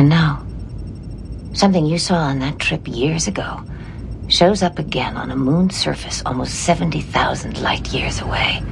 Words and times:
And 0.00 0.08
now, 0.08 0.46
something 1.52 1.84
you 1.84 1.98
saw 1.98 2.14
on 2.14 2.38
that 2.38 2.58
trip 2.58 2.88
years 2.88 3.28
ago 3.28 3.62
shows 4.28 4.62
up 4.62 4.78
again 4.78 5.18
on 5.18 5.30
a 5.30 5.36
moon 5.36 5.68
surface 5.68 6.22
almost 6.24 6.54
70,000 6.54 7.60
light 7.60 7.86
years 7.92 8.22
away. 8.22 8.62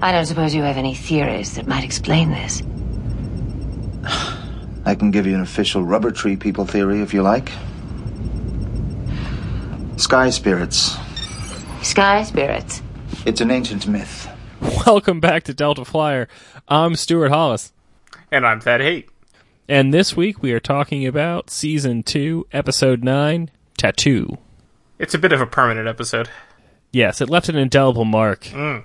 I 0.00 0.10
don't 0.10 0.24
suppose 0.24 0.54
you 0.54 0.62
have 0.62 0.78
any 0.78 0.94
theories 0.94 1.56
that 1.56 1.66
might 1.66 1.84
explain 1.84 2.30
this. 2.30 2.62
I 4.86 4.94
can 4.94 5.10
give 5.10 5.26
you 5.26 5.34
an 5.34 5.42
official 5.42 5.84
rubber 5.84 6.10
tree 6.10 6.36
people 6.36 6.64
theory 6.64 7.02
if 7.02 7.12
you 7.12 7.20
like. 7.20 7.52
Sky 9.98 10.30
spirits. 10.30 10.96
Sky 11.82 12.22
spirits. 12.22 12.80
It's 13.26 13.42
an 13.42 13.50
ancient 13.50 13.86
myth. 13.86 14.27
Welcome 14.86 15.20
back 15.20 15.44
to 15.44 15.54
Delta 15.54 15.84
Flyer. 15.84 16.28
I'm 16.68 16.94
Stuart 16.94 17.30
Hollis. 17.30 17.72
And 18.30 18.46
I'm 18.46 18.60
Thad 18.60 18.80
Haight. 18.80 19.08
And 19.68 19.92
this 19.92 20.16
week 20.16 20.42
we 20.42 20.52
are 20.52 20.60
talking 20.60 21.06
about 21.06 21.50
Season 21.50 22.02
2, 22.02 22.46
Episode 22.52 23.02
9, 23.04 23.50
Tattoo. 23.76 24.38
It's 24.98 25.14
a 25.14 25.18
bit 25.18 25.32
of 25.32 25.40
a 25.40 25.46
permanent 25.46 25.88
episode. 25.88 26.28
Yes, 26.92 27.20
it 27.20 27.28
left 27.30 27.48
an 27.48 27.56
indelible 27.56 28.04
mark 28.04 28.44
Mm. 28.46 28.84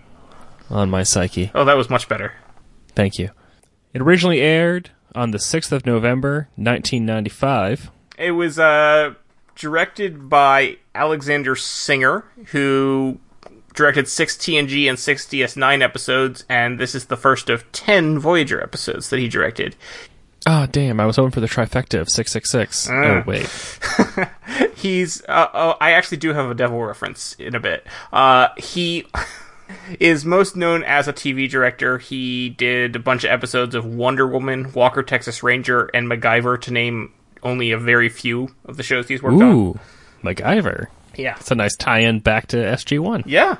on 0.69 0.89
my 0.89 1.03
psyche. 1.03 1.51
Oh, 1.55 1.65
that 1.65 1.77
was 1.77 1.89
much 1.89 2.07
better. 2.09 2.33
Thank 2.95 3.17
you. 3.19 3.29
It 3.93 4.01
originally 4.01 4.41
aired 4.41 4.91
on 5.15 5.31
the 5.31 5.37
6th 5.39 5.71
of 5.71 5.85
November, 5.85 6.47
1995. 6.55 7.91
It 8.17 8.31
was 8.31 8.59
uh, 8.59 9.13
directed 9.55 10.29
by 10.29 10.77
Alexander 10.95 11.55
Singer, 11.55 12.25
who 12.47 13.19
directed 13.73 14.07
six 14.07 14.37
TNG 14.37 14.87
and 14.87 14.97
six 14.97 15.25
DS9 15.25 15.81
episodes, 15.81 16.45
and 16.47 16.79
this 16.79 16.95
is 16.95 17.05
the 17.05 17.17
first 17.17 17.49
of 17.49 17.69
ten 17.71 18.19
Voyager 18.19 18.61
episodes 18.61 19.09
that 19.09 19.19
he 19.19 19.27
directed. 19.27 19.75
Oh, 20.45 20.65
damn, 20.65 20.99
I 20.99 21.05
was 21.05 21.15
hoping 21.15 21.31
for 21.31 21.39
the 21.39 21.47
trifecta 21.47 22.01
of 22.01 22.09
666. 22.09 22.89
Ah. 22.89 22.93
Oh, 22.93 23.23
wait. 23.25 24.75
He's. 24.75 25.23
Uh, 25.27 25.47
oh, 25.53 25.75
I 25.79 25.91
actually 25.91 26.17
do 26.17 26.33
have 26.33 26.49
a 26.49 26.53
Devil 26.53 26.83
reference 26.83 27.33
in 27.39 27.55
a 27.55 27.59
bit. 27.61 27.87
Uh, 28.11 28.49
he 28.57 29.05
is 29.99 30.25
most 30.25 30.55
known 30.57 30.83
as 30.83 31.07
a 31.07 31.13
TV 31.13 31.49
director. 31.49 31.97
He 31.97 32.49
did 32.49 32.95
a 32.95 32.99
bunch 32.99 33.23
of 33.23 33.31
episodes 33.31 33.73
of 33.73 33.85
Wonder 33.85 34.27
Woman, 34.27 34.73
Walker 34.73 35.01
Texas 35.01 35.43
Ranger, 35.43 35.85
and 35.93 36.07
MacGyver, 36.07 36.59
to 36.61 36.71
name 36.71 37.13
only 37.41 37.71
a 37.71 37.77
very 37.77 38.09
few 38.09 38.49
of 38.65 38.75
the 38.75 38.83
shows 38.83 39.07
he's 39.07 39.23
worked 39.23 39.41
on. 39.41 39.55
Ooh, 39.55 39.79
MacGyver. 40.23 40.87
Yeah. 41.15 41.35
It's 41.39 41.51
a 41.51 41.55
nice 41.55 41.75
tie-in 41.75 42.19
back 42.19 42.47
to 42.47 42.57
SG-1. 42.57 43.23
Yeah. 43.25 43.57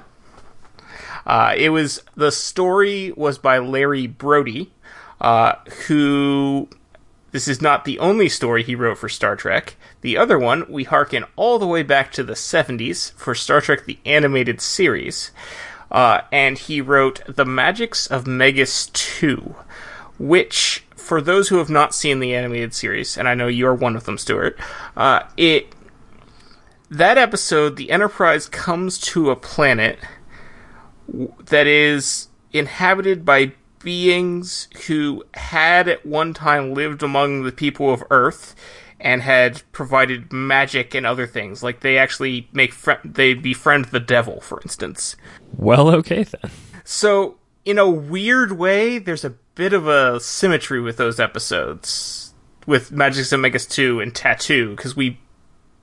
Uh, 1.26 1.54
it 1.56 1.70
was 1.70 2.02
the 2.16 2.32
story 2.32 3.14
was 3.16 3.38
by 3.38 3.58
Larry 3.58 4.08
Brody, 4.08 4.72
uh, 5.22 5.54
who 5.88 6.68
this 7.31 7.48
is 7.48 7.62
not 7.62 7.86
the 7.86 8.00
only 8.00 8.30
story 8.30 8.64
he 8.64 8.76
wrote 8.76 8.98
for 8.98 9.09
Star 9.09 9.36
Trek. 9.36 9.76
The 10.02 10.18
other 10.18 10.38
one 10.38 10.70
we 10.70 10.84
harken 10.84 11.26
all 11.36 11.59
the 11.59 11.68
way 11.68 11.81
back 11.81 12.12
to 12.14 12.24
the 12.24 12.34
70s 12.34 13.14
for 13.14 13.34
Star 13.34 13.62
Trek 13.62 13.86
the 13.86 13.98
animated 14.06 14.59
series. 14.62 15.31
Uh, 15.92 16.22
and 16.31 16.58
he 16.58 16.81
wrote 16.81 17.22
The 17.28 17.46
Magics 17.46 18.08
of 18.08 18.26
Megas 18.26 18.88
2, 18.88 19.56
which, 20.18 20.84
for 20.96 21.22
those 21.22 21.50
who 21.50 21.58
have 21.58 21.70
not 21.70 21.94
seen 21.94 22.20
the 22.20 22.34
animated 22.34 22.74
series, 22.74 23.16
and 23.16 23.28
I 23.28 23.36
know 23.36 23.48
you're 23.48 23.76
one 23.76 23.96
of 23.96 24.06
them, 24.06 24.18
Stuart, 24.18 24.58
uh, 24.98 25.22
it 25.38 25.68
that 26.94 27.17
episode, 27.17 27.75
the 27.75 27.91
Enterprise 27.91 28.47
comes 28.47 28.99
to 28.99 29.31
a 29.31 29.36
planet 29.36 29.99
that 31.45 31.67
is 31.67 32.27
inhabited 32.52 33.25
by 33.25 33.53
beings 33.80 34.67
who 34.88 35.23
had 35.33 35.88
at 35.88 36.05
one 36.05 36.33
time 36.33 36.73
lived 36.73 37.03
among 37.03 37.44
the 37.44 37.52
people 37.52 37.91
of 37.91 38.03
Earth 38.09 38.55
and 39.00 39.22
had 39.22 39.61
provided 39.72 40.31
magic 40.31 40.94
and 40.94 41.05
other 41.05 41.27
things. 41.27 41.63
Like 41.63 41.81
they 41.81 41.97
actually 41.97 42.47
make 42.53 42.72
fri 42.72 42.95
they 43.03 43.34
befriend 43.34 43.85
the 43.85 44.00
devil, 44.00 44.39
for 44.39 44.62
instance. 44.62 45.16
Well, 45.57 45.89
okay 45.95 46.23
then. 46.23 46.51
So, 46.85 47.38
in 47.66 47.78
a 47.78 47.89
weird 47.89 48.53
way, 48.53 49.00
there's 49.00 49.25
a 49.25 49.31
bit 49.56 49.73
of 49.73 49.88
a 49.88 50.19
symmetry 50.19 50.79
with 50.79 50.97
those 50.97 51.19
episodes 51.19 52.34
with 52.66 52.91
Magic 52.91 53.29
of 53.31 53.39
Megas-Tu 53.39 54.00
and 54.00 54.16
Tattoo 54.16 54.75
because 54.75 54.95
we 54.95 55.19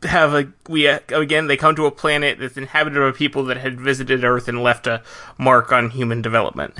have 0.04 0.34
a 0.34 0.50
we 0.68 0.86
again 0.86 1.46
they 1.46 1.56
come 1.56 1.76
to 1.76 1.86
a 1.86 1.90
planet 1.90 2.38
that's 2.38 2.56
inhabited 2.56 2.98
by 2.98 3.16
people 3.16 3.44
that 3.44 3.58
had 3.58 3.80
visited 3.80 4.24
Earth 4.24 4.48
and 4.48 4.62
left 4.62 4.86
a 4.86 5.02
mark 5.38 5.72
on 5.72 5.90
human 5.90 6.22
development. 6.22 6.74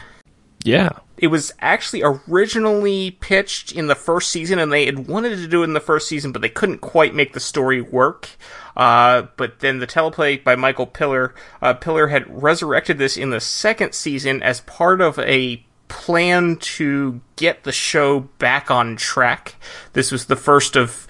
Yeah. 0.65 0.91
It 1.17 1.29
was 1.29 1.53
actually 1.61 2.03
originally 2.03 3.11
pitched 3.13 3.73
in 3.73 3.87
the 3.89 3.95
first 3.95 4.31
season, 4.31 4.59
and 4.59 4.73
they 4.73 4.87
had 4.87 5.07
wanted 5.07 5.37
to 5.37 5.47
do 5.47 5.63
it 5.63 5.67
in 5.67 5.75
the 5.75 5.81
first 5.81 6.09
season, 6.09 6.33
but 6.33 6.41
they 6.41 6.49
couldn't 6.49 6.79
quite 6.79 7.15
make 7.15 7.35
the 7.35 7.41
story 7.41 7.81
work. 7.81 8.29
Uh, 8.77 9.23
but 9.37 9.61
then 9.61 9.81
the 9.81 9.87
teleplay 9.87 10.43
by 10.43 10.57
Michael 10.57 10.87
Piller, 10.87 11.35
uh, 11.61 11.75
Piller 11.75 12.09
had 12.09 12.43
resurrected 12.43 12.97
this 12.97 13.17
in 13.19 13.31
the 13.31 13.41
second 13.41 13.95
season 13.95 14.43
as 14.43 14.63
part 14.63 15.01
of 15.03 15.19
a 15.19 15.65
plan 15.89 16.57
to 16.57 17.21
get 17.37 17.65
the 17.65 17.73
show 17.73 18.21
back 18.39 18.71
on 18.71 18.97
track. 18.97 19.57
This 19.93 20.11
was 20.11 20.27
the 20.27 20.37
first 20.37 20.77
of 20.77 21.07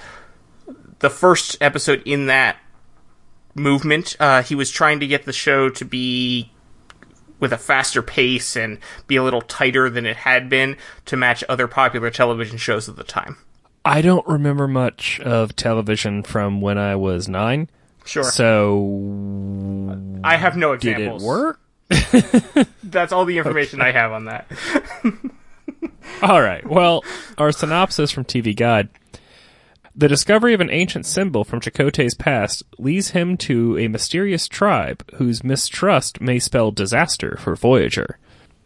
the 1.00 1.10
first 1.10 1.56
episode 1.60 2.02
in 2.06 2.26
that 2.26 2.56
movement. 3.54 4.16
Uh, 4.20 4.42
he 4.42 4.54
was 4.54 4.70
trying 4.70 5.00
to 5.00 5.06
get 5.06 5.24
the 5.24 5.32
show 5.32 5.68
to 5.68 5.84
be 5.84 6.52
with 7.40 7.52
a 7.52 7.58
faster 7.58 8.02
pace 8.02 8.54
and 8.54 8.78
be 9.06 9.16
a 9.16 9.22
little 9.22 9.40
tighter 9.40 9.90
than 9.90 10.06
it 10.06 10.16
had 10.16 10.48
been 10.48 10.76
to 11.06 11.16
match 11.16 11.42
other 11.48 11.66
popular 11.66 12.10
television 12.10 12.58
shows 12.58 12.86
of 12.86 12.96
the 12.96 13.04
time. 13.04 13.36
I 13.84 14.02
don't 14.02 14.26
remember 14.26 14.68
much 14.68 15.20
of 15.20 15.56
television 15.56 16.22
from 16.22 16.60
when 16.60 16.76
I 16.76 16.96
was 16.96 17.28
nine. 17.28 17.70
Sure. 18.04 18.24
So, 18.24 19.98
I 20.22 20.36
have 20.36 20.56
no 20.56 20.72
examples. 20.72 21.22
did 21.22 21.22
it 21.22 21.26
work? 21.26 21.60
That's 22.84 23.12
all 23.12 23.24
the 23.24 23.38
information 23.38 23.80
I 23.80 23.92
have 23.92 24.12
on 24.12 24.26
that. 24.26 24.50
All 26.22 26.42
right. 26.42 26.66
Well, 26.68 27.04
our 27.38 27.52
synopsis 27.52 28.10
from 28.10 28.24
TV 28.24 28.54
Guide. 28.54 28.88
The 29.94 30.08
discovery 30.08 30.54
of 30.54 30.60
an 30.60 30.70
ancient 30.70 31.04
symbol 31.06 31.44
from 31.44 31.60
Chakotay's 31.60 32.14
past 32.14 32.62
leads 32.78 33.10
him 33.10 33.36
to 33.38 33.76
a 33.78 33.88
mysterious 33.88 34.46
tribe 34.48 35.04
whose 35.14 35.42
mistrust 35.44 36.20
may 36.20 36.38
spell 36.38 36.70
disaster 36.70 37.36
for 37.40 37.56
Voyager. 37.56 38.18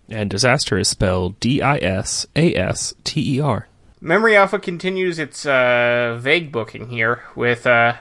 And 0.09 0.29
disaster 0.29 0.77
is 0.79 0.89
spelled 0.89 1.41
D 1.41 1.63
I 1.63 1.79
S 1.79 2.27
A 2.37 2.55
S 2.55 2.95
T 3.05 3.37
E 3.37 3.41
R. 3.41 3.69
Memory 4.03 4.37
Alpha 4.37 4.59
continues 4.59 5.19
its 5.19 5.47
uh, 5.47 6.19
vague 6.21 6.53
booking 6.53 6.89
here 6.89 7.23
with 7.35 7.67
uh, 7.67 7.95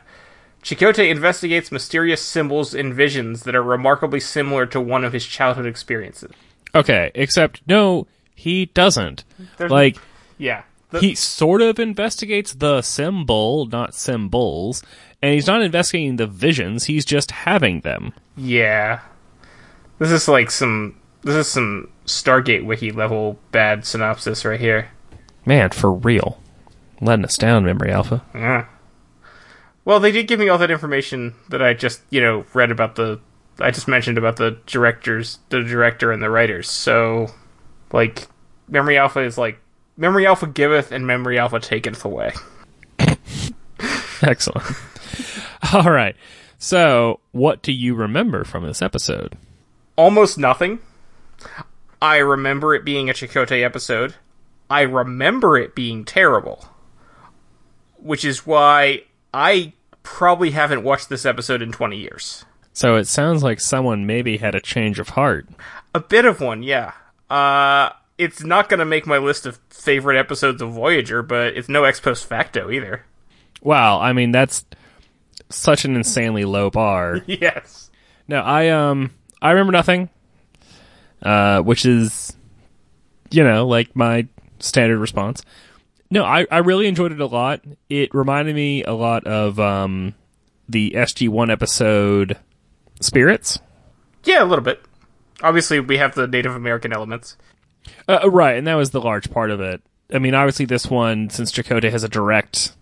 Chakotay 0.61 1.09
investigates 1.09 1.71
mysterious 1.71 2.21
symbols 2.21 2.73
and 2.73 2.93
visions 2.93 3.43
that 3.43 3.55
are 3.55 3.63
remarkably 3.63 4.19
similar 4.19 4.65
to 4.65 4.81
one 4.81 5.05
of 5.05 5.13
his 5.13 5.25
childhood 5.25 5.65
experiences. 5.65 6.31
Okay, 6.75 7.09
except 7.15 7.61
no, 7.67 8.05
he 8.35 8.65
doesn't. 8.65 9.23
There's- 9.57 9.71
like, 9.71 9.97
Yeah. 10.37 10.63
The- 10.93 10.99
he 10.99 11.15
sort 11.15 11.61
of 11.61 11.79
investigates 11.79 12.53
the 12.53 12.81
symbol, 12.83 13.65
not 13.65 13.95
symbols, 13.95 14.83
and 15.23 15.33
he's 15.33 15.47
not 15.47 15.63
investigating 15.63 16.17
the 16.17 16.27
visions, 16.27 16.85
he's 16.85 17.03
just 17.03 17.31
having 17.31 17.81
them. 17.81 18.13
Yeah. 18.37 18.99
This 19.97 20.11
is 20.11 20.27
like 20.27 20.51
some 20.51 20.95
this 21.23 21.35
is 21.35 21.47
some 21.47 21.89
Stargate 22.05 22.63
wiki 22.65 22.91
level 22.91 23.39
bad 23.51 23.85
synopsis 23.85 24.45
right 24.45 24.59
here. 24.59 24.89
Man, 25.45 25.71
for 25.71 25.91
real. 25.91 26.39
Letting 27.01 27.25
us 27.25 27.37
down, 27.37 27.65
Memory 27.65 27.91
Alpha. 27.91 28.23
Yeah. 28.35 28.65
Well, 29.85 29.99
they 29.99 30.11
did 30.11 30.27
give 30.27 30.39
me 30.39 30.47
all 30.47 30.57
that 30.59 30.71
information 30.71 31.33
that 31.49 31.61
I 31.61 31.73
just, 31.73 32.01
you 32.09 32.21
know, 32.21 32.45
read 32.53 32.71
about 32.71 32.95
the 32.95 33.19
I 33.59 33.71
just 33.71 33.87
mentioned 33.87 34.17
about 34.17 34.35
the 34.37 34.57
directors, 34.67 35.39
the 35.49 35.61
director 35.63 36.11
and 36.11 36.21
the 36.21 36.29
writers. 36.29 36.69
So 36.69 37.27
like 37.91 38.27
Memory 38.67 38.97
Alpha 38.97 39.21
is 39.21 39.37
like 39.37 39.59
Memory 39.97 40.25
Alpha 40.25 40.47
giveth 40.47 40.91
and 40.91 41.05
Memory 41.05 41.37
Alpha 41.37 41.59
taketh 41.59 42.03
away. 42.03 42.33
Excellent. 44.21 44.65
All 45.73 45.91
right. 45.91 46.15
So, 46.57 47.19
what 47.31 47.61
do 47.61 47.71
you 47.71 47.93
remember 47.93 48.43
from 48.43 48.65
this 48.65 48.81
episode? 48.81 49.37
Almost 49.95 50.37
nothing. 50.37 50.79
I 52.01 52.17
remember 52.17 52.73
it 52.73 52.85
being 52.85 53.09
a 53.09 53.13
Chakotay 53.13 53.63
episode. 53.63 54.15
I 54.69 54.81
remember 54.81 55.57
it 55.57 55.75
being 55.75 56.05
terrible. 56.05 56.65
Which 57.97 58.25
is 58.25 58.45
why 58.45 59.03
I 59.33 59.73
probably 60.03 60.51
haven't 60.51 60.83
watched 60.83 61.09
this 61.09 61.25
episode 61.25 61.61
in 61.61 61.71
20 61.71 61.97
years. 61.97 62.45
So, 62.71 62.95
it 62.95 63.07
sounds 63.07 63.43
like 63.43 63.59
someone 63.59 64.05
maybe 64.05 64.37
had 64.37 64.55
a 64.55 64.61
change 64.61 64.99
of 64.99 65.09
heart. 65.09 65.47
A 65.93 65.99
bit 65.99 66.25
of 66.25 66.41
one, 66.41 66.63
yeah. 66.63 66.93
Uh, 67.29 67.89
it's 68.17 68.43
not 68.43 68.69
going 68.69 68.79
to 68.79 68.85
make 68.85 69.05
my 69.05 69.17
list 69.17 69.45
of 69.45 69.59
favorite 69.69 70.17
episodes 70.17 70.61
of 70.61 70.71
Voyager, 70.71 71.21
but 71.23 71.57
it's 71.57 71.69
no 71.69 71.83
ex 71.83 71.99
post 71.99 72.25
facto 72.25 72.69
either. 72.69 73.05
Wow, 73.61 73.99
I 73.99 74.13
mean, 74.13 74.31
that's 74.31 74.65
such 75.49 75.85
an 75.85 75.95
insanely 75.95 76.45
low 76.45 76.69
bar. 76.69 77.21
yes. 77.27 77.89
No, 78.27 78.41
I 78.41 78.69
um 78.69 79.11
I 79.41 79.51
remember 79.51 79.71
nothing. 79.71 80.09
Uh 81.21 81.61
which 81.61 81.85
is 81.85 82.35
you 83.31 83.43
know, 83.43 83.67
like 83.67 83.95
my 83.95 84.27
standard 84.59 84.99
response. 84.99 85.43
No, 86.09 86.23
I, 86.23 86.45
I 86.51 86.59
really 86.59 86.87
enjoyed 86.87 87.11
it 87.11 87.19
a 87.19 87.25
lot. 87.25 87.61
It 87.89 88.13
reminded 88.13 88.55
me 88.55 88.83
a 88.83 88.93
lot 88.93 89.25
of 89.25 89.59
um, 89.59 90.13
the 90.69 90.91
SG1 90.91 91.51
episode 91.51 92.37
Spirits. 93.01 93.57
Yeah, 94.23 94.43
a 94.43 94.45
little 94.45 94.63
bit. 94.63 94.79
Obviously, 95.41 95.79
we 95.79 95.97
have 95.97 96.13
the 96.13 96.27
Native 96.27 96.55
American 96.55 96.93
elements. 96.93 97.35
Uh, 98.07 98.29
right, 98.29 98.57
and 98.57 98.67
that 98.67 98.75
was 98.75 98.91
the 98.91 99.01
large 99.01 99.29
part 99.31 99.51
of 99.51 99.59
it. 99.61 99.81
I 100.13 100.19
mean, 100.19 100.35
obviously, 100.35 100.65
this 100.65 100.87
one, 100.89 101.29
since 101.29 101.51
Chakotay 101.51 101.91
has 101.91 102.03
a 102.03 102.09
direct 102.09 102.73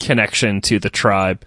connection 0.00 0.60
to 0.62 0.78
the 0.78 0.90
tribe, 0.90 1.44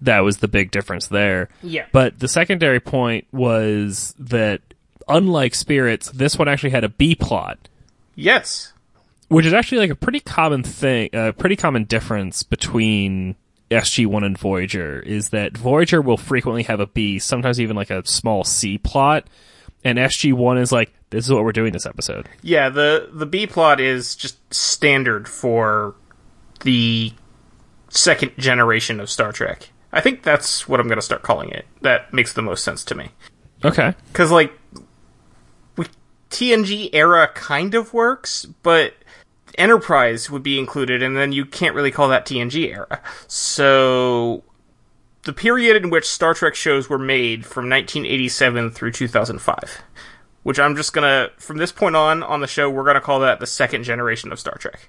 that 0.00 0.20
was 0.20 0.38
the 0.38 0.48
big 0.48 0.70
difference 0.70 1.08
there. 1.08 1.48
Yeah. 1.62 1.86
But 1.92 2.18
the 2.20 2.28
secondary 2.28 2.80
point 2.80 3.26
was 3.32 4.14
that, 4.18 4.60
unlike 5.08 5.54
Spirits, 5.54 6.10
this 6.10 6.38
one 6.38 6.48
actually 6.48 6.70
had 6.70 6.84
a 6.84 6.88
B 6.88 7.14
plot, 7.14 7.68
Yes. 8.14 8.72
which 9.28 9.46
is 9.46 9.52
actually 9.52 9.78
like 9.78 9.90
a 9.90 9.96
pretty 9.96 10.20
common 10.20 10.62
thing, 10.62 11.10
a 11.12 11.32
pretty 11.32 11.56
common 11.56 11.84
difference 11.84 12.42
between 12.42 13.34
SG1 13.70 14.24
and 14.24 14.38
Voyager, 14.38 15.00
is 15.00 15.30
that 15.30 15.56
Voyager 15.56 16.00
will 16.00 16.16
frequently 16.16 16.62
have 16.64 16.78
a 16.80 16.86
B, 16.86 17.18
sometimes 17.18 17.58
even 17.60 17.74
like 17.74 17.90
a 17.90 18.06
small 18.06 18.44
C 18.44 18.78
plot, 18.78 19.26
and 19.84 19.98
SG1 19.98 20.60
is 20.60 20.72
like, 20.72 20.92
this 21.10 21.24
is 21.24 21.32
what 21.32 21.44
we're 21.44 21.52
doing 21.52 21.72
this 21.72 21.86
episode. 21.86 22.28
Yeah, 22.42 22.68
the 22.68 23.08
the 23.12 23.26
B 23.26 23.46
plot 23.46 23.80
is 23.80 24.14
just 24.14 24.38
standard 24.52 25.28
for 25.28 25.94
the 26.60 27.12
second 27.88 28.32
generation 28.36 29.00
of 29.00 29.08
Star 29.08 29.32
Trek. 29.32 29.70
I 29.92 30.00
think 30.00 30.22
that's 30.22 30.68
what 30.68 30.80
I'm 30.80 30.86
going 30.86 30.98
to 30.98 31.02
start 31.02 31.22
calling 31.22 31.50
it. 31.50 31.66
That 31.80 32.12
makes 32.12 32.32
the 32.32 32.42
most 32.42 32.62
sense 32.62 32.84
to 32.84 32.94
me. 32.94 33.10
Okay. 33.64 33.94
Cuz 34.12 34.30
like 34.30 34.52
we, 35.76 35.86
TNG 36.30 36.90
era 36.92 37.28
kind 37.34 37.74
of 37.74 37.94
works, 37.94 38.44
but 38.62 38.94
Enterprise 39.56 40.30
would 40.30 40.42
be 40.42 40.58
included 40.58 41.02
and 41.02 41.16
then 41.16 41.32
you 41.32 41.44
can't 41.46 41.74
really 41.74 41.90
call 41.90 42.08
that 42.08 42.26
TNG 42.26 42.70
era. 42.70 43.00
So 43.26 44.44
the 45.28 45.34
period 45.34 45.76
in 45.76 45.90
which 45.90 46.08
Star 46.08 46.32
Trek 46.32 46.54
shows 46.54 46.88
were 46.88 46.98
made 46.98 47.44
from 47.44 47.68
1987 47.68 48.70
through 48.70 48.92
2005 48.92 49.82
which 50.48 50.58
I'm 50.58 50.76
just 50.76 50.94
gonna 50.94 51.28
from 51.36 51.58
this 51.58 51.72
point 51.72 51.94
on 51.94 52.22
on 52.22 52.40
the 52.40 52.46
show 52.46 52.70
we're 52.70 52.84
gonna 52.84 53.02
call 53.02 53.20
that 53.20 53.38
the 53.38 53.46
second 53.46 53.82
generation 53.82 54.32
of 54.32 54.40
Star 54.40 54.56
Trek. 54.56 54.88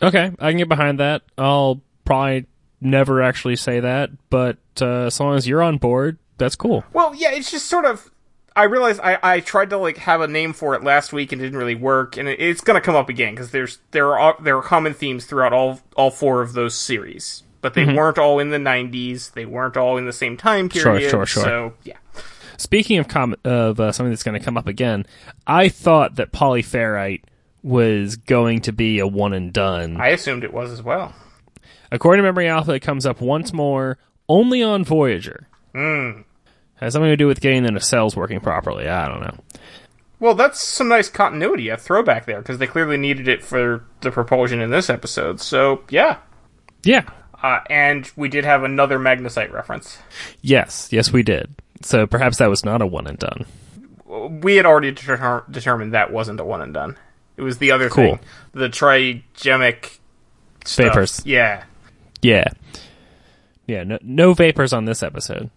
Okay, 0.00 0.30
I 0.38 0.50
can 0.50 0.58
get 0.58 0.68
behind 0.68 1.00
that. 1.00 1.22
I'll 1.36 1.80
probably 2.04 2.46
never 2.80 3.20
actually 3.20 3.56
say 3.56 3.80
that, 3.80 4.10
but 4.30 4.58
uh, 4.80 5.06
as 5.06 5.18
long 5.18 5.36
as 5.36 5.48
you're 5.48 5.62
on 5.62 5.78
board, 5.78 6.18
that's 6.38 6.54
cool. 6.54 6.84
Well, 6.92 7.12
yeah, 7.12 7.32
it's 7.32 7.50
just 7.50 7.66
sort 7.66 7.86
of. 7.86 8.08
I 8.54 8.64
realized 8.64 9.00
I, 9.02 9.18
I 9.20 9.40
tried 9.40 9.70
to 9.70 9.78
like 9.78 9.96
have 9.96 10.20
a 10.20 10.28
name 10.28 10.52
for 10.52 10.76
it 10.76 10.84
last 10.84 11.12
week 11.12 11.32
and 11.32 11.42
it 11.42 11.44
didn't 11.46 11.58
really 11.58 11.74
work, 11.74 12.16
and 12.16 12.28
it, 12.28 12.40
it's 12.40 12.60
gonna 12.60 12.80
come 12.80 12.94
up 12.94 13.08
again 13.08 13.34
because 13.34 13.50
there's 13.50 13.78
there 13.90 14.16
are 14.16 14.36
there 14.40 14.58
are 14.58 14.62
common 14.62 14.94
themes 14.94 15.24
throughout 15.24 15.52
all 15.52 15.80
all 15.96 16.12
four 16.12 16.40
of 16.40 16.52
those 16.52 16.76
series, 16.76 17.42
but 17.60 17.74
they 17.74 17.84
weren't 17.84 18.18
all 18.18 18.38
in 18.38 18.50
the 18.50 18.58
'90s. 18.58 19.32
They 19.32 19.44
weren't 19.46 19.76
all 19.76 19.96
in 19.96 20.06
the 20.06 20.12
same 20.12 20.36
time 20.36 20.68
period. 20.68 21.10
sure, 21.10 21.10
sure. 21.10 21.26
sure. 21.26 21.42
So 21.44 21.72
yeah, 21.84 21.96
Speaking 22.56 22.98
of 22.98 23.08
com- 23.08 23.36
of 23.44 23.80
uh, 23.80 23.92
something 23.92 24.10
that's 24.10 24.22
going 24.22 24.38
to 24.38 24.44
come 24.44 24.56
up 24.58 24.66
again, 24.66 25.06
I 25.46 25.68
thought 25.68 26.16
that 26.16 26.32
polyferrite 26.32 27.22
was 27.62 28.16
going 28.16 28.60
to 28.62 28.72
be 28.72 28.98
a 28.98 29.06
one 29.06 29.32
and 29.32 29.52
done. 29.52 29.98
I 30.00 30.08
assumed 30.08 30.44
it 30.44 30.52
was 30.52 30.70
as 30.70 30.82
well. 30.82 31.14
According 31.92 32.22
to 32.22 32.28
Memory 32.28 32.48
Alpha, 32.48 32.72
it 32.72 32.80
comes 32.80 33.04
up 33.04 33.20
once 33.20 33.52
more, 33.52 33.98
only 34.28 34.62
on 34.62 34.84
Voyager. 34.84 35.48
Hmm. 35.74 36.22
Has 36.76 36.92
something 36.94 37.10
to 37.10 37.16
do 37.16 37.26
with 37.26 37.40
getting 37.40 37.62
the 37.64 37.70
nacelles 37.70 38.16
working 38.16 38.40
properly. 38.40 38.88
I 38.88 39.08
don't 39.08 39.20
know. 39.20 39.36
Well, 40.18 40.34
that's 40.34 40.60
some 40.60 40.88
nice 40.88 41.08
continuity, 41.08 41.68
a 41.70 41.76
throwback 41.76 42.26
there, 42.26 42.38
because 42.38 42.58
they 42.58 42.66
clearly 42.66 42.96
needed 42.98 43.26
it 43.26 43.42
for 43.42 43.84
the 44.02 44.10
propulsion 44.10 44.60
in 44.60 44.70
this 44.70 44.88
episode. 44.90 45.40
So 45.40 45.82
yeah, 45.90 46.18
Yeah. 46.84 47.08
Uh, 47.42 47.60
and 47.68 48.10
we 48.16 48.28
did 48.28 48.44
have 48.44 48.62
another 48.64 48.98
magnesite 48.98 49.52
reference. 49.52 49.98
Yes. 50.42 50.88
Yes, 50.92 51.12
we 51.12 51.22
did. 51.22 51.54
So 51.82 52.06
perhaps 52.06 52.38
that 52.38 52.50
was 52.50 52.64
not 52.64 52.82
a 52.82 52.86
one 52.86 53.06
and 53.06 53.18
done. 53.18 53.46
we 54.42 54.56
had 54.56 54.66
already 54.66 54.90
deter- 54.90 55.44
determined 55.50 55.94
that 55.94 56.12
wasn't 56.12 56.40
a 56.40 56.44
one 56.44 56.60
and 56.62 56.74
done. 56.74 56.96
It 57.36 57.42
was 57.42 57.58
the 57.58 57.70
other 57.70 57.88
Cool. 57.88 58.16
thing, 58.16 58.20
the 58.52 58.68
trigemic 58.68 59.98
stuff. 60.64 60.86
Vapors. 60.92 61.22
Yeah, 61.24 61.64
Yeah. 62.22 62.48
Yeah. 63.66 63.84
No, 63.84 63.98
no 64.02 64.34
vapors 64.34 64.72
on 64.72 64.84
this 64.84 65.02
episode. 65.02 65.48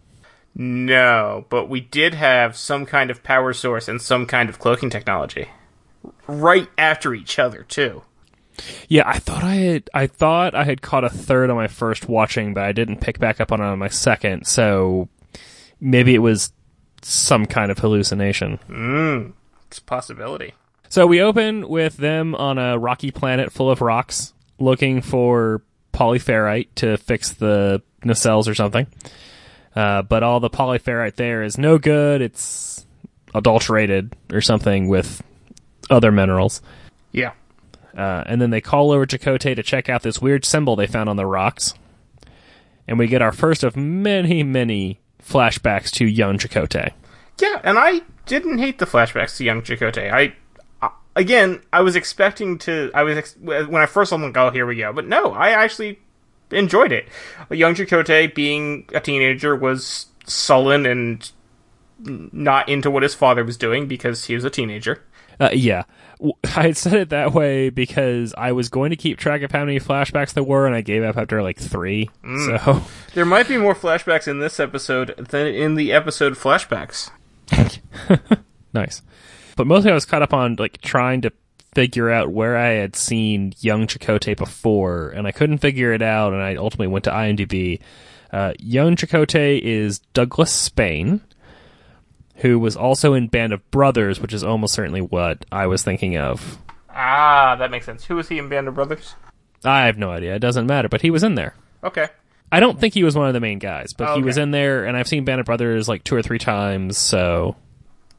no, 0.56 1.46
but 1.50 1.68
we 1.68 1.82
did 1.82 2.14
have 2.14 2.56
some 2.56 2.86
kind 2.86 3.10
of 3.12 3.24
power 3.24 3.54
source 3.54 3.88
and 3.88 4.02
some 4.02 4.26
kind 4.28 4.50
of 4.50 4.60
cloaking 4.60 4.90
technology 4.92 5.50
right 6.28 6.70
after 6.78 7.14
each 7.14 7.40
other 7.40 7.64
too. 7.64 8.04
Yeah, 8.88 9.04
I 9.06 9.20
thought 9.20 9.44
I 9.44 9.56
had 9.56 9.90
I 9.94 10.08
thought 10.08 10.56
I 10.56 10.64
had 10.64 10.82
caught 10.82 11.04
a 11.04 11.10
third 11.10 11.50
on 11.50 11.56
my 11.56 11.68
first 11.68 12.08
watching, 12.08 12.54
but 12.54 12.64
I 12.64 12.72
didn't 12.72 13.02
pick 13.02 13.20
back 13.20 13.42
up 13.42 13.52
on 13.52 13.62
it 13.62 13.66
on 13.66 13.80
my 13.80 13.88
second, 13.88 14.46
so 14.46 15.10
maybe 15.80 16.14
it 16.16 16.20
was 16.20 16.52
some 17.02 17.46
kind 17.46 17.72
of 17.72 17.80
hallucination. 17.80 18.60
It's 19.68 19.80
a 19.80 19.84
possibility. 19.84 20.54
So 20.90 21.08
we 21.08 21.22
open 21.22 21.68
with 21.68 21.98
them 21.98 22.36
on 22.36 22.58
a 22.60 22.78
rocky 22.78 23.12
planet 23.12 23.52
full 23.52 23.72
of 23.72 23.82
rocks 23.82 24.34
looking 24.60 25.02
for 25.02 25.64
polyferrite 25.94 26.68
to 26.76 26.98
fix 26.98 27.32
the 27.34 27.82
nacelles 28.04 28.48
or 28.48 28.54
something. 28.56 28.88
Uh, 29.76 30.04
but 30.04 30.22
all 30.22 30.40
the 30.40 30.52
polyferrite 30.52 31.16
there 31.16 31.42
is 31.44 31.58
no 31.58 31.80
good. 31.80 32.22
It's 32.22 32.86
adulterated 33.34 34.16
or 34.32 34.42
something 34.42 34.88
with 34.88 35.24
other 35.90 36.12
minerals. 36.12 36.62
Yeah. 37.12 37.32
Uh, 37.96 38.24
and 38.26 38.42
then 38.42 38.50
they 38.50 38.62
call 38.62 38.92
over 38.92 39.06
Chakotay 39.06 39.56
to 39.56 39.64
check 39.64 39.90
out 39.90 40.02
this 40.02 40.22
weird 40.22 40.46
symbol 40.46 40.76
they 40.76 40.88
found 40.88 41.10
on 41.10 41.16
the 41.16 41.26
rocks. 41.26 41.74
And 42.88 42.98
we 42.98 43.08
get 43.08 43.22
our 43.22 43.32
first 43.32 43.64
of 43.64 43.78
many, 43.78 44.44
many 44.44 45.00
flashbacks 45.22 45.92
to 45.92 46.06
young 46.06 46.38
Chakotay. 46.38 46.92
Yeah, 47.40 47.62
and 47.64 47.78
I 47.80 48.02
didn't 48.26 48.58
hate 48.58 48.80
the 48.80 48.86
flashbacks 48.86 49.38
to 49.38 49.44
young 49.44 49.62
Chakotay. 49.62 50.12
I, 50.12 50.36
I 50.82 50.92
again, 51.16 51.62
I 51.72 51.82
was 51.82 51.96
expecting 51.96 52.58
to. 52.60 52.92
I 52.94 53.04
was 53.04 53.18
ex- 53.18 53.38
when 53.38 53.76
I 53.76 53.86
first 53.86 54.10
saw 54.10 54.18
them, 54.18 54.24
like, 54.24 54.38
oh, 54.38 54.50
here 54.50 54.66
we 54.66 54.76
go. 54.76 54.92
But 54.94 55.08
no, 55.08 55.32
I 55.32 55.50
actually 55.50 56.00
enjoyed 56.52 56.92
it. 56.92 57.08
Young 57.50 57.76
Chakotay, 57.76 58.34
being 58.34 58.88
a 58.94 59.00
teenager, 59.00 59.56
was 59.56 60.08
sullen 60.26 60.86
and 60.86 61.32
not 62.00 62.70
into 62.70 62.92
what 62.92 63.04
his 63.04 63.14
father 63.16 63.44
was 63.44 63.58
doing 63.58 63.88
because 63.88 64.26
he 64.26 64.36
was 64.36 64.44
a 64.44 64.50
teenager. 64.50 65.04
Uh, 65.40 65.50
yeah. 65.54 65.84
I 66.56 66.72
said 66.72 66.94
it 66.94 67.10
that 67.10 67.34
way 67.34 67.70
because 67.70 68.34
I 68.38 68.52
was 68.52 68.70
going 68.70 68.92
to 68.92 68.96
keep 68.96 69.18
track 69.18 69.42
of 69.42 69.52
how 69.52 69.66
many 69.66 69.80
flashbacks 69.80 70.34
there 70.34 70.44
were, 70.44 70.66
and 70.66 70.76
I 70.76 70.82
gave 70.82 71.04
up 71.04 71.18
after 71.18 71.42
like 71.42 71.58
three. 71.58 72.10
So, 72.24 72.82
There 73.14 73.26
might 73.26 73.48
be 73.48 73.58
more 73.58 73.76
flashbacks 73.76 74.28
in 74.28 74.40
this 74.40 74.60
episode 74.60 75.16
than 75.18 75.48
in 75.48 75.76
the 75.76 75.92
episode 75.92 76.34
flashbacks. 76.34 77.10
nice. 78.74 79.02
But 79.56 79.68
mostly 79.68 79.92
I 79.92 79.94
was 79.94 80.06
caught 80.06 80.24
up 80.24 80.34
on 80.34 80.56
like 80.58 80.82
trying 80.82 81.22
to 81.22 81.32
figure 81.76 82.10
out 82.10 82.32
where 82.32 82.58
I 82.58 82.70
had 82.70 82.96
seen 82.96 83.54
young 83.60 83.88
Chakotay 83.88 84.38
before, 84.38 85.10
and 85.10 85.28
I 85.28 85.32
couldn't 85.32 85.60
figure 85.60 85.94
it 85.94 86.02
out, 86.02 86.34
and 86.34 86.42
I 86.42 86.56
ultimately 86.56 86.88
went 86.88 87.06
to 87.06 87.12
IMDb. 87.12 87.82
Uh, 88.32 88.54
young 88.60 88.96
Chakotay 88.96 89.60
is 89.60 90.00
Douglas 90.14 90.52
Spain, 90.52 91.22
who 92.44 92.60
was 92.60 92.76
also 92.76 93.14
in 93.14 93.28
Band 93.28 93.54
of 93.54 93.72
Brothers, 93.72 94.20
which 94.20 94.34
is 94.34 94.44
almost 94.44 94.74
certainly 94.76 95.02
what 95.02 95.46
I 95.52 95.66
was 95.66 95.82
thinking 95.82 96.18
of. 96.18 96.60
Ah, 96.90 97.56
that 97.58 97.72
makes 97.72 97.86
sense. 97.88 98.06
Who 98.06 98.16
was 98.18 98.30
he 98.30 98.38
in 98.38 98.50
Band 98.50 98.68
of 98.68 98.76
Brothers? 98.76 99.16
I 99.66 99.86
have 99.86 99.98
no 99.98 100.12
idea. 100.12 100.36
It 100.36 100.40
doesn't 100.40 100.68
matter, 100.68 100.90
but 100.90 101.02
he 101.02 101.10
was 101.10 101.24
in 101.24 101.36
there. 101.36 101.56
Okay. 101.84 102.10
I 102.52 102.60
don't 102.60 102.80
think 102.80 102.94
he 102.94 103.04
was 103.04 103.16
one 103.16 103.28
of 103.28 103.34
the 103.34 103.40
main 103.40 103.60
guys, 103.60 103.94
but 103.94 104.10
he 104.10 104.14
Okay. 104.16 104.22
was 104.24 104.38
in 104.38 104.52
there, 104.52 104.86
and 104.86 104.96
I've 104.96 105.08
seen 105.08 105.24
Band 105.26 105.40
of 105.40 105.46
Brothers 105.48 105.88
like 105.88 106.04
two 106.04 106.16
or 106.16 106.22
three 106.22 106.38
times, 106.38 106.98
so. 106.98 107.56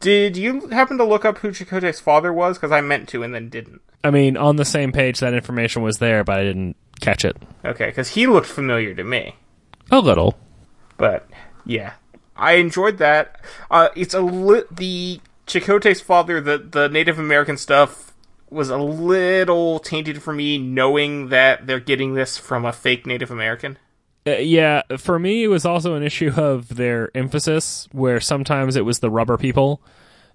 Did 0.01 0.37
you 0.37 0.69
happen 0.69 0.99
to 0.99 1.05
look 1.05 1.25
up 1.25 1.39
who 1.39 1.51
Chakotay's 1.51 2.01
father 2.01 2.33
was? 2.33 2.57
Because 2.57 2.73
I 2.73 2.81
meant 2.81 3.09
to 3.11 3.23
and 3.23 3.33
then 3.35 3.49
didn't. 3.49 3.81
I 4.03 4.11
mean, 4.11 4.37
on 4.37 4.57
the 4.57 4.65
same 4.65 4.91
page, 4.91 5.21
that 5.21 5.35
information 5.35 5.83
was 5.83 5.99
there, 5.99 6.25
but 6.25 6.39
I 6.41 6.45
didn't 6.45 6.77
catch 7.01 7.25
it. 7.25 7.37
Okay, 7.65 7.87
because 7.87 8.09
he 8.11 8.27
looked 8.27 8.49
familiar 8.49 8.95
to 8.95 9.05
me. 9.05 9.37
A 9.91 10.01
little. 10.01 10.35
But 10.97 11.29
yeah, 11.65 11.93
I 12.37 12.55
enjoyed 12.55 12.99
that. 12.99 13.41
Uh, 13.71 13.89
it's 13.95 14.15
a 14.15 14.21
li- 14.21 14.65
the 14.71 15.21
Chakotay's 15.47 16.01
father, 16.01 16.41
the 16.41 16.59
the 16.59 16.89
Native 16.89 17.19
American 17.19 17.57
stuff 17.57 18.13
was 18.51 18.71
a 18.71 18.79
little 18.79 19.79
tainted 19.81 20.23
for 20.23 20.33
me, 20.33 20.59
knowing 20.59 21.29
that 21.29 21.67
they're 21.67 21.81
getting 21.81 22.15
this 22.15 22.39
from 22.39 22.65
a 22.65 22.73
fake 22.73 23.07
Native 23.07 23.31
American. 23.31 23.79
Uh, 24.27 24.33
yeah, 24.37 24.83
for 24.97 25.19
me, 25.19 25.45
it 25.45 25.49
was 25.49 25.67
also 25.67 25.95
an 25.95 26.03
issue 26.03 26.33
of 26.37 26.77
their 26.77 27.11
emphasis, 27.15 27.89
where 27.93 28.21
sometimes 28.21 28.77
it 28.77 28.85
was 28.85 29.01
the 29.01 29.11
rubber 29.11 29.37
people, 29.37 29.83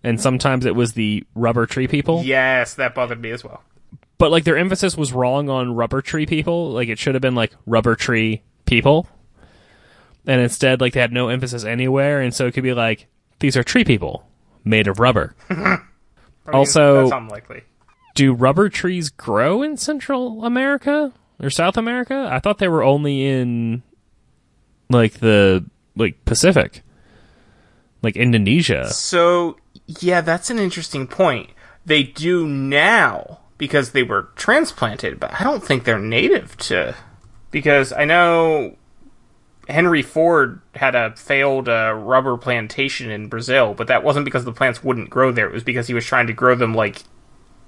and 0.04 0.22
sometimes 0.22 0.66
it 0.66 0.76
was 0.76 0.94
the 0.94 1.24
rubber 1.34 1.66
tree 1.66 1.88
people. 1.88 2.22
Yes, 2.24 2.76
that 2.76 2.94
bothered 2.94 3.22
me 3.22 3.32
as 3.32 3.44
well. 3.44 3.64
But 4.20 4.32
like 4.32 4.44
their 4.44 4.58
emphasis 4.58 4.98
was 4.98 5.14
wrong 5.14 5.50
on 5.50 5.74
rubber 5.74 6.02
tree 6.02 6.26
people. 6.26 6.72
Like 6.72 6.90
it 6.90 7.00
should 7.00 7.16
have 7.16 7.22
been 7.22 7.36
like 7.36 7.54
rubber 7.66 7.96
tree 7.96 8.44
people, 8.66 9.08
and 10.30 10.40
instead, 10.42 10.80
like 10.80 10.94
they 10.94 11.02
had 11.02 11.12
no 11.12 11.28
emphasis 11.30 11.66
anywhere, 11.66 12.22
and 12.22 12.34
so 12.34 12.46
it 12.48 12.54
could 12.54 12.64
be 12.64 12.74
like 12.74 13.08
these 13.40 13.58
are 13.58 13.64
tree 13.64 13.84
people 13.84 14.30
made 14.64 14.88
of 14.88 15.00
rubber. 15.00 15.36
Also- 16.52 17.02
that's 17.02 17.12
unlikely. 17.12 17.62
do 18.16 18.34
rubber 18.34 18.70
trees 18.70 19.10
grow 19.10 19.62
in 19.62 19.78
Central 19.78 20.44
America 20.44 21.14
or 21.40 21.50
South 21.52 21.78
America? 21.78 22.28
I 22.32 22.40
thought 22.40 22.58
they 22.58 22.68
were 22.68 22.84
only 22.84 23.24
in 23.26 23.84
like 24.90 25.20
the 25.20 25.64
like 25.96 26.26
Pacific, 26.26 26.82
like 28.02 28.16
Indonesia. 28.18 28.90
So, 28.90 29.58
yeah, 29.86 30.22
that's 30.22 30.50
an 30.50 30.58
interesting 30.58 31.06
point. 31.06 31.52
They 31.86 32.02
do 32.02 32.48
now 32.48 33.42
because 33.60 33.92
they 33.92 34.04
were 34.04 34.30
transplanted, 34.36 35.20
but 35.20 35.40
I 35.40 35.44
don't 35.44 35.64
think 35.64 35.84
they're 35.84 36.00
native 36.00 36.58
to. 36.58 36.96
Because 37.52 37.94
I 37.94 38.06
know 38.06 38.76
Henry 39.70 40.02
Ford 40.02 40.62
had 40.74 40.96
a 40.96 41.16
failed 41.16 41.70
uh, 41.70 41.94
rubber 41.96 42.38
plantation 42.38 43.12
in 43.12 43.28
Brazil, 43.28 43.74
but 43.76 43.88
that 43.88 44.04
wasn't 44.04 44.26
because 44.26 44.44
the 44.44 44.52
plants 44.52 44.84
wouldn't 44.84 45.10
grow 45.10 45.32
there. 45.32 45.48
It 45.48 45.54
was 45.54 45.64
because 45.64 45.88
he 45.88 45.94
was 45.94 46.06
trying 46.06 46.28
to 46.28 46.34
grow 46.34 46.56
them 46.56 46.74
like 46.74 47.04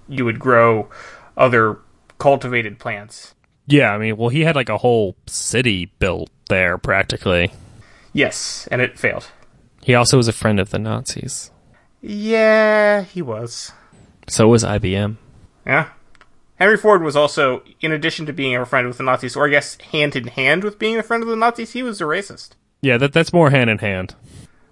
you 0.09 0.25
would 0.25 0.39
grow 0.39 0.89
other 1.37 1.77
cultivated 2.17 2.79
plants. 2.79 3.35
Yeah, 3.67 3.93
I 3.93 3.97
mean, 3.99 4.17
well, 4.17 4.29
he 4.29 4.41
had 4.41 4.55
like 4.55 4.69
a 4.69 4.77
whole 4.77 5.15
city 5.27 5.85
built 5.99 6.29
there 6.49 6.77
practically. 6.77 7.51
Yes, 8.13 8.67
and 8.71 8.81
it 8.81 8.97
failed. 8.97 9.27
He 9.81 9.95
also 9.95 10.17
was 10.17 10.27
a 10.27 10.33
friend 10.33 10.59
of 10.59 10.71
the 10.71 10.79
Nazis. 10.79 11.51
Yeah, 12.01 13.03
he 13.03 13.21
was. 13.21 13.71
So 14.27 14.47
was 14.47 14.63
IBM. 14.63 15.17
Yeah. 15.65 15.89
Henry 16.61 16.77
Ford 16.77 17.01
was 17.01 17.15
also, 17.15 17.63
in 17.81 17.91
addition 17.91 18.27
to 18.27 18.33
being 18.33 18.55
a 18.55 18.67
friend 18.67 18.87
with 18.87 18.97
the 18.97 19.03
Nazis, 19.03 19.35
or 19.35 19.47
I 19.47 19.49
guess 19.49 19.81
hand 19.81 20.15
in 20.15 20.27
hand 20.27 20.63
with 20.63 20.77
being 20.77 20.95
a 20.99 21.01
friend 21.01 21.23
of 21.23 21.29
the 21.29 21.35
Nazis, 21.35 21.73
he 21.73 21.81
was 21.81 21.99
a 21.99 22.03
racist. 22.03 22.51
Yeah, 22.81 22.99
that 22.99 23.13
that's 23.13 23.33
more 23.33 23.49
hand 23.49 23.71
in 23.71 23.79
hand. 23.79 24.13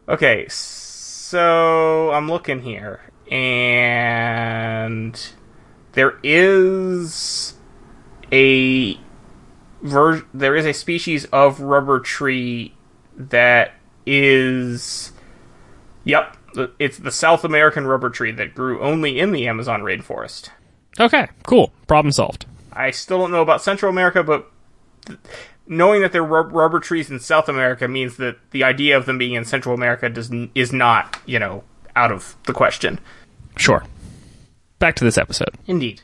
Okay, 0.08 0.46
so 0.50 2.12
I'm 2.12 2.29
looking 2.29 2.62
here, 2.62 3.01
and 3.31 5.19
there 5.93 6.19
is 6.22 7.55
a 8.31 9.00
ver- 9.81 10.27
there 10.31 10.55
is 10.55 10.67
a 10.67 10.74
species 10.74 11.25
of 11.34 11.60
rubber 11.60 12.00
tree 12.00 12.75
that 13.17 13.74
is, 14.05 15.12
yep, 16.03 16.38
it's 16.77 17.00
the 17.00 17.12
South 17.12 17.43
American 17.43 17.88
rubber 17.88 18.12
tree 18.12 18.31
that 18.34 18.53
grew 18.53 18.79
only 18.79 19.19
in 19.19 19.31
the 19.31 19.48
Amazon 19.48 19.81
rainforest. 19.81 20.51
Okay, 21.00 21.27
cool. 21.46 21.72
Problem 21.88 22.12
solved. 22.12 22.46
I 22.74 22.91
still 22.91 23.20
don't 23.20 23.32
know 23.32 23.41
about 23.41 23.62
Central 23.62 23.91
America, 23.91 24.24
but 24.24 24.50
th- 25.06 25.20
knowing 25.68 26.01
that 26.01 26.12
there 26.12 26.24
are 26.24 26.48
rubber 26.48 26.79
trees 26.79 27.10
in 27.10 27.20
South 27.20 27.48
America 27.50 27.88
means 27.88 28.18
that 28.18 28.38
the 28.51 28.63
idea 28.63 28.98
of 28.98 29.06
them 29.06 29.18
being 29.18 29.34
in 29.34 29.46
Central 29.46 29.74
America 29.75 30.10
does 30.10 30.32
n- 30.32 30.51
is 30.56 30.72
not, 30.74 31.18
you 31.25 31.39
know, 31.39 31.63
out 31.96 32.12
of 32.12 32.36
the 32.46 32.53
question. 32.53 33.00
Sure. 33.58 33.84
Back 34.79 34.96
to 34.96 35.03
this 35.03 35.18
episode. 35.18 35.56
Indeed. 35.68 36.01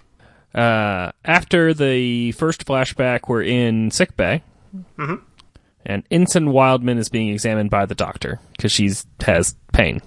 Uh, 0.54 1.12
after 1.26 1.74
the 1.74 2.32
first 2.34 2.66
flashback, 2.66 3.28
we're 3.28 3.44
in 3.44 3.92
sick 3.92 4.16
bay, 4.16 4.42
Mhm. 4.98 5.22
and 5.86 6.04
Ensign 6.10 6.52
Wildman 6.52 6.98
is 6.98 7.10
being 7.10 7.28
examined 7.30 7.70
by 7.70 7.86
the 7.86 7.96
doctor 7.96 8.40
because 8.56 8.72
she's 8.72 9.06
has 9.26 9.56
pain. 9.74 10.02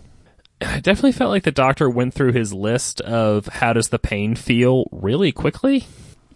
I 0.61 0.81
definitely 0.81 1.13
felt 1.13 1.31
like 1.31 1.45
the 1.45 1.53
doctor 1.53 1.89
went 1.89 2.15
through 2.15 2.33
his 2.33 2.53
list 2.53 3.01
of 3.03 3.47
how 3.47 3.73
does 3.73 3.91
the 3.91 3.99
pain 3.99 4.35
feel 4.35 4.87
really 4.91 5.31
quickly. 5.33 5.87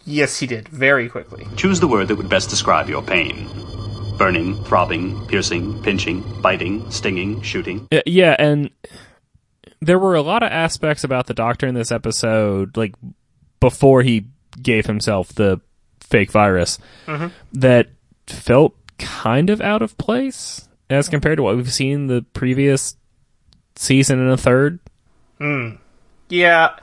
Yes, 0.04 0.38
he 0.38 0.46
did 0.46 0.68
very 0.68 1.08
quickly. 1.08 1.46
Choose 1.56 1.80
the 1.80 1.88
word 1.88 2.08
that 2.08 2.16
would 2.16 2.28
best 2.28 2.50
describe 2.50 2.88
your 2.88 3.02
pain. 3.02 3.48
Burning, 4.18 4.62
throbbing, 4.64 5.26
piercing, 5.26 5.82
pinching, 5.82 6.22
biting, 6.40 6.88
stinging, 6.90 7.42
shooting. 7.42 7.88
Uh, 7.90 8.02
yeah, 8.06 8.36
and 8.38 8.70
there 9.80 9.98
were 9.98 10.14
a 10.14 10.22
lot 10.22 10.42
of 10.42 10.52
aspects 10.52 11.02
about 11.02 11.26
the 11.26 11.34
doctor 11.34 11.66
in 11.66 11.74
this 11.74 11.90
episode, 11.90 12.76
like 12.76 12.94
before 13.58 14.02
he 14.02 14.26
gave 14.60 14.86
himself 14.86 15.28
the 15.28 15.60
fake 16.00 16.30
virus, 16.30 16.78
that 17.52 17.88
felt 18.26 18.76
kind 18.98 19.50
of 19.50 19.60
out 19.60 19.82
of 19.82 19.98
place 19.98 20.68
as 20.90 21.08
compared 21.08 21.38
to 21.38 21.42
what 21.42 21.56
we've 21.56 21.72
seen 21.72 22.06
the 22.06 22.22
previous 22.34 22.96
season 23.76 24.18
and 24.20 24.30
a 24.30 24.36
third. 24.36 24.78
Yeah, 26.28 26.76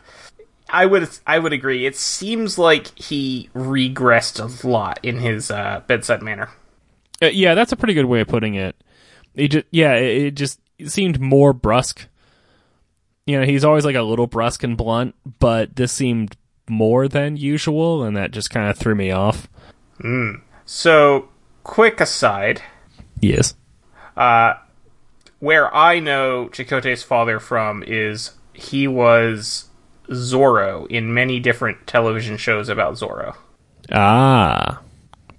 I 0.70 0.86
would 0.86 1.10
I 1.26 1.40
would 1.40 1.54
agree. 1.54 1.86
It 1.86 1.96
seems 1.96 2.58
like 2.58 2.98
he 3.00 3.50
regressed 3.56 4.40
a 4.40 4.68
lot 4.68 5.00
in 5.04 5.20
his 5.20 5.50
uh, 5.50 5.82
bedside 5.88 6.22
manner. 6.22 6.50
Uh, 7.22 7.28
yeah, 7.28 7.54
that's 7.56 7.72
a 7.72 7.76
pretty 7.78 7.94
good 7.94 8.06
way 8.06 8.22
of 8.22 8.28
putting 8.28 8.56
it. 8.56 8.76
It 9.36 9.50
just, 9.50 9.66
yeah, 9.72 9.96
it, 9.96 10.24
it 10.24 10.32
just 10.36 10.60
it 10.78 10.90
seemed 10.90 11.20
more 11.20 11.54
brusque. 11.54 12.08
You 13.26 13.40
know, 13.40 13.46
he's 13.46 13.64
always 13.64 13.86
like 13.86 13.96
a 13.96 14.02
little 14.02 14.28
brusque 14.28 14.64
and 14.64 14.76
blunt, 14.76 15.16
but 15.40 15.76
this 15.76 15.92
seemed 15.92 16.36
more 16.68 17.08
than 17.08 17.38
usual, 17.38 18.04
and 18.04 18.18
that 18.18 18.32
just 18.32 18.50
kind 18.50 18.70
of 18.70 18.78
threw 18.78 18.96
me 18.96 19.12
off. 19.12 19.48
So, 20.66 21.30
quick 21.64 22.00
aside, 22.02 22.62
Yes. 23.22 23.56
Where 25.40 25.74
I 25.74 26.00
know 26.00 26.50
Chakotay's 26.52 27.04
father 27.04 27.40
from 27.40 27.84
is 27.86 28.32
he 28.54 28.88
was 28.88 29.70
Zorro 30.10 30.88
in 30.88 31.14
many 31.14 31.40
different 31.40 31.88
television 31.88 32.38
shows 32.38 32.70
about 32.70 32.96
Zorro. 32.96 33.36
Ah, 33.92 34.82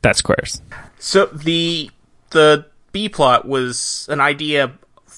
that's 0.02 0.18
squares. 0.18 0.62
So 0.98 1.26
the 1.26 1.90
the 2.30 2.66
B 2.92 3.08
plot 3.08 3.46
was 3.46 4.06
an 4.10 4.20
idea 4.20 4.72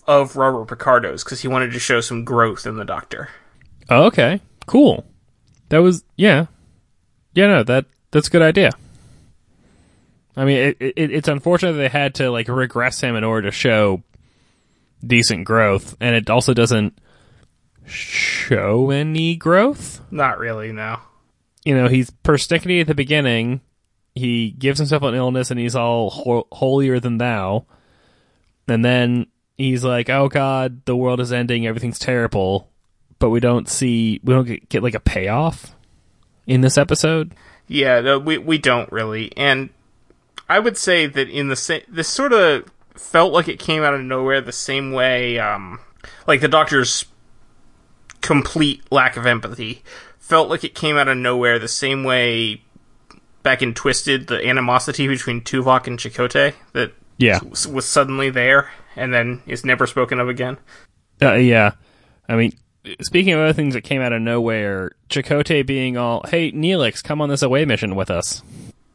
of 0.07 0.37
Robert 0.37 0.69
Picardo's 0.69 1.25
because 1.25 1.41
he 1.41 1.49
wanted 1.49 1.73
to 1.73 1.79
show 1.79 2.01
some 2.01 2.25
growth 2.25 2.67
in 2.67 2.77
the 2.77 2.85
Doctor. 2.85 3.29
Oh, 3.89 4.05
okay, 4.05 4.41
cool. 4.67 5.05
That 5.69 5.79
was 5.79 6.05
yeah, 6.17 6.47
yeah. 7.35 7.47
No, 7.47 7.63
that 7.63 7.87
that's 8.11 8.29
a 8.29 8.31
good 8.31 8.43
idea. 8.43 8.73
I 10.37 10.45
mean, 10.47 10.59
it, 10.59 10.77
it, 10.81 11.11
it's 11.13 11.29
unfortunate 11.29 11.75
they 11.75 11.89
had 11.89 12.15
to 12.17 12.31
like 12.31 12.49
regress 12.49 13.01
him 13.01 13.17
in 13.17 13.25
order 13.25 13.49
to 13.49 13.53
show 13.53 14.03
decent 15.07 15.45
growth, 15.45 15.97
and 16.01 16.15
it 16.15 16.31
also 16.31 16.55
doesn't 16.55 16.99
show 17.87 18.91
any 18.91 19.37
growth. 19.37 20.01
Not 20.11 20.39
really, 20.39 20.73
no. 20.73 21.01
You 21.65 21.77
know, 21.77 21.89
he's 21.89 22.11
persnickety 22.11 22.81
at 22.81 22.87
the 22.87 22.95
beginning. 22.95 23.61
He 24.15 24.51
gives 24.51 24.79
himself 24.79 25.03
an 25.03 25.15
illness, 25.15 25.51
and 25.51 25.61
he's 25.61 25.77
all 25.77 26.11
ho- 26.11 26.49
holier 26.53 27.01
than 27.01 27.19
thou. 27.19 27.67
And 28.69 28.85
then 28.85 29.27
he's 29.57 29.85
like, 29.85 30.11
"Oh 30.11 30.29
God, 30.29 30.85
the 30.85 30.97
world 30.97 31.21
is 31.21 31.33
ending. 31.33 31.67
Everything's 31.67 31.99
terrible." 31.99 32.69
But 33.19 33.31
we 33.31 33.39
don't 33.39 33.69
see, 33.69 34.21
we 34.25 34.35
don't 34.35 34.47
get, 34.47 34.69
get 34.69 34.83
like 34.83 34.95
a 34.95 35.01
payoff 35.01 35.77
in 36.47 36.61
this 36.61 36.77
episode. 36.77 37.35
Yeah, 37.69 38.01
no, 38.01 38.19
we 38.19 38.39
we 38.39 38.59
don't 38.59 38.91
really, 38.91 39.33
and 39.37 39.71
I 40.49 40.59
would 40.59 40.77
say 40.77 41.07
that 41.07 41.29
in 41.29 41.49
the 41.49 41.57
same, 41.57 41.83
this 41.89 42.09
sort 42.09 42.33
of 42.33 42.65
felt 42.95 43.33
like 43.33 43.49
it 43.49 43.59
came 43.59 43.83
out 43.83 43.95
of 43.95 44.01
nowhere 44.03 44.41
the 44.41 44.53
same 44.53 44.93
way, 44.93 45.39
um, 45.39 45.81
like 46.27 46.41
the 46.41 46.49
Doctor's 46.49 47.05
complete 48.21 48.83
lack 48.91 49.17
of 49.17 49.27
empathy 49.27 49.83
felt 50.19 50.49
like 50.49 50.63
it 50.65 50.75
came 50.75 50.97
out 50.97 51.09
of 51.09 51.17
nowhere 51.17 51.59
the 51.59 51.67
same 51.69 52.05
way 52.05 52.63
back 53.43 53.61
in 53.61 53.75
Twisted, 53.75 54.29
the 54.29 54.47
animosity 54.49 55.09
between 55.09 55.41
Tuvok 55.41 55.87
and 55.89 55.99
Chakotay 55.99 56.55
that 56.73 56.93
Yeah, 57.19 57.41
was 57.49 57.67
was 57.67 57.85
suddenly 57.85 58.31
there 58.31 58.71
and 58.97 59.13
then 59.13 59.43
is 59.47 59.65
never 59.65 59.87
spoken 59.87 60.21
of 60.21 60.29
again. 60.29 60.59
uh, 61.21 61.35
yeah. 61.35 61.73
I 62.29 62.37
mean, 62.37 62.53
speaking 63.01 63.33
of 63.33 63.41
other 63.41 63.53
things 63.53 63.75
that 63.75 63.83
came 63.83 64.01
out 64.01 64.13
of 64.13 64.23
nowhere, 64.23 64.93
Chakotay 65.11 65.67
being 65.67 65.97
all, 65.97 66.25
"Hey, 66.29 66.53
Neelix, 66.53 67.03
come 67.03 67.21
on 67.21 67.29
this 67.29 67.43
away 67.43 67.65
mission 67.65 67.97
with 67.97 68.11
us." 68.11 68.43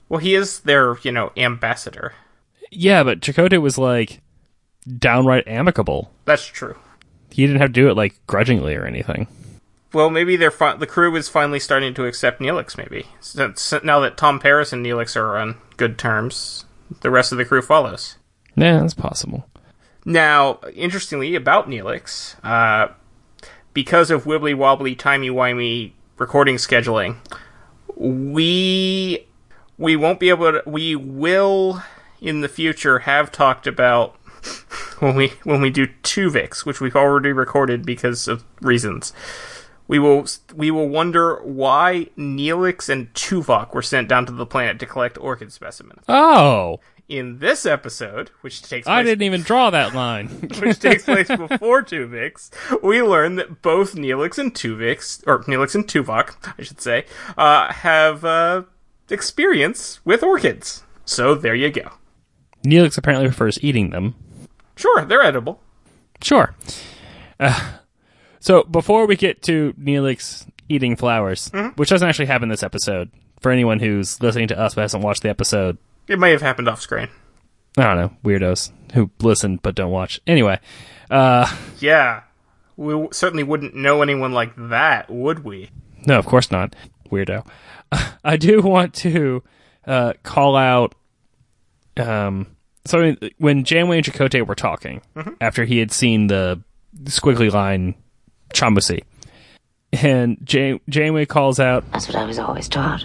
Well, 0.09 0.21
he 0.21 0.33
is 0.35 0.61
their, 0.61 0.97
you 1.01 1.11
know, 1.11 1.33
ambassador. 1.35 2.13
Yeah, 2.71 3.03
but 3.03 3.21
Chakotay 3.21 3.61
was 3.61 3.77
like 3.77 4.21
downright 4.97 5.47
amicable. 5.47 6.11
That's 6.25 6.45
true. 6.45 6.75
He 7.31 7.45
didn't 7.45 7.61
have 7.61 7.69
to 7.69 7.73
do 7.73 7.89
it 7.89 7.95
like 7.97 8.15
grudgingly 8.27 8.75
or 8.75 8.85
anything. 8.85 9.27
Well, 9.93 10.09
maybe 10.09 10.35
they're 10.35 10.51
fi- 10.51 10.75
the 10.75 10.87
crew 10.87 11.15
is 11.15 11.29
finally 11.29 11.59
starting 11.59 11.93
to 11.93 12.05
accept 12.05 12.41
Neelix. 12.41 12.77
Maybe 12.77 13.05
since 13.19 13.73
now 13.83 13.99
that 14.01 14.17
Tom 14.17 14.39
Paris 14.39 14.73
and 14.73 14.85
Neelix 14.85 15.15
are 15.15 15.37
on 15.37 15.57
good 15.77 15.97
terms, 15.97 16.65
the 17.01 17.09
rest 17.09 17.31
of 17.31 17.37
the 17.37 17.45
crew 17.45 17.61
follows. 17.61 18.17
Yeah, 18.55 18.79
that's 18.79 18.93
possible. 18.93 19.47
Now, 20.05 20.59
interestingly, 20.73 21.35
about 21.35 21.69
Neelix, 21.69 22.35
uh, 22.43 22.93
because 23.73 24.09
of 24.09 24.23
wibbly 24.23 24.55
wobbly, 24.55 24.95
timey 24.95 25.29
wimey 25.29 25.91
recording 26.17 26.55
scheduling, 26.55 27.17
we 27.95 29.25
we 29.77 29.95
won't 29.95 30.19
be 30.19 30.29
able 30.29 30.51
to. 30.53 30.63
We 30.65 30.95
will 30.95 31.81
in 32.21 32.41
the 32.41 32.49
future 32.49 32.99
have 32.99 33.31
talked 33.31 33.67
about 33.67 34.15
when 34.99 35.15
we 35.15 35.29
when 35.43 35.61
we 35.61 35.69
do 35.69 35.87
Tuvix, 36.03 36.65
which 36.65 36.81
we've 36.81 36.95
already 36.95 37.31
recorded 37.31 37.85
because 37.85 38.27
of 38.27 38.43
reasons. 38.61 39.13
We 39.87 39.99
will 39.99 40.27
we 40.53 40.69
will 40.71 40.89
wonder 40.89 41.41
why 41.43 42.09
Neelix 42.17 42.89
and 42.89 43.13
Tuvok 43.13 43.73
were 43.73 43.81
sent 43.81 44.09
down 44.09 44.25
to 44.25 44.33
the 44.33 44.45
planet 44.45 44.79
to 44.79 44.85
collect 44.85 45.17
orchid 45.17 45.53
specimens. 45.53 46.03
Oh, 46.09 46.79
in 47.07 47.39
this 47.39 47.65
episode, 47.65 48.31
which 48.41 48.61
takes 48.61 48.85
place 48.85 48.87
I 48.87 49.03
didn't 49.03 49.21
even 49.23 49.41
draw 49.41 49.69
that 49.69 49.95
line. 49.95 50.27
which 50.59 50.79
takes 50.79 51.05
place 51.05 51.27
before 51.27 51.83
Tuvix, 51.83 52.51
we 52.83 53.01
learn 53.01 53.35
that 53.35 53.61
both 53.61 53.95
Neelix 53.95 54.37
and 54.37 54.53
Tuvix, 54.53 55.23
or 55.25 55.43
Neelix 55.43 55.73
and 55.73 55.87
Tuvok, 55.87 56.35
I 56.57 56.63
should 56.63 56.81
say, 56.81 57.05
uh, 57.37 57.71
have 57.71 58.25
uh, 58.25 58.63
experience 59.09 60.03
with 60.05 60.21
orchids. 60.21 60.83
So 61.05 61.33
there 61.33 61.55
you 61.55 61.71
go. 61.71 61.91
Neelix 62.69 62.97
apparently 62.97 63.27
prefers 63.27 63.57
eating 63.63 63.89
them. 63.91 64.15
Sure, 64.75 65.05
they're 65.05 65.23
edible. 65.23 65.61
Sure. 66.21 66.53
Uh, 67.39 67.73
so 68.39 68.63
before 68.63 69.05
we 69.05 69.15
get 69.15 69.41
to 69.43 69.73
Neelix 69.79 70.47
eating 70.69 70.95
flowers, 70.95 71.49
which 71.75 71.89
doesn't 71.89 72.07
actually 72.07 72.25
happen 72.25 72.49
this 72.49 72.63
episode, 72.63 73.09
for 73.39 73.51
anyone 73.51 73.79
who's 73.79 74.19
listening 74.21 74.47
to 74.47 74.57
us 74.59 74.73
but 74.75 74.81
hasn't 74.81 75.03
watched 75.03 75.21
the 75.23 75.29
episode, 75.29 75.77
It 76.07 76.17
may 76.19 76.31
have 76.31 76.41
happened 76.41 76.67
off 76.67 76.81
screen. 76.81 77.07
I 77.77 77.83
don't 77.83 77.97
know, 77.97 78.11
weirdos 78.23 78.71
who 78.93 79.11
listen 79.21 79.57
but 79.61 79.75
don't 79.75 79.91
watch. 79.91 80.19
Anyway, 80.25 80.59
uh, 81.11 81.47
Yeah. 81.79 82.23
We 82.75 83.07
certainly 83.11 83.43
wouldn't 83.43 83.75
know 83.75 84.01
anyone 84.03 84.31
like 84.33 84.53
that, 84.57 85.09
would 85.09 85.43
we? 85.43 85.69
no, 86.05 86.17
of 86.19 86.25
course 86.25 86.51
not, 86.51 86.75
weirdo. 87.11 87.45
I 88.23 88.37
do 88.37 88.61
want 88.61 88.93
to 88.95 89.43
uh, 89.85 90.13
call 90.23 90.55
out. 90.55 90.93
Um, 91.97 92.47
so 92.89 93.15
when 93.37 93.63
Janeway 93.63 93.97
and 93.97 94.05
Chakotay 94.05 94.45
were 94.45 94.55
talking 94.55 95.01
after 95.41 95.65
he 95.65 95.79
had 95.79 95.91
seen 95.91 96.27
the 96.27 96.61
squiggly 97.03 97.51
line 97.51 97.95
Chamusi, 98.53 99.01
and 99.93 100.37
Jan- 100.43 100.79
Janeway 100.89 101.25
calls 101.25 101.59
out, 101.59 101.89
That's 101.91 102.07
what 102.07 102.15
I 102.15 102.25
was 102.25 102.39
always 102.39 102.67
taught. 102.67 103.03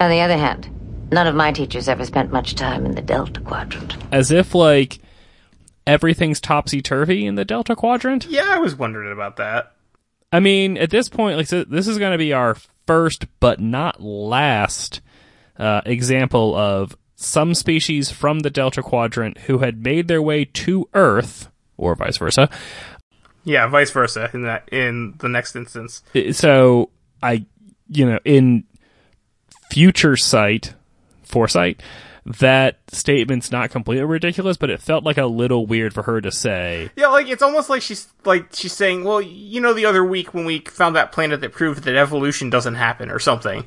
On 0.00 0.10
the 0.10 0.20
other 0.20 0.36
hand, 0.36 0.68
none 1.12 1.26
of 1.26 1.34
my 1.34 1.52
teachers 1.52 1.88
ever 1.88 2.04
spent 2.04 2.32
much 2.32 2.54
time 2.54 2.84
in 2.86 2.94
the 2.94 3.02
Delta 3.02 3.40
Quadrant. 3.40 3.96
as 4.12 4.30
if 4.30 4.54
like 4.54 4.98
everything's 5.86 6.40
topsy 6.40 6.80
turvy 6.80 7.26
in 7.26 7.34
the 7.34 7.44
Delta 7.44 7.76
Quadrant. 7.76 8.26
Yeah, 8.26 8.46
I 8.48 8.58
was 8.58 8.74
wondering 8.74 9.12
about 9.12 9.36
that. 9.36 9.72
I 10.32 10.40
mean, 10.40 10.76
at 10.78 10.90
this 10.90 11.08
point, 11.08 11.36
like 11.36 11.46
so 11.46 11.62
this 11.64 11.86
is 11.86 11.98
going 11.98 12.12
to 12.12 12.18
be 12.18 12.32
our 12.32 12.56
first 12.86 13.26
but 13.40 13.60
not 13.60 14.02
last 14.02 15.00
uh, 15.58 15.80
example 15.86 16.56
of 16.56 16.96
some 17.24 17.54
species 17.54 18.10
from 18.10 18.40
the 18.40 18.50
Delta 18.50 18.82
Quadrant 18.82 19.38
who 19.38 19.58
had 19.58 19.82
made 19.82 20.08
their 20.08 20.22
way 20.22 20.44
to 20.44 20.88
Earth, 20.94 21.48
or 21.76 21.94
vice 21.94 22.18
versa. 22.18 22.48
Yeah, 23.44 23.66
vice 23.66 23.90
versa 23.90 24.30
in 24.32 24.42
that 24.42 24.68
in 24.70 25.14
the 25.18 25.28
next 25.28 25.54
instance. 25.56 26.02
So 26.32 26.90
I, 27.22 27.46
you 27.88 28.06
know, 28.06 28.18
in 28.24 28.64
future 29.70 30.16
sight, 30.16 30.74
foresight, 31.22 31.82
that 32.26 32.78
statement's 32.88 33.52
not 33.52 33.70
completely 33.70 34.04
ridiculous, 34.04 34.56
but 34.56 34.70
it 34.70 34.80
felt 34.80 35.04
like 35.04 35.18
a 35.18 35.26
little 35.26 35.66
weird 35.66 35.92
for 35.92 36.02
her 36.04 36.20
to 36.20 36.30
say. 36.32 36.90
Yeah, 36.96 37.08
like 37.08 37.28
it's 37.28 37.42
almost 37.42 37.68
like 37.68 37.82
she's 37.82 38.08
like 38.24 38.48
she's 38.52 38.72
saying, 38.72 39.04
"Well, 39.04 39.20
you 39.20 39.60
know, 39.60 39.74
the 39.74 39.84
other 39.84 40.04
week 40.04 40.32
when 40.32 40.46
we 40.46 40.60
found 40.60 40.96
that 40.96 41.12
planet 41.12 41.40
that 41.42 41.52
proved 41.52 41.84
that 41.84 41.96
evolution 41.96 42.48
doesn't 42.48 42.76
happen 42.76 43.10
or 43.10 43.18
something." 43.18 43.64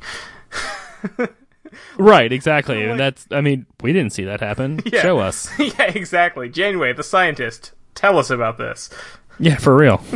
Right, 1.97 2.31
exactly. 2.31 2.83
And 2.83 2.99
that's, 2.99 3.27
I 3.31 3.41
mean, 3.41 3.65
we 3.81 3.93
didn't 3.93 4.13
see 4.13 4.23
that 4.25 4.39
happen. 4.41 4.79
Yeah. 4.91 5.01
Show 5.01 5.19
us. 5.19 5.49
yeah, 5.59 5.83
exactly. 5.83 6.49
Janeway, 6.49 6.93
the 6.93 7.03
scientist, 7.03 7.73
tell 7.93 8.17
us 8.17 8.29
about 8.29 8.57
this. 8.57 8.89
Yeah, 9.39 9.57
for 9.57 9.75
real. 9.75 10.01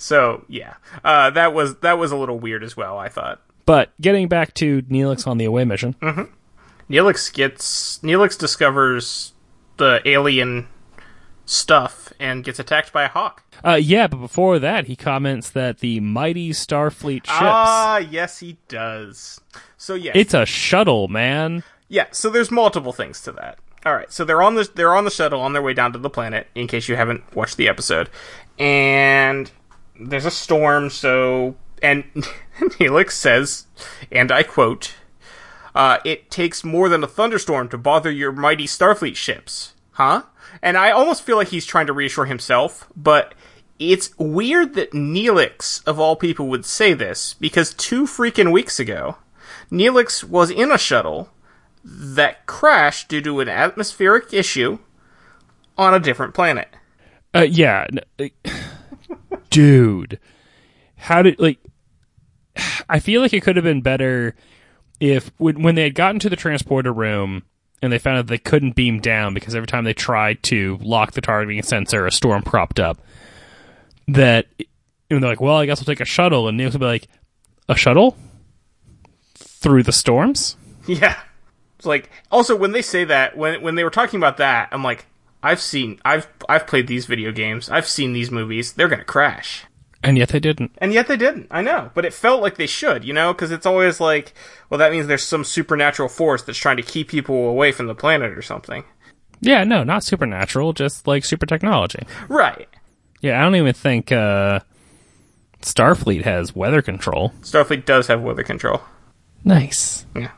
So 0.00 0.44
yeah, 0.48 0.74
uh, 1.04 1.28
that 1.30 1.52
was 1.52 1.76
that 1.80 1.98
was 1.98 2.10
a 2.10 2.16
little 2.16 2.38
weird 2.38 2.64
as 2.64 2.74
well. 2.74 2.96
I 2.96 3.10
thought 3.10 3.38
But 3.66 3.90
getting 4.00 4.28
back 4.28 4.54
to 4.54 4.80
Neelix 4.82 5.26
on 5.26 5.36
the 5.36 5.44
away 5.44 5.64
mission, 5.66 5.94
Neelix 6.88 7.30
gets 7.30 7.98
Neelix 7.98 8.38
discovers 8.38 9.34
the 9.76 10.00
alien 10.06 10.68
stuff 11.50 12.12
and 12.20 12.44
gets 12.44 12.58
attacked 12.58 12.92
by 12.92 13.04
a 13.04 13.08
hawk. 13.08 13.42
uh, 13.64 13.74
yeah, 13.74 14.06
but 14.06 14.18
before 14.18 14.58
that, 14.60 14.86
he 14.86 14.94
comments 14.94 15.50
that 15.50 15.78
the 15.80 15.98
mighty 16.00 16.50
Starfleet 16.50 17.24
ships, 17.26 17.28
Ah, 17.30 17.98
yes, 17.98 18.38
he 18.38 18.56
does. 18.68 19.40
So 19.76 19.94
yeah, 19.94 20.12
it's 20.14 20.32
a 20.34 20.46
shuttle, 20.46 21.08
man. 21.08 21.64
Yeah, 21.88 22.06
so 22.12 22.30
there's 22.30 22.50
multiple 22.50 22.92
things 22.92 23.20
to 23.22 23.32
that. 23.32 23.58
All 23.84 23.94
right, 23.94 24.12
so 24.12 24.24
they're 24.24 24.42
on 24.42 24.54
the 24.54 24.70
they're 24.74 24.94
on 24.94 25.04
the 25.04 25.10
shuttle 25.10 25.40
on 25.40 25.52
their 25.54 25.62
way 25.62 25.74
down 25.74 25.92
to 25.92 25.98
the 25.98 26.10
planet. 26.10 26.46
In 26.54 26.68
case 26.68 26.88
you 26.88 26.96
haven't 26.96 27.34
watched 27.34 27.56
the 27.56 27.66
episode, 27.68 28.10
and 28.58 29.50
there's 29.98 30.26
a 30.26 30.30
storm. 30.30 30.90
So 30.90 31.56
and 31.82 32.04
Neelix 32.60 33.12
says, 33.12 33.66
and 34.12 34.30
I 34.30 34.42
quote, 34.42 34.94
uh, 35.74 35.98
"It 36.04 36.30
takes 36.30 36.62
more 36.62 36.88
than 36.88 37.02
a 37.02 37.08
thunderstorm 37.08 37.68
to 37.70 37.78
bother 37.78 38.10
your 38.10 38.32
mighty 38.32 38.66
Starfleet 38.66 39.16
ships, 39.16 39.74
huh?" 39.92 40.22
And 40.62 40.76
I 40.76 40.90
almost 40.90 41.22
feel 41.22 41.36
like 41.36 41.48
he's 41.48 41.66
trying 41.66 41.86
to 41.86 41.92
reassure 41.92 42.26
himself, 42.26 42.86
but 42.96 43.34
it's 43.78 44.16
weird 44.18 44.74
that 44.74 44.92
Neelix, 44.92 45.86
of 45.86 45.98
all 45.98 46.16
people, 46.16 46.48
would 46.48 46.66
say 46.66 46.92
this 46.92 47.34
because 47.34 47.72
two 47.74 48.04
freaking 48.04 48.52
weeks 48.52 48.78
ago, 48.78 49.16
Neelix 49.70 50.22
was 50.22 50.50
in 50.50 50.70
a 50.70 50.78
shuttle 50.78 51.30
that 51.82 52.46
crashed 52.46 53.08
due 53.08 53.22
to 53.22 53.40
an 53.40 53.48
atmospheric 53.48 54.34
issue 54.34 54.78
on 55.78 55.94
a 55.94 56.00
different 56.00 56.34
planet. 56.34 56.68
Uh, 57.34 57.46
yeah, 57.48 57.86
dude, 59.50 60.18
how 60.96 61.22
did 61.22 61.40
like? 61.40 61.58
I 62.88 62.98
feel 62.98 63.22
like 63.22 63.32
it 63.32 63.42
could 63.42 63.56
have 63.56 63.64
been 63.64 63.80
better 63.80 64.34
if 64.98 65.30
when 65.38 65.74
they 65.74 65.84
had 65.84 65.94
gotten 65.94 66.18
to 66.20 66.28
the 66.28 66.36
transporter 66.36 66.92
room 66.92 67.44
and 67.82 67.92
they 67.92 67.98
found 67.98 68.18
out 68.18 68.26
they 68.26 68.38
couldn't 68.38 68.74
beam 68.74 69.00
down 69.00 69.34
because 69.34 69.54
every 69.54 69.66
time 69.66 69.84
they 69.84 69.94
tried 69.94 70.42
to 70.44 70.78
lock 70.80 71.12
the 71.12 71.20
targeting 71.20 71.62
sensor, 71.62 72.06
a 72.06 72.12
storm 72.12 72.42
cropped 72.42 72.78
up. 72.80 72.98
That 74.08 74.46
and 75.08 75.22
they're 75.22 75.30
like, 75.30 75.40
well, 75.40 75.56
I 75.56 75.66
guess 75.66 75.80
we'll 75.80 75.92
take 75.92 76.00
a 76.00 76.04
shuttle, 76.04 76.48
and 76.48 76.58
Neelix 76.58 76.78
be 76.78 76.84
like, 76.84 77.08
a 77.68 77.76
shuttle 77.76 78.16
through 79.34 79.82
the 79.82 79.92
storms. 79.92 80.56
Yeah. 80.86 81.20
It's 81.76 81.86
like 81.86 82.10
also 82.32 82.56
when 82.56 82.72
they 82.72 82.82
say 82.82 83.04
that 83.04 83.36
when 83.36 83.62
when 83.62 83.74
they 83.74 83.84
were 83.84 83.90
talking 83.90 84.18
about 84.18 84.38
that, 84.38 84.68
I'm 84.72 84.82
like, 84.82 85.06
I've 85.42 85.60
seen 85.60 86.00
I've 86.04 86.26
I've 86.48 86.66
played 86.66 86.88
these 86.88 87.06
video 87.06 87.32
games. 87.32 87.70
I've 87.70 87.86
seen 87.86 88.12
these 88.12 88.30
movies. 88.30 88.72
They're 88.72 88.88
to 88.88 89.04
crash. 89.04 89.64
And 90.02 90.16
yet 90.16 90.30
they 90.30 90.40
didn't. 90.40 90.72
And 90.78 90.94
yet 90.94 91.08
they 91.08 91.16
didn't. 91.16 91.48
I 91.50 91.60
know, 91.60 91.90
but 91.94 92.04
it 92.04 92.14
felt 92.14 92.40
like 92.40 92.56
they 92.56 92.66
should, 92.66 93.04
you 93.04 93.12
know, 93.12 93.34
because 93.34 93.50
it's 93.50 93.66
always 93.66 94.00
like, 94.00 94.32
well, 94.70 94.78
that 94.78 94.92
means 94.92 95.06
there's 95.06 95.22
some 95.22 95.44
supernatural 95.44 96.08
force 96.08 96.42
that's 96.42 96.58
trying 96.58 96.78
to 96.78 96.82
keep 96.82 97.08
people 97.08 97.48
away 97.48 97.70
from 97.70 97.86
the 97.86 97.94
planet 97.94 98.36
or 98.36 98.42
something. 98.42 98.84
Yeah, 99.40 99.64
no, 99.64 99.84
not 99.84 100.04
supernatural, 100.04 100.72
just 100.72 101.06
like 101.06 101.24
super 101.24 101.46
technology. 101.46 102.06
Right. 102.28 102.68
Yeah, 103.20 103.38
I 103.38 103.42
don't 103.42 103.56
even 103.56 103.74
think 103.74 104.10
uh, 104.10 104.60
Starfleet 105.60 106.24
has 106.24 106.54
weather 106.54 106.80
control. 106.80 107.32
Starfleet 107.42 107.84
does 107.84 108.06
have 108.06 108.22
weather 108.22 108.42
control. 108.42 108.80
Nice. 109.44 110.06
Yeah. 110.16 110.30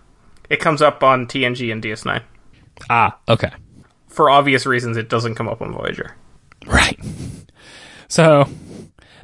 It 0.51 0.61
comes 0.61 0.83
up 0.83 1.03
on 1.03 1.27
TNG 1.27 1.72
and 1.72 1.83
DS9. 1.83 2.22
Ah, 2.90 3.18
okay. 3.29 3.51
For 4.09 4.29
obvious 4.29 4.66
reasons, 4.66 4.96
it 4.96 5.09
doesn't 5.09 5.37
come 5.37 5.48
up 5.48 5.62
on 5.62 5.72
Voyager. 5.72 6.14
Right. 6.66 6.98
So 8.09 8.48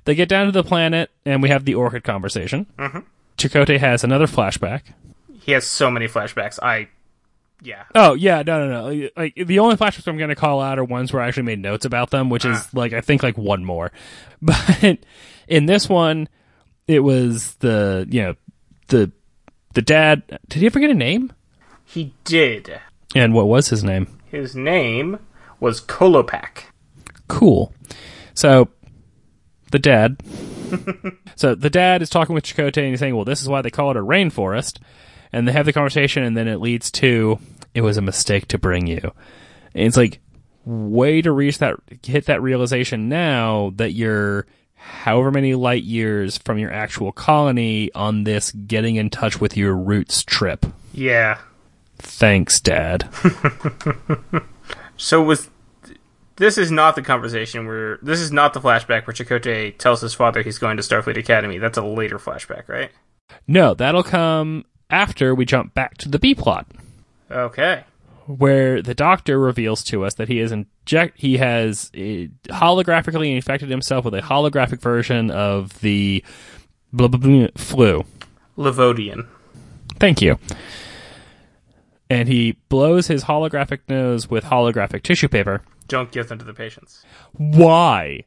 they 0.09 0.15
get 0.15 0.31
down 0.31 0.47
to 0.47 0.53
the 0.53 0.65
planet, 0.65 1.11
and 1.27 1.43
we 1.43 1.51
have 1.51 1.67
the 1.67 1.75
orchid 1.75 2.03
conversation. 2.03 2.65
Mm-hmm. 2.79 3.01
Chakotay 3.37 3.79
has 3.79 4.03
another 4.03 4.27
flashback. 4.27 4.85
He 5.39 5.53
has 5.53 5.67
so 5.67 5.91
many 5.91 6.09
flashbacks. 6.09 6.59
I, 6.63 6.89
yeah. 7.61 7.85
Oh 7.95 8.15
yeah, 8.15 8.43
no, 8.43 8.67
no, 8.67 8.91
no. 8.91 9.09
Like 9.19 9.35
the 9.35 9.59
only 9.59 9.77
flashbacks 9.77 10.09
I'm 10.09 10.17
going 10.17 10.31
to 10.31 10.35
call 10.35 10.63
out 10.63 10.79
are 10.79 10.85
ones 10.85 11.13
where 11.13 11.21
I 11.21 11.29
actually 11.29 11.43
made 11.43 11.59
notes 11.59 11.85
about 11.85 12.09
them, 12.09 12.31
which 12.31 12.47
is 12.47 12.73
like 12.73 12.95
I 12.95 13.03
think 13.03 13.23
like 13.23 13.37
one 13.37 13.67
more. 13.67 13.93
But 14.41 14.99
in 15.47 15.67
this 15.67 15.91
one, 15.91 16.31
it 16.87 17.01
was 17.01 17.57
the 17.57 18.07
you 18.09 18.23
know 18.23 18.35
the 18.87 19.13
the 19.75 19.83
dad. 19.83 20.23
Did 20.49 20.61
he 20.61 20.67
ever 20.67 20.81
get 20.81 20.89
a 20.89 20.95
name? 20.95 21.35
He 21.85 22.15
did. 22.25 22.81
And 23.15 23.35
what 23.35 23.47
was 23.47 23.69
his 23.69 23.85
name? 23.85 24.07
His 24.25 24.57
name 24.57 25.19
was 25.61 25.83
Kolopak. 25.83 26.63
Cool. 27.27 27.75
So 28.33 28.71
the 29.71 29.79
dad. 29.79 30.21
so 31.37 31.55
the 31.55 31.71
dad 31.71 32.03
is 32.03 32.11
talking 32.11 32.35
with 32.35 32.45
Chakotay 32.45 32.79
and 32.79 32.91
he's 32.91 33.01
saying, 33.01 33.15
"Well, 33.17 33.25
this 33.25 33.43
is 33.43 33.49
why 33.49 33.63
they 33.63 33.71
call 33.71 33.91
it 33.91 33.97
a 33.97 34.01
rainforest." 34.01 34.79
And 35.33 35.47
they 35.47 35.53
have 35.53 35.67
the 35.67 35.73
conversation, 35.73 36.23
and 36.23 36.37
then 36.37 36.49
it 36.49 36.61
leads 36.61 36.91
to, 36.93 37.39
"It 37.75 37.83
was 37.83 37.97
a 37.97 38.03
mistake 38.03 38.49
to 38.49 38.59
bring 38.59 38.87
you." 38.87 39.13
And 39.75 39.87
it's 39.87 39.97
like, 39.97 40.21
way 40.65 41.23
to 41.23 41.33
reach 41.33 41.59
that, 41.59 41.77
hit 42.03 42.27
that 42.27 42.43
realization 42.43 43.09
now 43.09 43.73
that 43.77 43.93
you're 43.93 44.47
however 44.75 45.31
many 45.31 45.55
light 45.55 45.83
years 45.83 46.39
from 46.39 46.59
your 46.59 46.73
actual 46.73 47.13
colony 47.13 47.91
on 47.95 48.25
this 48.25 48.53
getting 48.53 48.97
in 48.97 49.11
touch 49.11 49.41
with 49.41 49.57
your 49.57 49.75
roots 49.75 50.23
trip. 50.23 50.67
Yeah. 50.93 51.39
Thanks, 51.99 52.61
Dad. 52.61 53.09
So 55.01 55.23
was 55.23 55.49
this 56.39 56.57
is 56.59 56.71
not 56.71 56.95
the 56.97 57.03
conversation 57.03 57.67
where 57.67 57.99
this 58.03 58.21
is 58.21 58.33
not 58.33 58.55
the 58.55 58.61
flashback 58.61 59.07
where 59.07 59.15
Chakotay 59.15 59.77
tells 59.77 60.01
his 60.01 60.15
father 60.15 60.43
he's 60.43 60.59
going 60.59 60.77
to 60.77 60.83
Starfleet 60.83 61.19
Academy. 61.19 61.59
That's 61.59 61.79
a 61.79 61.83
later 61.83 62.19
flashback, 62.19 62.69
right? 62.69 62.91
no, 63.47 63.75
that'll 63.75 64.03
come 64.03 64.65
after 64.91 65.35
we 65.35 65.45
jump 65.45 65.75
back 65.75 65.99
to 65.99 66.09
the 66.09 66.19
B 66.19 66.35
plot. 66.35 66.67
Okay. 67.31 67.85
where 68.27 68.81
the 68.81 68.95
doctor 68.95 69.39
reveals 69.39 69.83
to 69.85 70.05
us 70.05 70.15
that 70.15 70.29
he 70.29 70.39
is 70.39 70.51
inject 70.53 71.19
he 71.19 71.37
has 71.37 71.91
uh, 71.95 72.29
holographically 72.49 73.35
infected 73.35 73.69
himself 73.69 74.05
with 74.05 74.15
a 74.15 74.23
holographic 74.23 74.81
version 74.81 75.31
of 75.31 75.79
the 75.81 76.25
blah, 76.93 77.09
blah, 77.09 77.19
blah, 77.21 77.49
flu. 77.57 78.05
Levodian. 78.57 79.27
Thank 79.99 80.23
you. 80.23 80.39
And 82.11 82.29
he 82.29 82.53
blows 82.71 83.09
his 83.09 83.25
holographic 83.25 83.81
nose 83.89 84.31
with 84.31 84.45
holographic 84.45 85.03
tissue 85.03 85.29
paper. 85.29 85.63
Don't 85.89 86.13
give 86.13 86.29
them 86.29 86.39
to 86.39 86.45
the 86.45 86.55
patients. 86.55 87.05
Why? 87.33 88.25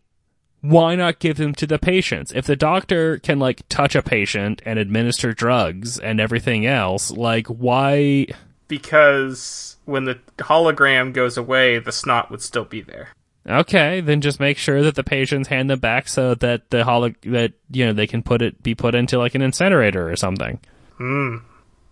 Why 0.61 0.95
not 0.95 1.19
give 1.19 1.37
them 1.37 1.53
to 1.55 1.65
the 1.65 1.79
patients? 1.79 2.31
If 2.35 2.45
the 2.45 2.55
doctor 2.55 3.17
can 3.17 3.39
like 3.39 3.67
touch 3.69 3.95
a 3.95 4.03
patient 4.03 4.61
and 4.65 4.77
administer 4.77 5.33
drugs 5.33 5.97
and 5.97 6.19
everything 6.19 6.65
else, 6.65 7.09
like 7.11 7.47
why 7.47 8.27
Because 8.67 9.77
when 9.85 10.05
the 10.05 10.19
hologram 10.37 11.13
goes 11.13 11.37
away, 11.37 11.79
the 11.79 11.91
snot 11.91 12.29
would 12.29 12.41
still 12.41 12.65
be 12.65 12.81
there. 12.81 13.09
Okay, 13.47 14.01
then 14.01 14.21
just 14.21 14.39
make 14.39 14.59
sure 14.59 14.83
that 14.83 14.93
the 14.93 15.03
patients 15.03 15.47
hand 15.47 15.71
them 15.71 15.79
back 15.79 16.07
so 16.07 16.35
that 16.35 16.69
the 16.69 16.83
holo 16.83 17.09
that 17.23 17.53
you 17.71 17.87
know 17.87 17.93
they 17.93 18.05
can 18.05 18.21
put 18.21 18.43
it 18.43 18.61
be 18.61 18.75
put 18.75 18.93
into 18.93 19.17
like 19.17 19.33
an 19.33 19.41
incinerator 19.41 20.07
or 20.07 20.15
something. 20.15 20.59
Hmm. 20.97 21.37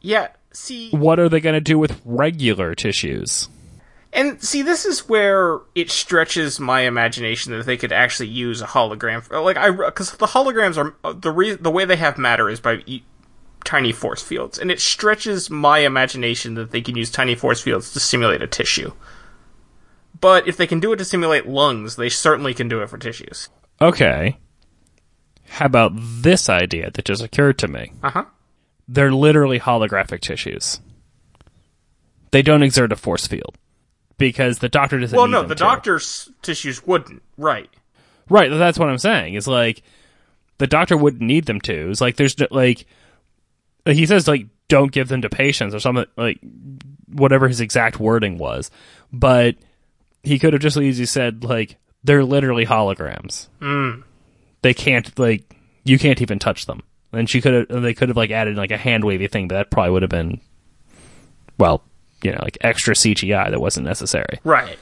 Yeah, 0.02 0.28
see, 0.54 0.92
What 0.92 1.20
are 1.20 1.28
they 1.28 1.40
going 1.40 1.56
to 1.56 1.62
do 1.62 1.80
with 1.80 2.00
regular 2.06 2.76
tissues? 2.76 3.50
And 4.12 4.42
see, 4.42 4.64
this 4.64 4.86
is 4.86 5.08
where 5.08 5.60
it 5.76 5.92
stretches 5.92 6.60
my 6.60 6.82
imagination 6.82 7.52
that 7.52 7.66
they 7.66 7.78
could 7.78 7.92
actually 7.92 8.30
use 8.30 8.62
a 8.62 8.66
hologram. 8.66 9.22
For, 9.22 9.40
like 9.40 9.58
I, 9.58 9.70
because 9.70 10.14
the 10.14 10.26
holograms 10.26 10.78
are 10.78 11.14
the 11.14 11.32
re- 11.32 11.56
the 11.56 11.70
way 11.70 11.86
they 11.86 11.96
have 11.96 12.18
matter 12.18 12.50
is 12.50 12.60
by 12.60 12.82
e- 12.88 13.04
tiny 13.64 13.92
force 13.92 14.24
fields, 14.24 14.58
and 14.58 14.72
it 14.72 14.80
stretches 14.80 15.52
my 15.52 15.80
imagination 15.80 16.56
that 16.56 16.72
they 16.72 16.82
can 16.82 16.96
use 16.96 17.12
tiny 17.12 17.36
force 17.36 17.62
fields 17.62 17.94
to 17.94 18.00
simulate 18.00 18.42
a 18.42 18.48
tissue. 18.48 18.92
But 20.20 20.48
if 20.48 20.58
they 20.58 20.68
can 20.68 20.80
do 20.80 20.92
it 20.92 20.98
to 20.98 21.06
simulate 21.06 21.48
lungs, 21.48 21.96
they 21.96 22.10
certainly 22.10 22.56
can 22.56 22.68
do 22.68 22.82
it 22.82 22.90
for 22.90 22.98
tissues. 22.98 23.50
Okay. 23.80 24.38
How 25.50 25.68
about 25.68 25.92
this 25.96 26.50
idea 26.50 26.90
that 26.92 27.06
just 27.06 27.24
occurred 27.24 27.60
to 27.60 27.68
me? 27.68 27.94
Uh 28.02 28.10
huh. 28.10 28.26
They're 28.88 29.12
literally 29.12 29.60
holographic 29.60 30.22
tissues. 30.22 30.82
They 32.32 32.42
don't 32.42 32.64
exert 32.64 32.92
a 32.92 32.96
force 32.96 33.28
field 33.28 33.56
because 34.20 34.60
the 34.60 34.70
doctor 34.70 35.00
doesn't. 35.00 35.18
Well, 35.18 35.28
no, 35.28 35.42
the 35.42 35.56
to. 35.56 35.60
doctor's 35.60 36.30
tissues 36.44 36.86
wouldn't. 36.86 37.24
Right. 37.38 37.70
Right, 38.30 38.52
that's 38.52 38.78
what 38.78 38.90
I'm 38.90 39.00
saying. 39.00 39.34
Is 39.34 39.48
like 39.48 39.82
the 40.60 40.68
doctor 40.68 40.96
wouldn't 40.96 41.24
need 41.24 41.46
them 41.46 41.60
to. 41.62 41.90
It's 41.90 42.02
like 42.02 42.18
there's 42.18 42.36
like 42.52 42.86
he 43.86 44.06
says 44.06 44.28
like 44.28 44.46
don't 44.68 44.92
give 44.92 45.08
them 45.08 45.24
to 45.24 45.30
patients 45.30 45.74
or 45.74 45.80
something 45.80 46.06
like 46.16 46.40
whatever 47.08 47.48
his 47.48 47.60
exact 47.60 48.00
wording 48.00 48.38
was, 48.38 48.70
but 49.12 49.56
he 50.22 50.38
could 50.38 50.54
have 50.54 50.62
just 50.62 50.78
easily 50.78 51.08
said 51.08 51.44
like 51.44 51.78
they're 52.04 52.24
literally 52.24 52.68
holograms. 52.68 53.48
Mm. 53.60 54.04
They 54.62 54.76
can't 54.76 55.18
like 55.18 55.56
you 55.84 55.98
can't 55.98 56.22
even 56.22 56.38
touch 56.38 56.68
them. 56.68 56.84
And 57.12 57.28
she 57.28 57.42
could 57.42 57.70
have 57.72 57.82
they 57.82 57.96
could 57.96 58.10
have 58.10 58.18
like 58.18 58.30
added 58.30 58.58
like 58.58 58.70
a 58.70 58.78
hand 58.78 59.04
wavy 59.04 59.28
thing, 59.28 59.48
but 59.48 59.56
that 59.56 59.72
probably 59.72 59.92
would 59.92 60.04
have 60.04 60.12
been 60.12 60.40
well, 61.58 61.84
you 62.24 62.32
know, 62.32 62.40
like 62.42 62.58
extra 62.62 62.94
CGI 62.94 63.50
that 63.52 63.60
wasn't 63.60 63.86
necessary. 63.86 64.40
Right. 64.44 64.78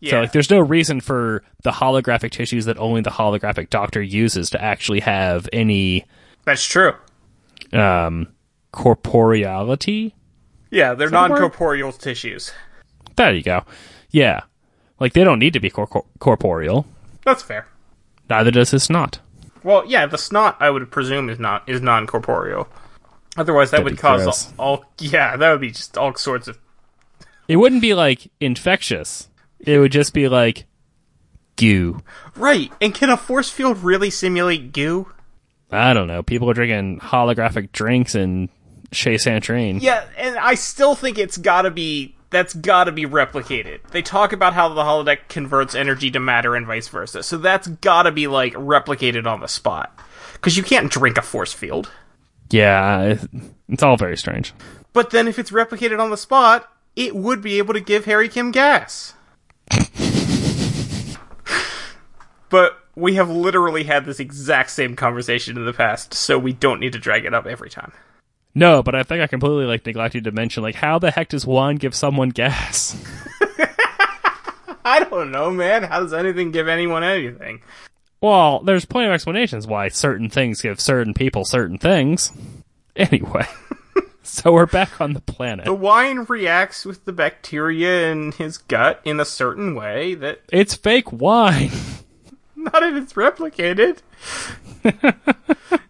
Yeah. 0.00 0.10
So 0.12 0.20
like 0.20 0.32
there's 0.32 0.50
no 0.50 0.60
reason 0.60 1.00
for 1.00 1.42
the 1.64 1.70
holographic 1.72 2.30
tissues 2.30 2.66
that 2.66 2.78
only 2.78 3.00
the 3.00 3.10
holographic 3.10 3.68
doctor 3.70 4.00
uses 4.00 4.50
to 4.50 4.62
actually 4.62 5.00
have 5.00 5.48
any 5.52 6.04
That's 6.44 6.64
true. 6.64 6.92
um 7.72 8.28
corporeality. 8.72 10.12
Yeah, 10.70 10.94
they're 10.94 11.06
word? 11.08 11.12
non-corporeal 11.12 11.92
tissues. 11.92 12.52
There 13.16 13.32
you 13.34 13.42
go. 13.42 13.64
Yeah. 14.10 14.42
Like 15.00 15.12
they 15.14 15.24
don't 15.24 15.38
need 15.38 15.54
to 15.54 15.60
be 15.60 15.70
cor- 15.70 16.04
corporeal. 16.18 16.86
That's 17.24 17.42
fair. 17.42 17.66
Neither 18.28 18.50
does 18.50 18.70
his 18.70 18.84
snot. 18.84 19.20
Well, 19.64 19.84
yeah, 19.86 20.06
the 20.06 20.18
snot 20.18 20.56
I 20.60 20.70
would 20.70 20.90
presume 20.90 21.28
is 21.28 21.38
not 21.38 21.68
is 21.68 21.80
non-corporeal. 21.80 22.68
Otherwise, 23.38 23.70
that 23.70 23.78
That'd 23.78 23.92
would 23.92 24.00
cause 24.00 24.24
gross. 24.24 24.52
all, 24.58 24.66
all. 24.68 24.84
Yeah, 24.98 25.36
that 25.36 25.50
would 25.52 25.60
be 25.60 25.70
just 25.70 25.96
all 25.96 26.14
sorts 26.16 26.48
of. 26.48 26.58
It 27.46 27.56
wouldn't 27.56 27.80
be 27.80 27.94
like 27.94 28.30
infectious. 28.40 29.28
It 29.60 29.78
would 29.78 29.92
just 29.92 30.12
be 30.12 30.28
like 30.28 30.66
goo. 31.56 32.02
Right, 32.34 32.72
and 32.80 32.94
can 32.94 33.10
a 33.10 33.16
force 33.16 33.48
field 33.48 33.78
really 33.78 34.10
simulate 34.10 34.72
goo? 34.72 35.12
I 35.70 35.94
don't 35.94 36.08
know. 36.08 36.22
People 36.22 36.50
are 36.50 36.54
drinking 36.54 37.00
holographic 37.00 37.72
drinks 37.72 38.14
in 38.14 38.48
Chez 38.90 39.24
Sandrine. 39.24 39.80
Yeah, 39.80 40.04
and 40.16 40.36
I 40.36 40.54
still 40.54 40.94
think 40.94 41.16
it's 41.16 41.36
gotta 41.36 41.70
be. 41.70 42.16
That's 42.30 42.52
gotta 42.52 42.92
be 42.92 43.04
replicated. 43.04 43.80
They 43.90 44.02
talk 44.02 44.32
about 44.32 44.52
how 44.52 44.68
the 44.68 44.82
holodeck 44.82 45.28
converts 45.28 45.74
energy 45.74 46.10
to 46.10 46.20
matter 46.20 46.54
and 46.56 46.66
vice 46.66 46.88
versa, 46.88 47.22
so 47.22 47.38
that's 47.38 47.68
gotta 47.68 48.10
be 48.10 48.26
like 48.26 48.52
replicated 48.54 49.26
on 49.26 49.40
the 49.40 49.46
spot. 49.46 49.96
Because 50.34 50.56
you 50.56 50.62
can't 50.62 50.90
drink 50.90 51.16
a 51.16 51.22
force 51.22 51.52
field. 51.52 51.90
Yeah, 52.50 53.18
it's 53.68 53.82
all 53.82 53.96
very 53.96 54.16
strange. 54.16 54.52
But 54.92 55.10
then 55.10 55.28
if 55.28 55.38
it's 55.38 55.50
replicated 55.50 56.00
on 56.00 56.10
the 56.10 56.16
spot, 56.16 56.72
it 56.96 57.14
would 57.14 57.42
be 57.42 57.58
able 57.58 57.74
to 57.74 57.80
give 57.80 58.06
Harry 58.06 58.28
Kim 58.28 58.50
gas. 58.50 59.14
but 62.48 62.78
we 62.96 63.14
have 63.14 63.30
literally 63.30 63.84
had 63.84 64.04
this 64.04 64.18
exact 64.18 64.70
same 64.70 64.96
conversation 64.96 65.56
in 65.56 65.64
the 65.64 65.72
past, 65.72 66.14
so 66.14 66.38
we 66.38 66.52
don't 66.52 66.80
need 66.80 66.92
to 66.92 66.98
drag 66.98 67.24
it 67.24 67.34
up 67.34 67.46
every 67.46 67.70
time. 67.70 67.92
No, 68.54 68.82
but 68.82 68.94
I 68.94 69.04
think 69.04 69.22
I 69.22 69.26
completely 69.28 69.66
like 69.66 69.86
neglected 69.86 70.24
to 70.24 70.32
mention 70.32 70.62
like 70.62 70.74
how 70.74 70.98
the 70.98 71.10
heck 71.10 71.28
does 71.28 71.46
wine 71.46 71.76
give 71.76 71.94
someone 71.94 72.30
gas? 72.30 72.96
I 74.84 75.04
don't 75.04 75.30
know, 75.30 75.50
man. 75.50 75.84
How 75.84 76.00
does 76.00 76.14
anything 76.14 76.50
give 76.50 76.66
anyone 76.66 77.04
anything? 77.04 77.60
Well, 78.20 78.60
there's 78.60 78.84
plenty 78.84 79.06
of 79.08 79.12
explanations 79.14 79.66
why 79.66 79.88
certain 79.88 80.28
things 80.28 80.60
give 80.62 80.80
certain 80.80 81.14
people 81.14 81.44
certain 81.44 81.78
things. 81.78 82.32
Anyway, 82.96 83.46
so 84.24 84.52
we're 84.52 84.66
back 84.66 85.00
on 85.00 85.12
the 85.12 85.20
planet. 85.20 85.66
The 85.66 85.72
wine 85.72 86.24
reacts 86.28 86.84
with 86.84 87.04
the 87.04 87.12
bacteria 87.12 88.10
in 88.10 88.32
his 88.32 88.58
gut 88.58 89.00
in 89.04 89.20
a 89.20 89.24
certain 89.24 89.76
way 89.76 90.14
that 90.14 90.40
It's 90.50 90.74
fake 90.74 91.12
wine. 91.12 91.70
not 92.56 92.82
if 92.82 92.96
it's 92.96 93.12
replicated. 93.12 93.98
if 94.82 94.94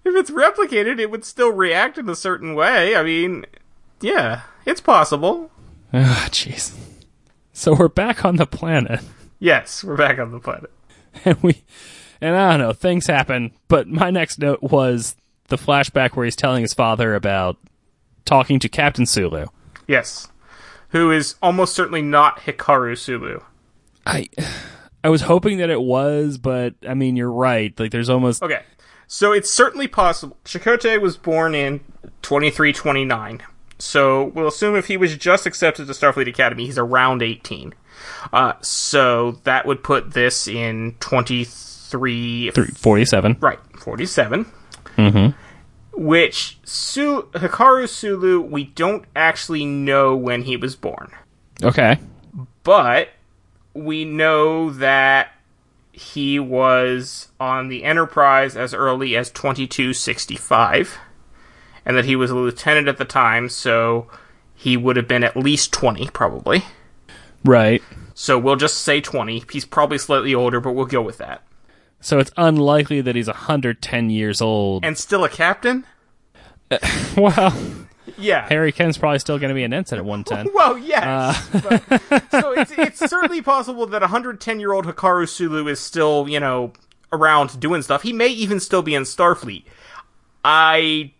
it's 0.04 0.30
replicated, 0.30 0.98
it 1.00 1.10
would 1.10 1.24
still 1.24 1.50
react 1.50 1.96
in 1.96 2.10
a 2.10 2.14
certain 2.14 2.54
way. 2.54 2.94
I 2.94 3.02
mean, 3.02 3.46
yeah, 4.02 4.42
it's 4.66 4.82
possible. 4.82 5.50
Ah, 5.94 6.28
jeez. 6.30 6.76
So 7.54 7.72
we're 7.74 7.88
back 7.88 8.22
on 8.22 8.36
the 8.36 8.44
planet, 8.46 9.00
Yes, 9.38 9.82
we're 9.82 9.96
back 9.96 10.18
on 10.18 10.30
the 10.32 10.40
planet. 10.40 10.70
and 11.24 11.42
we, 11.42 11.62
and 12.20 12.36
I 12.36 12.50
don't 12.50 12.60
know, 12.60 12.72
things 12.72 13.06
happen. 13.06 13.52
But 13.68 13.88
my 13.88 14.10
next 14.10 14.38
note 14.38 14.62
was 14.62 15.16
the 15.48 15.56
flashback 15.56 16.16
where 16.16 16.24
he's 16.24 16.36
telling 16.36 16.62
his 16.62 16.74
father 16.74 17.14
about 17.14 17.56
talking 18.24 18.58
to 18.60 18.68
Captain 18.68 19.06
Sulu. 19.06 19.46
Yes. 19.86 20.28
Who 20.90 21.10
is 21.10 21.36
almost 21.42 21.74
certainly 21.74 22.02
not 22.02 22.40
Hikaru 22.40 22.96
Sulu. 22.96 23.40
I, 24.06 24.28
I 25.04 25.08
was 25.08 25.22
hoping 25.22 25.58
that 25.58 25.70
it 25.70 25.80
was, 25.80 26.38
but 26.38 26.74
I 26.86 26.94
mean, 26.94 27.16
you're 27.16 27.32
right. 27.32 27.78
Like, 27.78 27.90
there's 27.90 28.10
almost 28.10 28.42
Okay. 28.42 28.62
So 29.06 29.32
it's 29.32 29.50
certainly 29.50 29.88
possible. 29.88 30.36
Chakotay 30.44 31.00
was 31.00 31.16
born 31.16 31.54
in 31.54 31.80
2329. 32.22 33.42
So 33.78 34.24
we'll 34.24 34.48
assume 34.48 34.76
if 34.76 34.86
he 34.86 34.96
was 34.96 35.16
just 35.16 35.46
accepted 35.46 35.86
to 35.86 35.92
Starfleet 35.92 36.28
Academy, 36.28 36.66
he's 36.66 36.78
around 36.78 37.22
18. 37.22 37.74
Uh, 38.32 38.54
so 38.60 39.32
that 39.44 39.66
would 39.66 39.82
put 39.82 40.12
this 40.12 40.46
in 40.46 40.96
23. 41.00 41.46
47. 42.76 43.36
Right, 43.40 43.58
47. 43.78 44.46
Mm-hmm. 44.96 46.00
Which, 46.00 46.58
Su- 46.64 47.28
Hikaru 47.32 47.88
Sulu, 47.88 48.40
we 48.40 48.64
don't 48.64 49.04
actually 49.16 49.64
know 49.64 50.14
when 50.16 50.42
he 50.42 50.56
was 50.56 50.76
born. 50.76 51.10
Okay. 51.62 51.98
but 52.62 53.08
we 53.74 54.04
know 54.04 54.70
that 54.70 55.32
he 55.92 56.38
was 56.38 57.28
on 57.40 57.68
the 57.68 57.82
Enterprise 57.82 58.56
as 58.56 58.72
early 58.74 59.16
as 59.16 59.30
2265, 59.30 60.98
and 61.84 61.96
that 61.96 62.04
he 62.04 62.14
was 62.14 62.30
a 62.30 62.36
lieutenant 62.36 62.86
at 62.86 62.98
the 62.98 63.04
time, 63.04 63.48
so 63.48 64.06
he 64.54 64.76
would 64.76 64.96
have 64.96 65.08
been 65.08 65.24
at 65.24 65.36
least 65.36 65.72
20, 65.72 66.08
probably. 66.10 66.62
Right. 67.44 67.82
So 68.14 68.38
we'll 68.38 68.56
just 68.56 68.78
say 68.78 69.00
20. 69.00 69.44
He's 69.50 69.64
probably 69.64 69.98
slightly 69.98 70.34
older, 70.34 70.60
but 70.60 70.72
we'll 70.72 70.86
go 70.86 71.02
with 71.02 71.18
that. 71.18 71.42
So 72.00 72.18
it's 72.18 72.30
unlikely 72.36 73.00
that 73.00 73.16
he's 73.16 73.26
110 73.26 74.10
years 74.10 74.40
old. 74.40 74.84
And 74.84 74.96
still 74.96 75.24
a 75.24 75.28
captain? 75.28 75.84
well, 77.16 77.54
Yeah. 78.16 78.48
Harry 78.48 78.72
Kim's 78.72 78.98
probably 78.98 79.18
still 79.18 79.38
going 79.38 79.48
to 79.48 79.54
be 79.54 79.64
an 79.64 79.72
ensign 79.72 79.98
at 79.98 80.04
110. 80.04 80.52
Well, 80.54 80.78
yes. 80.78 81.48
But- 81.52 82.30
so 82.30 82.52
it's, 82.52 82.72
it's 82.72 82.98
certainly 83.10 83.42
possible 83.42 83.86
that 83.86 84.02
a 84.02 84.06
110 84.06 84.60
year 84.60 84.72
old 84.72 84.86
Hikaru 84.86 85.28
Sulu 85.28 85.66
is 85.68 85.80
still, 85.80 86.28
you 86.28 86.40
know, 86.40 86.72
around 87.12 87.58
doing 87.60 87.82
stuff. 87.82 88.02
He 88.02 88.12
may 88.12 88.28
even 88.28 88.60
still 88.60 88.82
be 88.82 88.94
in 88.94 89.02
Starfleet. 89.02 89.64
I 90.44 91.12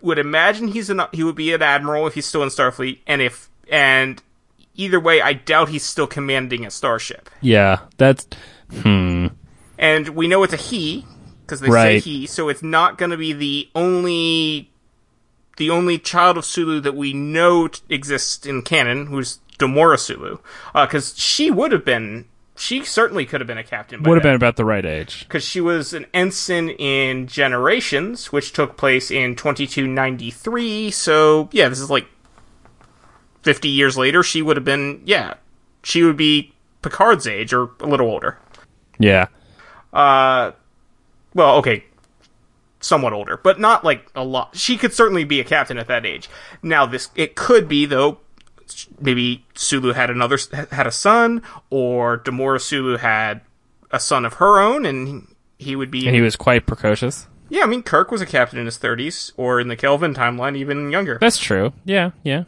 would 0.00 0.18
imagine 0.18 0.68
he's 0.68 0.90
an, 0.90 1.00
he 1.12 1.22
would 1.22 1.34
be 1.34 1.52
an 1.52 1.62
admiral 1.62 2.06
if 2.06 2.14
he's 2.14 2.26
still 2.26 2.42
in 2.42 2.48
Starfleet, 2.50 2.98
and 3.06 3.22
if 3.22 3.48
and 3.70 4.22
either 4.74 5.00
way, 5.00 5.20
I 5.20 5.32
doubt 5.32 5.68
he's 5.70 5.82
still 5.84 6.06
commanding 6.06 6.64
a 6.66 6.70
starship. 6.70 7.30
Yeah, 7.40 7.80
that's 7.96 8.26
hmm. 8.70 9.28
And 9.78 10.10
we 10.10 10.28
know 10.28 10.42
it's 10.42 10.52
a 10.52 10.56
he 10.58 11.04
because 11.42 11.60
they 11.60 11.68
Right. 11.68 12.02
say 12.02 12.10
he, 12.10 12.26
so 12.26 12.48
it's 12.48 12.62
not 12.62 12.96
going 12.98 13.10
to 13.10 13.16
be 13.16 13.32
the 13.32 13.68
only 13.74 14.70
the 15.56 15.70
only 15.70 15.98
child 15.98 16.36
of 16.36 16.44
Sulu 16.44 16.80
that 16.80 16.96
we 16.96 17.12
know 17.12 17.68
t- 17.68 17.80
exists 17.88 18.44
in 18.44 18.62
canon, 18.62 19.06
who's 19.06 19.38
Demora 19.58 19.98
Sulu, 19.98 20.38
uh, 20.74 20.84
because 20.86 21.16
she 21.18 21.50
would 21.50 21.70
have 21.72 21.84
been. 21.84 22.24
She 22.56 22.84
certainly 22.84 23.24
could 23.26 23.40
have 23.40 23.48
been 23.48 23.58
a 23.58 23.64
captain. 23.64 24.02
Would 24.04 24.16
have 24.16 24.22
been 24.22 24.34
about 24.36 24.54
the 24.56 24.64
right 24.64 24.84
age. 24.86 25.24
because 25.26 25.42
she 25.44 25.60
was 25.60 25.92
an 25.92 26.06
ensign 26.14 26.70
in 26.70 27.26
Generations, 27.26 28.30
which 28.32 28.52
took 28.52 28.76
place 28.76 29.10
in 29.10 29.34
2293. 29.34 30.90
So, 30.92 31.48
yeah, 31.52 31.68
this 31.68 31.80
is 31.80 31.90
like 31.90 32.06
50 33.42 33.68
years 33.68 33.96
later. 33.96 34.22
She 34.22 34.40
would 34.42 34.56
have 34.56 34.64
been, 34.64 35.02
yeah, 35.04 35.34
she 35.82 36.02
would 36.04 36.16
be 36.16 36.52
Picard's 36.82 37.26
age 37.26 37.52
or 37.52 37.70
a 37.80 37.86
little 37.86 38.06
older. 38.08 38.38
Yeah. 38.98 39.26
Uh, 39.94 40.52
well, 41.34 41.56
okay, 41.56 41.84
somewhat 42.80 43.12
older, 43.12 43.36
but 43.36 43.58
not 43.58 43.84
like 43.84 44.10
a 44.14 44.24
lot. 44.24 44.56
She 44.56 44.76
could 44.76 44.92
certainly 44.92 45.24
be 45.24 45.40
a 45.40 45.44
captain 45.44 45.78
at 45.78 45.86
that 45.86 46.04
age. 46.04 46.28
Now, 46.62 46.84
this 46.86 47.08
it 47.14 47.34
could 47.34 47.68
be 47.68 47.86
though. 47.86 48.18
Maybe 48.98 49.44
Sulu 49.54 49.92
had 49.92 50.10
another 50.10 50.38
had 50.70 50.86
a 50.86 50.92
son, 50.92 51.42
or 51.70 52.18
Demora 52.18 52.60
Sulu 52.60 52.96
had 52.96 53.42
a 53.90 54.00
son 54.00 54.24
of 54.24 54.34
her 54.34 54.58
own, 54.58 54.84
and 54.86 55.34
he 55.58 55.76
would 55.76 55.90
be 55.90 56.06
And 56.06 56.14
he 56.14 56.22
was 56.22 56.36
quite 56.36 56.66
precocious. 56.66 57.26
Yeah, 57.48 57.62
I 57.62 57.66
mean, 57.66 57.82
Kirk 57.82 58.10
was 58.10 58.20
a 58.22 58.26
captain 58.26 58.58
in 58.58 58.64
his 58.64 58.78
30s, 58.78 59.32
or 59.36 59.60
in 59.60 59.68
the 59.68 59.76
Kelvin 59.76 60.14
timeline, 60.14 60.56
even 60.56 60.90
younger. 60.90 61.18
That's 61.20 61.38
true. 61.38 61.72
Yeah, 61.84 62.10
yeah. 62.22 62.44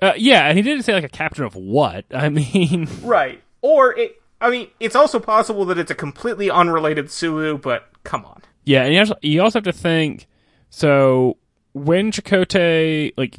Uh, 0.00 0.12
yeah, 0.16 0.44
and 0.46 0.56
he 0.56 0.62
didn't 0.62 0.84
say 0.84 0.92
like 0.92 1.02
a 1.02 1.08
captain 1.08 1.44
of 1.44 1.56
what. 1.56 2.04
I 2.12 2.28
mean, 2.28 2.88
Right. 3.02 3.42
Or, 3.62 3.96
it, 3.98 4.17
I 4.40 4.50
mean, 4.50 4.68
it's 4.78 4.94
also 4.96 5.18
possible 5.18 5.64
that 5.66 5.78
it's 5.78 5.90
a 5.90 5.94
completely 5.94 6.50
unrelated 6.50 7.10
Sulu, 7.10 7.58
but 7.58 7.88
come 8.04 8.24
on. 8.24 8.42
yeah, 8.64 8.84
and 8.84 8.94
you 8.94 9.00
also, 9.00 9.14
you 9.22 9.42
also 9.42 9.58
have 9.58 9.64
to 9.64 9.72
think. 9.72 10.26
So 10.70 11.38
when 11.72 12.12
Chakotay, 12.12 13.12
like 13.16 13.38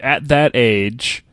at 0.00 0.28
that 0.28 0.52
age, 0.54 1.24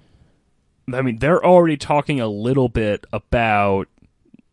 I 0.94 1.02
mean, 1.02 1.18
they're 1.20 1.44
already 1.44 1.78
talking 1.78 2.20
a 2.20 2.28
little 2.28 2.70
bit 2.70 3.06
about, 3.12 3.88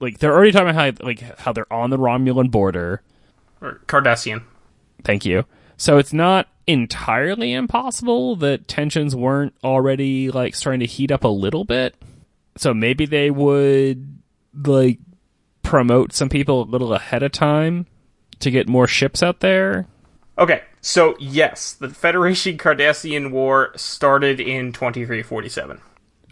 like 0.00 0.18
they're 0.18 0.34
already 0.34 0.52
talking 0.52 0.68
about 0.70 0.98
how 0.98 1.06
like 1.06 1.20
how 1.38 1.52
they're 1.52 1.72
on 1.72 1.90
the 1.90 1.98
Romulan 1.98 2.50
border. 2.50 3.02
Or 3.60 3.80
Cardassian. 3.86 4.44
Thank 5.04 5.24
you. 5.24 5.44
So 5.76 5.98
it's 5.98 6.12
not 6.12 6.48
entirely 6.66 7.52
impossible 7.52 8.36
that 8.36 8.66
tensions 8.68 9.14
weren't 9.14 9.54
already 9.62 10.30
like 10.30 10.54
starting 10.54 10.80
to 10.80 10.86
heat 10.86 11.10
up 11.10 11.24
a 11.24 11.28
little 11.28 11.64
bit. 11.64 11.94
So 12.56 12.74
maybe 12.74 13.06
they 13.06 13.30
would 13.30 14.18
like 14.64 14.98
promote 15.62 16.12
some 16.12 16.28
people 16.28 16.62
a 16.62 16.70
little 16.70 16.94
ahead 16.94 17.22
of 17.22 17.32
time 17.32 17.86
to 18.40 18.50
get 18.50 18.68
more 18.68 18.86
ships 18.86 19.22
out 19.22 19.40
there. 19.40 19.86
Okay, 20.38 20.62
so 20.80 21.16
yes, 21.18 21.72
the 21.72 21.88
Federation 21.88 22.58
Cardassian 22.58 23.30
War 23.30 23.72
started 23.76 24.38
in 24.38 24.72
2347. 24.72 25.80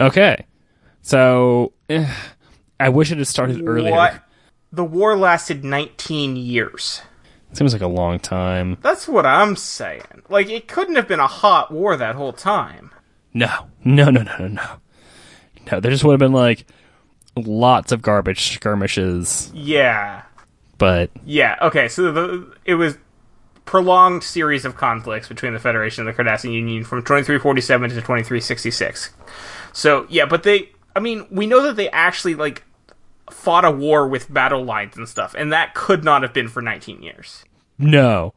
Okay. 0.00 0.46
So 1.02 1.72
eh, 1.88 2.12
I 2.78 2.88
wish 2.88 3.10
it 3.10 3.18
had 3.18 3.26
started 3.26 3.66
earlier. 3.66 4.22
The 4.72 4.84
war 4.84 5.16
lasted 5.16 5.64
19 5.64 6.36
years. 6.36 7.02
Seems 7.52 7.72
like 7.72 7.82
a 7.82 7.86
long 7.86 8.18
time. 8.18 8.78
That's 8.80 9.06
what 9.06 9.24
I'm 9.24 9.54
saying. 9.54 10.22
Like, 10.28 10.50
it 10.50 10.66
couldn't 10.66 10.96
have 10.96 11.06
been 11.06 11.20
a 11.20 11.28
hot 11.28 11.72
war 11.72 11.96
that 11.96 12.16
whole 12.16 12.32
time. 12.32 12.90
No. 13.32 13.68
No, 13.84 14.10
no, 14.10 14.22
no, 14.22 14.36
no, 14.38 14.48
no. 14.48 14.66
No, 15.70 15.80
there 15.80 15.92
just 15.92 16.02
would 16.04 16.12
have 16.12 16.18
been 16.20 16.32
like 16.32 16.66
lots 17.36 17.92
of 17.92 18.02
garbage 18.02 18.52
skirmishes, 18.54 19.50
Yeah. 19.54 20.22
but 20.78 21.10
Yeah, 21.24 21.56
okay, 21.62 21.88
so 21.88 22.12
the 22.12 22.52
it 22.64 22.74
was 22.74 22.96
prolonged 23.64 24.22
series 24.22 24.64
of 24.64 24.76
conflicts 24.76 25.26
between 25.28 25.52
the 25.54 25.58
Federation 25.58 26.06
and 26.06 26.14
the 26.16 26.22
Cardassian 26.22 26.52
Union 26.52 26.84
from 26.84 27.00
2347 27.00 27.90
to 27.90 27.96
2366. 27.96 29.10
So, 29.72 30.06
yeah, 30.08 30.26
but 30.26 30.42
they 30.42 30.70
I 30.96 31.00
mean, 31.00 31.26
we 31.30 31.46
know 31.46 31.62
that 31.62 31.76
they 31.76 31.88
actually 31.90 32.34
like 32.34 32.64
fought 33.30 33.64
a 33.64 33.70
war 33.70 34.06
with 34.06 34.32
battle 34.32 34.62
lines 34.64 34.96
and 34.96 35.08
stuff, 35.08 35.34
and 35.36 35.52
that 35.52 35.74
could 35.74 36.04
not 36.04 36.22
have 36.22 36.32
been 36.32 36.46
for 36.48 36.62
19 36.62 37.02
years. 37.02 37.44
No. 37.78 38.34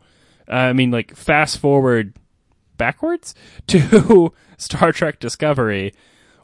Uh, 0.50 0.54
I 0.56 0.74
mean, 0.74 0.92
like, 0.92 1.16
fast 1.16 1.60
forward 1.60 2.14
backwards 2.78 3.36
to 3.68 4.34
Star 4.58 4.92
Trek 4.94 5.20
Discovery, 5.20 5.94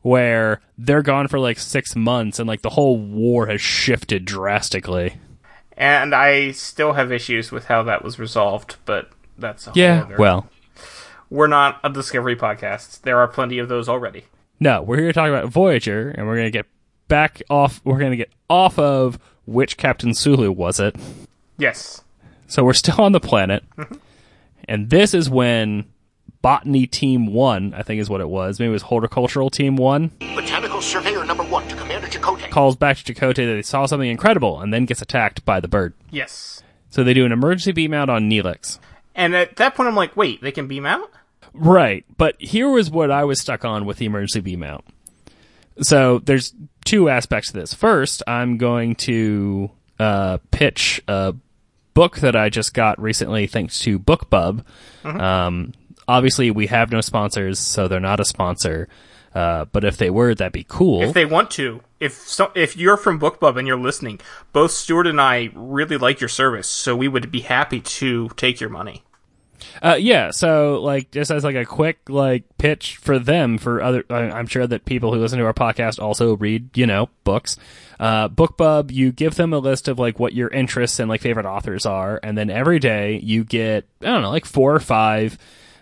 where 0.03 0.61
they're 0.77 1.01
gone 1.01 1.27
for 1.27 1.39
like 1.39 1.57
six 1.57 1.95
months 1.95 2.37
and 2.39 2.47
like 2.47 2.61
the 2.61 2.69
whole 2.69 2.97
war 2.97 3.47
has 3.47 3.59
shifted 3.59 4.23
drastically. 4.25 5.15
And 5.75 6.13
I 6.13 6.51
still 6.51 6.93
have 6.93 7.11
issues 7.11 7.51
with 7.51 7.65
how 7.65 7.81
that 7.83 8.03
was 8.03 8.19
resolved, 8.19 8.75
but 8.85 9.09
that's 9.37 9.67
Yeah. 9.73 10.03
other- 10.03 10.17
Well, 10.17 10.47
we're 11.31 11.47
not 11.47 11.79
a 11.83 11.89
Discovery 11.89 12.35
podcast. 12.35 13.01
There 13.01 13.17
are 13.17 13.27
plenty 13.27 13.57
of 13.57 13.69
those 13.69 13.89
already. 13.89 14.25
no, 14.59 14.81
we're 14.81 14.97
here 14.97 15.07
to 15.07 15.13
talk 15.13 15.27
about 15.29 15.47
Voyager 15.49 16.09
and 16.11 16.25
we're 16.27 16.35
going 16.35 16.47
to 16.47 16.51
get 16.57 16.67
back 17.09 17.41
off, 17.49 17.81
we're 17.83 17.97
going 17.97 18.11
to 18.11 18.17
get 18.17 18.29
off 18.49 18.77
of 18.79 19.17
which 19.45 19.75
Captain 19.77 20.13
Sulu 20.13 20.51
was 20.51 20.79
it. 20.79 20.95
Yes. 21.57 22.01
So 22.47 22.63
we're 22.63 22.73
still 22.73 23.01
on 23.01 23.11
the 23.13 23.19
planet. 23.19 23.63
Mm-hmm. 23.77 23.95
And 24.69 24.89
this 24.89 25.13
is 25.13 25.29
when 25.29 25.85
Botany 26.43 26.85
Team 26.85 27.25
1, 27.27 27.73
I 27.73 27.83
think 27.83 28.01
is 28.01 28.09
what 28.09 28.19
it 28.21 28.27
was. 28.27 28.59
Maybe 28.59 28.67
it 28.67 28.73
was 28.73 28.81
Horticultural 28.83 29.49
Team 29.49 29.77
1. 29.77 30.11
Botanical 30.35 30.81
Surveyor 30.81 31.23
Number 31.23 31.43
One 31.43 31.65
to 31.69 31.75
Commander 31.75 32.07
Chakotay. 32.07 32.51
calls 32.51 32.75
back 32.75 32.97
to 32.97 33.13
Chakotay 33.13 33.47
that 33.47 33.53
they 33.55 33.61
saw 33.61 33.85
something 33.85 34.09
incredible 34.09 34.59
and 34.59 34.73
then 34.73 34.85
gets 34.85 35.01
attacked 35.01 35.45
by 35.45 35.61
the 35.61 35.69
bird. 35.69 35.93
Yes. 36.11 36.61
So 36.89 37.03
they 37.03 37.13
do 37.13 37.25
an 37.25 37.31
emergency 37.31 37.71
beam 37.71 37.93
out 37.93 38.09
on 38.09 38.29
Neelix. 38.29 38.77
And 39.15 39.33
at 39.33 39.55
that 39.55 39.73
point 39.73 39.87
I'm 39.87 39.95
like, 39.95 40.17
wait, 40.17 40.41
they 40.41 40.51
can 40.51 40.67
beam 40.67 40.85
out? 40.85 41.09
Right, 41.53 42.03
but 42.17 42.35
here 42.41 42.69
was 42.69 42.91
what 42.91 43.09
I 43.09 43.23
was 43.23 43.39
stuck 43.39 43.63
on 43.63 43.85
with 43.85 43.97
the 43.97 44.05
emergency 44.05 44.41
beam 44.41 44.63
out. 44.63 44.83
So 45.81 46.19
there's 46.19 46.53
two 46.83 47.09
aspects 47.09 47.51
to 47.51 47.53
this. 47.59 47.73
First, 47.73 48.21
I'm 48.27 48.57
going 48.57 48.95
to 48.95 49.71
uh, 49.97 50.39
pitch 50.51 51.01
a 51.07 51.35
book 51.93 52.17
that 52.17 52.35
I 52.35 52.49
just 52.49 52.73
got 52.73 52.99
recently, 53.01 53.47
thanks 53.47 53.79
to 53.79 53.97
BookBub. 53.97 54.63
Um, 55.05 55.73
obviously, 56.07 56.51
we 56.51 56.67
have 56.67 56.91
no 56.91 57.01
sponsors, 57.01 57.59
so 57.59 57.87
they're 57.87 57.99
not 57.99 58.19
a 58.19 58.25
sponsor. 58.25 58.87
Uh, 59.33 59.65
but 59.65 59.83
if 59.83 59.97
they 59.97 60.11
were, 60.11 60.35
that'd 60.35 60.53
be 60.53 60.63
cool. 60.67 61.01
if 61.01 61.13
they 61.13 61.25
want 61.25 61.49
to. 61.51 61.81
If 61.99 62.13
so, 62.13 62.51
if 62.55 62.77
you're 62.77 62.97
from 62.97 63.19
BookBub 63.19 63.57
and 63.57 63.67
you're 63.67 63.79
listening, 63.79 64.19
both 64.51 64.71
Stuart 64.71 65.07
and 65.07 65.19
I 65.19 65.49
really 65.55 65.97
like 65.97 66.19
your 66.21 66.27
service, 66.27 66.67
so 66.67 66.95
we 66.95 67.07
would 67.07 67.31
be 67.31 67.39
happy 67.41 67.81
to 67.81 68.29
take 68.35 68.59
your 68.61 68.69
money. 68.69 69.03
Uh, 69.81 69.95
yeah, 69.97 70.29
so 70.29 70.81
like 70.81 71.09
just 71.11 71.31
as 71.31 71.43
like 71.43 71.55
a 71.55 71.65
quick 71.65 71.97
like 72.09 72.43
pitch 72.57 72.97
for 72.97 73.17
them 73.17 73.57
for 73.57 73.81
other, 73.81 74.03
I- 74.09 74.29
I'm 74.31 74.45
sure 74.45 74.67
that 74.67 74.85
people 74.85 75.13
who 75.13 75.19
listen 75.19 75.39
to 75.39 75.45
our 75.45 75.53
podcast 75.53 75.99
also 76.01 76.35
read 76.35 76.77
you 76.77 76.85
know 76.85 77.09
books. 77.23 77.57
Uh, 77.99 78.27
BookBub, 78.27 78.91
you 78.91 79.11
give 79.11 79.35
them 79.35 79.53
a 79.53 79.59
list 79.59 79.87
of 79.87 79.97
like 79.97 80.19
what 80.19 80.33
your 80.33 80.49
interests 80.49 80.99
and 80.99 81.09
like 81.09 81.21
favorite 81.21 81.45
authors 81.45 81.85
are, 81.85 82.19
and 82.21 82.37
then 82.37 82.49
every 82.49 82.77
day 82.77 83.19
you 83.23 83.43
get 83.45 83.87
I 84.01 84.07
don't 84.07 84.21
know 84.21 84.29
like 84.31 84.45
four 84.45 84.75
or 84.75 84.79
five 84.81 85.37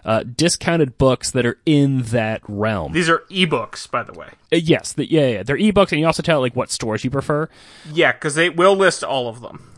uh, 0.06 0.24
discounted 0.24 0.98
books 0.98 1.32
that 1.32 1.46
are 1.46 1.58
in 1.66 2.04
that 2.04 2.42
realm. 2.48 2.94
These 2.94 3.10
are 3.10 3.20
ebooks, 3.30 3.90
by 3.90 4.04
the 4.04 4.14
way. 4.14 4.30
Uh, 4.52 4.58
yes, 4.58 4.94
the, 4.94 5.10
yeah, 5.10 5.28
yeah, 5.28 5.44
they're 5.44 5.58
ebooks, 5.58 5.92
and 5.92 6.00
you 6.00 6.06
also 6.06 6.24
tell 6.24 6.40
like 6.40 6.56
what 6.56 6.72
stores 6.72 7.04
you 7.04 7.10
prefer. 7.10 7.50
Yeah, 7.92 8.12
because 8.12 8.36
they 8.36 8.50
will 8.50 8.76
list 8.76 9.04
all 9.04 9.28
of 9.28 9.42
them. 9.42 9.70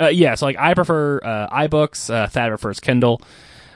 Uh, 0.00 0.08
yeah, 0.08 0.34
so 0.34 0.46
like 0.46 0.58
I 0.58 0.74
prefer 0.74 1.18
uh, 1.22 1.48
iBooks. 1.66 2.12
Uh, 2.12 2.26
Thad 2.28 2.50
prefers 2.50 2.80
Kindle. 2.80 3.20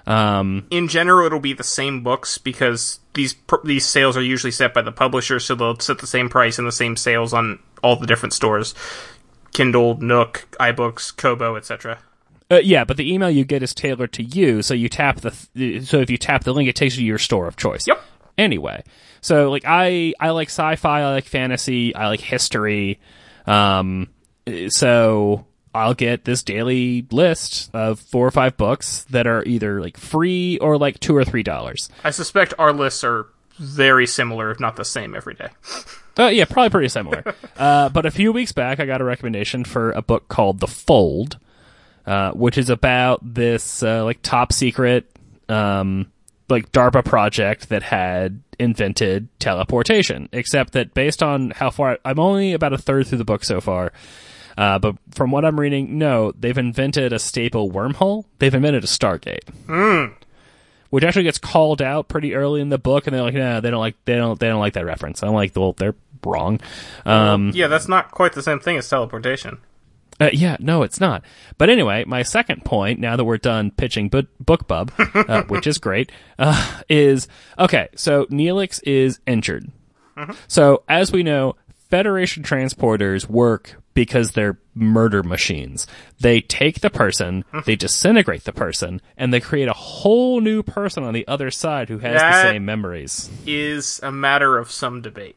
Um, 0.07 0.67
In 0.71 0.89
general, 0.89 1.27
it'll 1.27 1.41
be 1.41 1.53
the 1.53 1.63
same 1.63 2.03
books 2.03 2.39
because 2.39 2.99
these 3.15 3.35
pr- 3.35 3.65
these 3.65 3.87
sales 3.87 4.17
are 4.17 4.23
usually 4.23 4.51
set 4.51 4.75
by 4.75 4.83
the 4.83 4.93
publisher, 4.93 5.39
so 5.39 5.55
they'll 5.55 5.79
set 5.79 5.99
the 5.99 6.07
same 6.07 6.29
price 6.29 6.59
and 6.59 6.67
the 6.67 6.73
same 6.73 6.97
sales 6.97 7.33
on 7.33 7.61
all 7.83 7.97
the 7.97 8.07
different 8.07 8.33
stores: 8.33 8.75
Kindle, 9.53 9.99
Nook, 10.01 10.49
iBooks, 10.59 11.17
Kobo, 11.17 11.57
etc. 11.57 11.99
Uh, 12.53 12.61
yeah, 12.63 12.85
but 12.85 12.99
the 12.99 13.13
email 13.13 13.31
you 13.31 13.47
get 13.47 13.63
is 13.63 13.73
tailored 13.73 14.13
to 14.13 14.23
you. 14.23 14.61
So 14.61 14.75
you 14.75 14.91
tap 14.91 15.21
the 15.23 15.31
th- 15.55 15.85
so 15.87 16.01
if 16.01 16.11
you 16.11 16.19
tap 16.19 16.45
the 16.45 16.53
link, 16.53 16.69
it 16.69 16.77
takes 16.77 16.97
you 16.97 17.01
to 17.01 17.07
your 17.07 17.19
store 17.19 17.47
of 17.49 17.57
choice. 17.57 17.87
Yep. 17.87 18.03
Anyway, 18.37 18.85
so 19.23 19.51
like 19.51 19.65
I 19.67 20.13
I 20.21 20.31
like 20.31 20.49
sci-fi, 20.49 21.01
I 21.01 21.13
like 21.13 21.25
fantasy, 21.25 21.95
I 21.95 22.09
like 22.09 22.21
history. 22.21 23.01
Um, 23.47 24.09
so 24.69 25.47
I'll 25.75 25.95
get 25.95 26.25
this 26.25 26.43
daily 26.43 27.07
list 27.11 27.71
of 27.73 27.99
four 27.99 28.27
or 28.27 28.31
five 28.31 28.59
books 28.59 29.05
that 29.05 29.27
are 29.27 29.43
either 29.45 29.81
like 29.81 29.97
free 29.97 30.59
or 30.59 30.77
like 30.77 31.01
two 31.01 31.17
or 31.17 31.25
three 31.25 31.43
dollars. 31.43 31.89
I 32.05 32.11
suspect 32.11 32.53
our 32.59 32.73
lists 32.73 33.03
are 33.03 33.29
very 33.59 34.07
similar, 34.07 34.51
if 34.51 34.61
not 34.61 34.77
the 34.77 34.85
same, 34.85 35.15
every 35.15 35.35
day. 35.35 35.49
Uh, 36.19 36.27
yeah, 36.33 36.45
probably 36.45 36.71
pretty 36.71 36.89
similar. 36.89 37.25
uh, 37.57 37.89
but 37.89 38.05
a 38.05 38.11
few 38.11 38.33
weeks 38.33 38.53
back, 38.53 38.81
I 38.81 38.87
got 38.87 39.01
a 39.01 39.05
recommendation 39.05 39.65
for 39.65 39.93
a 39.93 40.03
book 40.03 40.29
called 40.29 40.61
The 40.61 40.67
Fold, 40.67 41.39
uh, 42.07 42.33
which 42.33 42.59
is 42.59 42.71
about 42.71 43.21
this 43.35 43.83
uh, 43.83 44.05
like 44.05 44.21
top 44.23 44.53
secret 44.53 45.09
um, 45.49 46.11
like 46.49 46.71
DARPA 46.73 47.05
project 47.05 47.69
that 47.71 47.83
had 47.83 48.41
invented 48.59 49.29
teleportation, 49.39 50.29
except 50.33 50.73
that 50.75 50.95
based 50.95 51.23
on 51.23 51.51
how 51.51 51.71
far 51.71 51.99
I'm 52.05 52.19
only 52.19 52.53
about 52.53 52.73
a 52.73 52.79
third 52.79 53.07
through 53.07 53.19
the 53.19 53.25
book 53.25 53.45
so 53.45 53.61
far. 53.61 53.93
Uh, 54.57 54.79
but 54.79 54.97
from 55.13 55.31
what 55.31 55.45
I'm 55.47 55.59
reading, 55.59 55.97
no, 55.99 56.33
they've 56.39 56.57
invented 56.59 57.13
a 57.15 57.19
staple 57.19 57.71
wormhole. 57.71 58.27
They've 58.39 58.53
invented 58.55 58.85
a 58.85 58.87
Stargate, 58.87 59.49
which 60.91 61.05
actually 61.05 61.23
gets 61.23 61.39
called 61.39 61.81
out 61.81 62.09
pretty 62.09 62.35
early 62.35 62.61
in 62.61 62.69
the 62.69 62.77
book, 62.79 63.07
and 63.07 63.17
they're 63.17 63.23
like, 63.23 63.33
no, 63.35 63.61
they 63.63 63.71
don't 63.71 63.81
like, 63.81 63.97
they 64.05 64.15
don't, 64.15 64.39
they 64.39 64.49
don't 64.49 64.61
like 64.61 64.75
that 64.75 64.85
reference. 64.85 65.23
I'm 65.23 65.33
like, 65.33 65.57
well, 65.57 65.73
they're 65.73 65.95
wrong. 66.23 66.61
Um, 67.07 67.53
Yeah, 67.55 67.69
that's 67.69 67.89
not 67.89 68.11
quite 68.11 68.35
the 68.35 68.43
same 68.43 68.61
thing 68.61 68.77
as 68.77 68.87
teleportation. 68.89 69.59
Uh, 70.23 70.31
yeah, 70.33 70.57
no, 70.61 70.83
it's 70.83 71.01
not. 71.01 71.25
But 71.59 71.71
anyway, 71.71 72.05
my 72.07 72.23
second 72.23 72.65
point, 72.65 73.01
now 73.01 73.17
that 73.17 73.25
we're 73.25 73.39
done 73.39 73.71
pitching 73.71 74.09
bu- 74.09 74.23
BookBub, 74.43 75.29
uh, 75.29 75.43
which 75.49 75.67
is 75.67 75.79
great, 75.79 76.11
uh, 76.39 76.81
is 76.89 77.29
okay. 77.59 77.89
So 77.97 78.27
Neelix 78.27 78.81
is 78.85 79.21
injured. 79.27 79.71
So 80.49 80.83
as 80.89 81.11
we 81.13 81.23
know, 81.23 81.57
Federation 81.91 82.43
transporters 82.43 83.29
work 83.29 83.75
because 83.93 84.33
they're 84.33 84.59
murder 84.75 85.23
machines. 85.23 85.87
They 86.21 86.41
take 86.41 86.81
the 86.81 86.89
person, 86.89 87.45
they 87.67 87.77
disintegrate 87.77 88.45
the 88.45 88.53
person, 88.53 89.03
and 89.19 89.33
they 89.33 89.41
create 89.41 89.69
a 89.69 89.75
whole 89.75 90.41
new 90.41 90.63
person 90.63 91.03
on 91.05 91.13
the 91.13 91.29
other 91.29 91.51
side 91.51 91.91
who 91.91 91.99
has 91.99 92.19
That- 92.21 92.45
the 92.45 92.51
same 92.53 92.65
memories. 92.65 93.29
Is 93.47 94.01
a 94.03 94.11
matter 94.11 94.57
of 94.57 94.71
some 94.71 95.03
debate. 95.03 95.37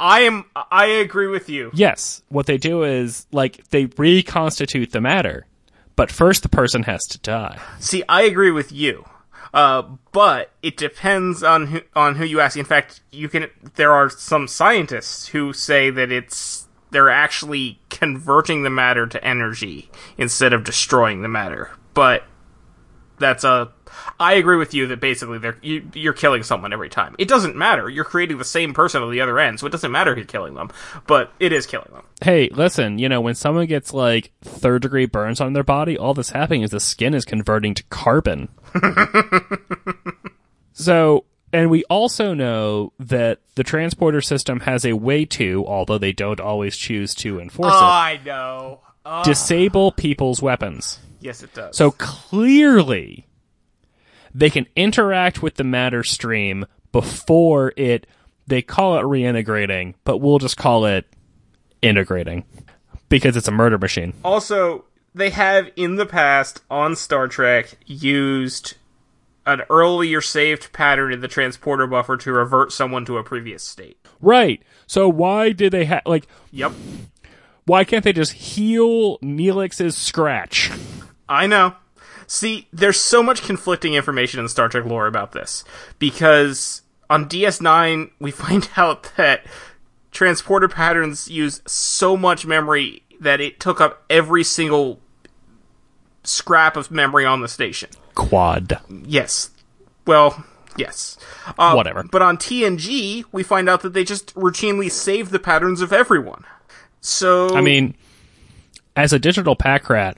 I 0.00 0.20
am. 0.20 0.46
I 0.56 0.86
agree 0.86 1.26
with 1.26 1.48
you. 1.48 1.70
Yes, 1.74 2.22
what 2.28 2.46
they 2.46 2.56
do 2.56 2.82
is 2.84 3.26
like 3.30 3.68
they 3.68 3.84
reconstitute 3.84 4.92
the 4.92 5.00
matter, 5.00 5.46
but 5.94 6.10
first 6.10 6.42
the 6.42 6.48
person 6.48 6.84
has 6.84 7.02
to 7.10 7.18
die. 7.18 7.58
See, 7.78 8.02
I 8.08 8.22
agree 8.22 8.50
with 8.50 8.72
you. 8.72 9.04
Uh, 9.52 9.82
but 10.12 10.52
it 10.62 10.76
depends 10.76 11.42
on 11.42 11.66
who, 11.66 11.80
on 11.94 12.14
who 12.14 12.24
you 12.24 12.40
ask. 12.40 12.56
In 12.56 12.64
fact, 12.64 13.00
you 13.10 13.28
can. 13.28 13.48
There 13.74 13.92
are 13.92 14.08
some 14.08 14.48
scientists 14.48 15.28
who 15.28 15.52
say 15.52 15.90
that 15.90 16.10
it's 16.10 16.66
they're 16.90 17.10
actually 17.10 17.80
converting 17.88 18.62
the 18.62 18.70
matter 18.70 19.06
to 19.06 19.24
energy 19.24 19.90
instead 20.16 20.52
of 20.52 20.64
destroying 20.64 21.22
the 21.22 21.28
matter. 21.28 21.70
But 21.94 22.24
that's 23.18 23.44
a. 23.44 23.72
I 24.18 24.34
agree 24.34 24.56
with 24.56 24.74
you 24.74 24.86
that 24.88 25.00
basically 25.00 25.38
they're 25.38 25.56
you, 25.62 25.88
you're 25.94 26.12
killing 26.12 26.42
someone 26.42 26.72
every 26.72 26.88
time. 26.88 27.14
It 27.18 27.28
doesn't 27.28 27.56
matter. 27.56 27.88
You're 27.88 28.04
creating 28.04 28.38
the 28.38 28.44
same 28.44 28.74
person 28.74 29.02
on 29.02 29.10
the 29.10 29.20
other 29.20 29.38
end, 29.38 29.60
so 29.60 29.66
it 29.66 29.70
doesn't 29.70 29.90
matter 29.90 30.14
who's 30.14 30.26
killing 30.26 30.54
them. 30.54 30.70
But 31.06 31.32
it 31.38 31.52
is 31.52 31.66
killing 31.66 31.90
them. 31.92 32.04
Hey, 32.22 32.48
listen, 32.50 32.98
you 32.98 33.08
know, 33.08 33.20
when 33.20 33.34
someone 33.34 33.66
gets 33.66 33.92
like 33.92 34.32
third 34.42 34.82
degree 34.82 35.06
burns 35.06 35.40
on 35.40 35.52
their 35.52 35.64
body, 35.64 35.96
all 35.96 36.14
that's 36.14 36.30
happening 36.30 36.62
is 36.62 36.70
the 36.70 36.80
skin 36.80 37.14
is 37.14 37.24
converting 37.24 37.74
to 37.74 37.82
carbon. 37.84 38.48
so, 40.72 41.24
and 41.52 41.70
we 41.70 41.84
also 41.84 42.34
know 42.34 42.92
that 42.98 43.40
the 43.54 43.64
transporter 43.64 44.20
system 44.20 44.60
has 44.60 44.84
a 44.84 44.92
way 44.92 45.24
to, 45.24 45.64
although 45.66 45.98
they 45.98 46.12
don't 46.12 46.40
always 46.40 46.76
choose 46.76 47.14
to 47.16 47.40
enforce 47.40 47.72
it. 47.72 47.76
I 47.76 48.20
know. 48.24 48.80
it, 49.04 49.24
disable 49.24 49.92
people's 49.92 50.42
weapons. 50.42 50.98
Yes, 51.20 51.42
it 51.42 51.52
does. 51.54 51.76
So 51.76 51.90
clearly, 51.92 53.26
they 54.34 54.50
can 54.50 54.66
interact 54.76 55.42
with 55.42 55.56
the 55.56 55.64
matter 55.64 56.02
stream 56.02 56.66
before 56.92 57.72
it. 57.76 58.06
They 58.46 58.62
call 58.62 58.98
it 58.98 59.02
reintegrating, 59.02 59.94
but 60.04 60.18
we'll 60.18 60.38
just 60.38 60.56
call 60.56 60.84
it 60.84 61.06
integrating 61.82 62.44
because 63.08 63.36
it's 63.36 63.48
a 63.48 63.52
murder 63.52 63.78
machine. 63.78 64.12
Also, 64.24 64.84
they 65.14 65.30
have 65.30 65.70
in 65.76 65.96
the 65.96 66.06
past 66.06 66.62
on 66.70 66.96
Star 66.96 67.28
Trek 67.28 67.76
used 67.86 68.74
an 69.46 69.62
earlier 69.70 70.20
saved 70.20 70.72
pattern 70.72 71.12
in 71.12 71.20
the 71.20 71.28
transporter 71.28 71.86
buffer 71.86 72.16
to 72.16 72.32
revert 72.32 72.72
someone 72.72 73.04
to 73.04 73.18
a 73.18 73.24
previous 73.24 73.62
state. 73.62 73.98
Right. 74.20 74.62
So 74.86 75.08
why 75.08 75.52
did 75.52 75.72
they 75.72 75.84
have 75.86 76.02
like? 76.06 76.26
Yep. 76.52 76.72
Why 77.64 77.84
can't 77.84 78.04
they 78.04 78.12
just 78.12 78.32
heal 78.32 79.18
Neelix's 79.18 79.96
scratch? 79.96 80.70
I 81.28 81.46
know. 81.46 81.74
See, 82.32 82.68
there's 82.72 82.96
so 82.96 83.24
much 83.24 83.42
conflicting 83.42 83.94
information 83.94 84.38
in 84.38 84.46
Star 84.46 84.68
Trek 84.68 84.84
lore 84.84 85.08
about 85.08 85.32
this 85.32 85.64
because 85.98 86.82
on 87.10 87.28
DS9 87.28 88.12
we 88.20 88.30
find 88.30 88.68
out 88.76 89.10
that 89.16 89.44
transporter 90.12 90.68
patterns 90.68 91.28
use 91.28 91.60
so 91.66 92.16
much 92.16 92.46
memory 92.46 93.02
that 93.18 93.40
it 93.40 93.58
took 93.58 93.80
up 93.80 94.04
every 94.08 94.44
single 94.44 95.00
scrap 96.22 96.76
of 96.76 96.92
memory 96.92 97.26
on 97.26 97.40
the 97.40 97.48
station. 97.48 97.90
Quad. 98.14 98.78
Yes. 98.88 99.50
Well, 100.06 100.44
yes. 100.76 101.18
Uh, 101.58 101.72
Whatever. 101.72 102.04
But 102.04 102.22
on 102.22 102.36
TNG, 102.36 103.24
we 103.32 103.42
find 103.42 103.68
out 103.68 103.82
that 103.82 103.92
they 103.92 104.04
just 104.04 104.32
routinely 104.36 104.88
save 104.88 105.30
the 105.30 105.40
patterns 105.40 105.80
of 105.80 105.92
everyone. 105.92 106.44
So 107.00 107.56
I 107.56 107.60
mean, 107.60 107.96
as 108.94 109.12
a 109.12 109.18
digital 109.18 109.56
pack 109.56 109.90
rat, 109.90 110.16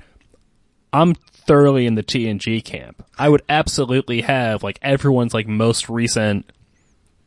I'm 0.93 1.15
thoroughly 1.47 1.87
in 1.87 1.95
the 1.95 2.03
TNG 2.03 2.65
camp. 2.65 3.05
I 3.19 3.29
would 3.29 3.43
absolutely 3.49 4.23
have 4.23 4.63
like 4.63 4.79
everyone's 4.83 5.35
like 5.35 5.47
most 5.47 5.89
recent, 5.89 6.51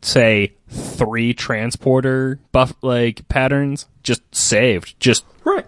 say 0.02 0.54
three 0.70 1.34
transporter 1.34 2.40
buff 2.52 2.74
like 2.82 3.28
patterns 3.28 3.88
just 4.04 4.22
saved. 4.34 5.00
Just 5.00 5.26
right 5.44 5.66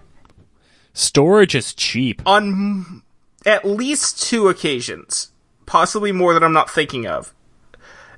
storage 0.98 1.54
is 1.56 1.74
cheap. 1.74 2.22
on 2.26 3.04
at 3.46 3.66
least 3.66 4.22
two 4.22 4.50
occasions, 4.50 5.32
possibly 5.66 6.12
more 6.12 6.34
that 6.34 6.44
I'm 6.44 6.54
not 6.54 6.70
thinking 6.70 7.08
of, 7.08 7.34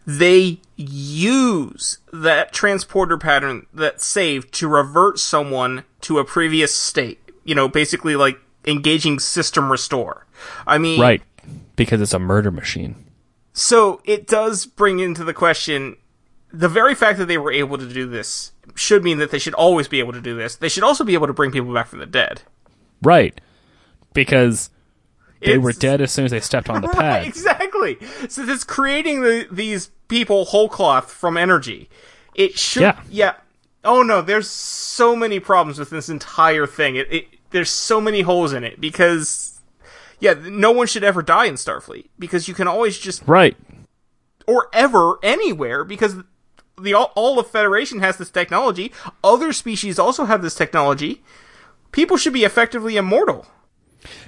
they 0.07 0.59
use 0.75 1.99
that 2.11 2.53
transporter 2.53 3.17
pattern 3.17 3.67
that's 3.73 4.05
saved 4.05 4.53
to 4.55 4.67
revert 4.67 5.19
someone 5.19 5.83
to 6.01 6.17
a 6.19 6.25
previous 6.25 6.73
state. 6.73 7.19
You 7.43 7.53
know, 7.53 7.67
basically 7.67 8.15
like 8.15 8.39
engaging 8.65 9.19
system 9.19 9.71
restore. 9.71 10.25
I 10.67 10.77
mean, 10.77 10.99
Right. 10.99 11.21
Because 11.75 12.01
it's 12.01 12.13
a 12.13 12.19
murder 12.19 12.51
machine. 12.51 12.95
So 13.53 14.01
it 14.05 14.27
does 14.27 14.65
bring 14.65 14.99
into 14.99 15.23
the 15.23 15.33
question 15.33 15.95
the 16.51 16.69
very 16.69 16.95
fact 16.95 17.17
that 17.19 17.27
they 17.27 17.37
were 17.37 17.51
able 17.51 17.77
to 17.77 17.87
do 17.87 18.07
this 18.07 18.51
should 18.75 19.03
mean 19.03 19.17
that 19.19 19.31
they 19.31 19.39
should 19.39 19.53
always 19.53 19.87
be 19.87 19.99
able 19.99 20.13
to 20.13 20.21
do 20.21 20.35
this. 20.35 20.55
They 20.55 20.69
should 20.69 20.83
also 20.83 21.03
be 21.03 21.13
able 21.13 21.27
to 21.27 21.33
bring 21.33 21.51
people 21.51 21.73
back 21.73 21.87
from 21.87 21.99
the 21.99 22.05
dead. 22.05 22.41
Right. 23.03 23.39
Because 24.13 24.69
they 25.41 25.51
It's- 25.51 25.63
were 25.63 25.71
dead 25.73 26.01
as 26.01 26.11
soon 26.11 26.25
as 26.25 26.31
they 26.31 26.39
stepped 26.39 26.69
on 26.69 26.81
the 26.81 26.87
Right, 26.89 26.95
pad. 26.97 27.27
exactly. 27.27 27.97
So 28.27 28.43
it's 28.43 28.63
creating 28.63 29.21
the, 29.21 29.47
these 29.51 29.91
people 30.07 30.45
whole 30.45 30.69
cloth 30.69 31.11
from 31.11 31.37
energy. 31.37 31.89
It 32.35 32.57
should, 32.57 32.81
Yeah. 32.81 32.99
yeah. 33.09 33.33
Oh 33.83 34.03
no, 34.03 34.21
there's 34.21 34.49
so 34.49 35.15
many 35.15 35.39
problems 35.39 35.79
with 35.79 35.89
this 35.89 36.09
entire 36.09 36.67
thing. 36.67 36.95
It, 36.97 37.07
it 37.13 37.27
there's 37.51 37.69
so 37.69 37.99
many 38.01 38.21
holes 38.21 38.53
in 38.53 38.63
it 38.63 38.79
because, 38.79 39.59
yeah, 40.19 40.33
no 40.33 40.71
one 40.71 40.87
should 40.87 41.03
ever 41.03 41.21
die 41.21 41.45
in 41.45 41.55
Starfleet 41.55 42.07
because 42.17 42.47
you 42.47 42.53
can 42.53 42.67
always 42.67 42.97
just 42.97 43.23
Right. 43.25 43.55
or 44.47 44.67
ever 44.73 45.17
anywhere 45.23 45.83
because 45.83 46.15
the 46.81 46.93
all, 46.93 47.11
all 47.15 47.39
of 47.39 47.47
Federation 47.47 47.99
has 47.99 48.17
this 48.17 48.29
technology. 48.29 48.91
Other 49.23 49.51
species 49.53 49.99
also 49.99 50.25
have 50.25 50.41
this 50.41 50.55
technology. 50.55 51.21
People 51.91 52.17
should 52.17 52.33
be 52.33 52.43
effectively 52.45 52.97
immortal. 52.97 53.47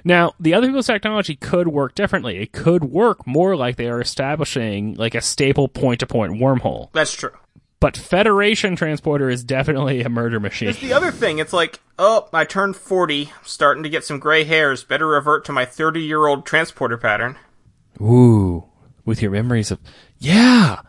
Now, 0.04 0.34
the 0.40 0.54
other 0.54 0.68
people's 0.68 0.88
technology 0.88 1.36
could 1.36 1.70
work 1.70 1.96
differently. 1.96 2.40
It 2.40 2.52
could 2.52 2.84
work 2.84 3.26
more 3.26 3.56
like 3.56 3.78
they 3.78 3.88
are 3.88 4.02
establishing 4.02 4.96
like 4.96 5.16
a 5.16 5.22
staple 5.22 5.70
point 5.70 6.02
to 6.02 6.08
point 6.08 6.34
wormhole. 6.34 6.90
That's 6.92 7.14
true. 7.14 7.32
But 7.82 7.98
Federation 7.98 8.76
transporter 8.76 9.28
is 9.28 9.44
definitely 9.44 10.04
a 10.04 10.10
murder 10.10 10.40
machine. 10.40 10.70
It's 10.70 10.80
the 10.80 10.94
other 10.94 11.12
thing. 11.12 11.40
It's 11.40 11.52
like, 11.52 11.80
oh, 11.98 12.30
I 12.32 12.46
turned 12.46 12.76
40, 12.76 13.24
I'm 13.24 13.44
starting 13.44 13.82
to 13.82 13.90
get 13.90 14.06
some 14.06 14.20
gray 14.20 14.44
hairs. 14.44 14.84
Better 14.84 15.08
revert 15.08 15.44
to 15.46 15.52
my 15.52 15.66
30 15.66 16.00
year 16.00 16.28
old 16.28 16.46
transporter 16.46 16.96
pattern. 16.96 17.38
Ooh, 18.00 18.66
with 19.04 19.22
your 19.22 19.32
memories 19.32 19.72
of 19.72 19.80
yeah. 20.20 20.82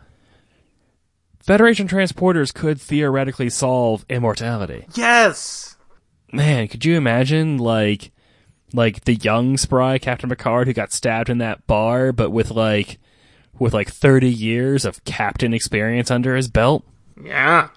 Federation 1.39 1.87
transporters 1.87 2.53
could 2.53 2.79
theoretically 2.79 3.49
solve 3.49 4.05
immortality. 4.07 4.85
Yes! 4.93 5.75
Man, 6.31 6.67
could 6.67 6.85
you 6.85 6.95
imagine 6.95 7.57
like 7.57 8.11
like 8.71 9.05
the 9.05 9.15
young 9.15 9.57
spry 9.57 9.97
Captain 9.97 10.29
Picard 10.29 10.67
who 10.67 10.73
got 10.73 10.93
stabbed 10.93 11.29
in 11.29 11.39
that 11.39 11.65
bar 11.65 12.11
but 12.11 12.29
with 12.29 12.51
like 12.51 12.99
with 13.59 13.73
like 13.73 13.89
30 13.89 14.29
years 14.29 14.85
of 14.85 15.03
captain 15.05 15.53
experience 15.53 16.09
under 16.11 16.35
his 16.35 16.47
belt? 16.47 16.83
Yeah. 17.21 17.69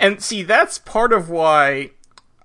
And 0.00 0.22
see, 0.22 0.42
that's 0.42 0.78
part 0.78 1.12
of 1.12 1.28
why 1.30 1.90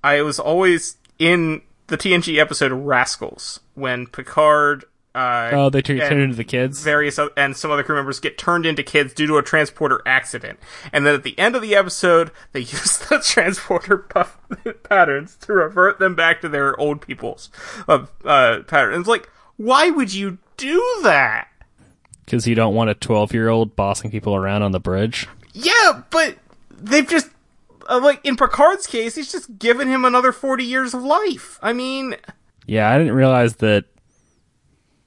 I 0.04 0.22
was 0.22 0.40
always 0.40 0.98
in 1.20 1.62
the 1.88 1.98
TNG 1.98 2.38
episode 2.40 2.72
Rascals 2.72 3.60
when 3.76 4.08
Picard. 4.08 4.86
Uh, 5.16 5.50
Oh, 5.52 5.70
they 5.72 5.82
turn 5.82 5.98
turn 5.98 6.20
into 6.20 6.36
the 6.36 6.44
kids. 6.44 6.84
various 6.84 7.18
o- 7.18 7.32
and 7.36 7.58
some 7.58 7.72
other 7.72 7.82
crew 7.82 7.96
members 7.96 8.20
get 8.20 8.38
turned 8.38 8.68
into 8.68 8.84
kids 8.84 9.16
due 9.16 9.26
to 9.26 9.38
a 9.38 9.42
transporter 9.42 10.00
accident, 10.06 10.60
and 10.94 11.08
then 11.08 11.16
at 11.16 11.24
the 11.24 11.38
end 11.40 11.56
of 11.56 11.64
the 11.64 11.74
episode, 11.76 12.30
they 12.52 12.60
use 12.60 12.98
the 13.00 13.18
transporter 13.20 13.98
puff 13.98 14.38
patterns 14.84 15.36
to 15.38 15.54
revert 15.54 15.98
them 15.98 16.14
back 16.14 16.42
to 16.42 16.50
their 16.50 16.80
old 16.80 17.02
people's 17.02 17.50
uh, 17.88 18.06
uh, 18.26 18.60
patterns. 18.68 19.08
Like, 19.08 19.28
why 19.56 19.90
would 19.90 20.14
you 20.14 20.38
do 20.56 21.00
that? 21.02 21.48
Because 22.28 22.46
you 22.46 22.56
don't 22.56 22.76
want 22.76 22.90
a 22.90 22.94
12 22.94 23.34
year 23.34 23.48
old 23.48 23.76
bossing 23.76 24.12
people 24.12 24.36
around 24.36 24.62
on 24.62 24.74
the 24.74 24.80
bridge. 24.82 25.28
Yeah, 25.54 26.04
but 26.10 26.38
they've 26.70 27.08
just 27.08 27.30
uh, 27.90 28.00
like 28.04 28.20
in 28.24 28.36
Picard's 28.36 28.86
case, 28.86 29.16
he's 29.16 29.32
just 29.32 29.58
given 29.58 29.88
him 29.88 30.06
another 30.06 30.32
forty 30.32 30.66
years 30.66 30.94
of 30.94 31.02
life. 31.02 31.58
I 31.62 31.74
mean, 31.74 32.16
Yeah, 32.68 32.90
I 32.92 32.98
didn't 32.98 33.14
realize 33.14 33.56
that 33.56 33.86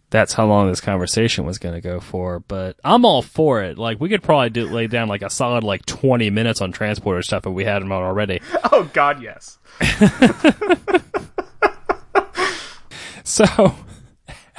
that's 0.09 0.33
how 0.33 0.47
long 0.47 0.69
this 0.69 0.81
conversation 0.81 1.45
was 1.45 1.59
going 1.59 1.75
to 1.77 1.81
go 1.81 2.01
for, 2.01 2.41
but 2.41 2.77
I'm 2.83 3.05
all 3.05 3.23
for 3.23 3.63
it. 3.63 3.79
Like, 3.79 4.01
we 4.01 4.09
could 4.09 4.25
probably 4.25 4.51
do, 4.51 4.67
lay 4.67 4.89
down 4.89 5.07
like 5.07 5.23
a 5.23 5.31
solid 5.31 5.63
like 5.63 5.87
20 5.87 6.31
minutes 6.31 6.61
on 6.61 6.73
transporter 6.73 7.23
stuff 7.23 7.47
if 7.47 7.53
we 7.53 7.65
had 7.65 7.81
them 7.81 7.93
on 7.93 8.03
already. 8.03 8.41
oh 8.73 8.91
god, 8.93 9.23
yes. 9.23 9.59
So, 13.23 13.77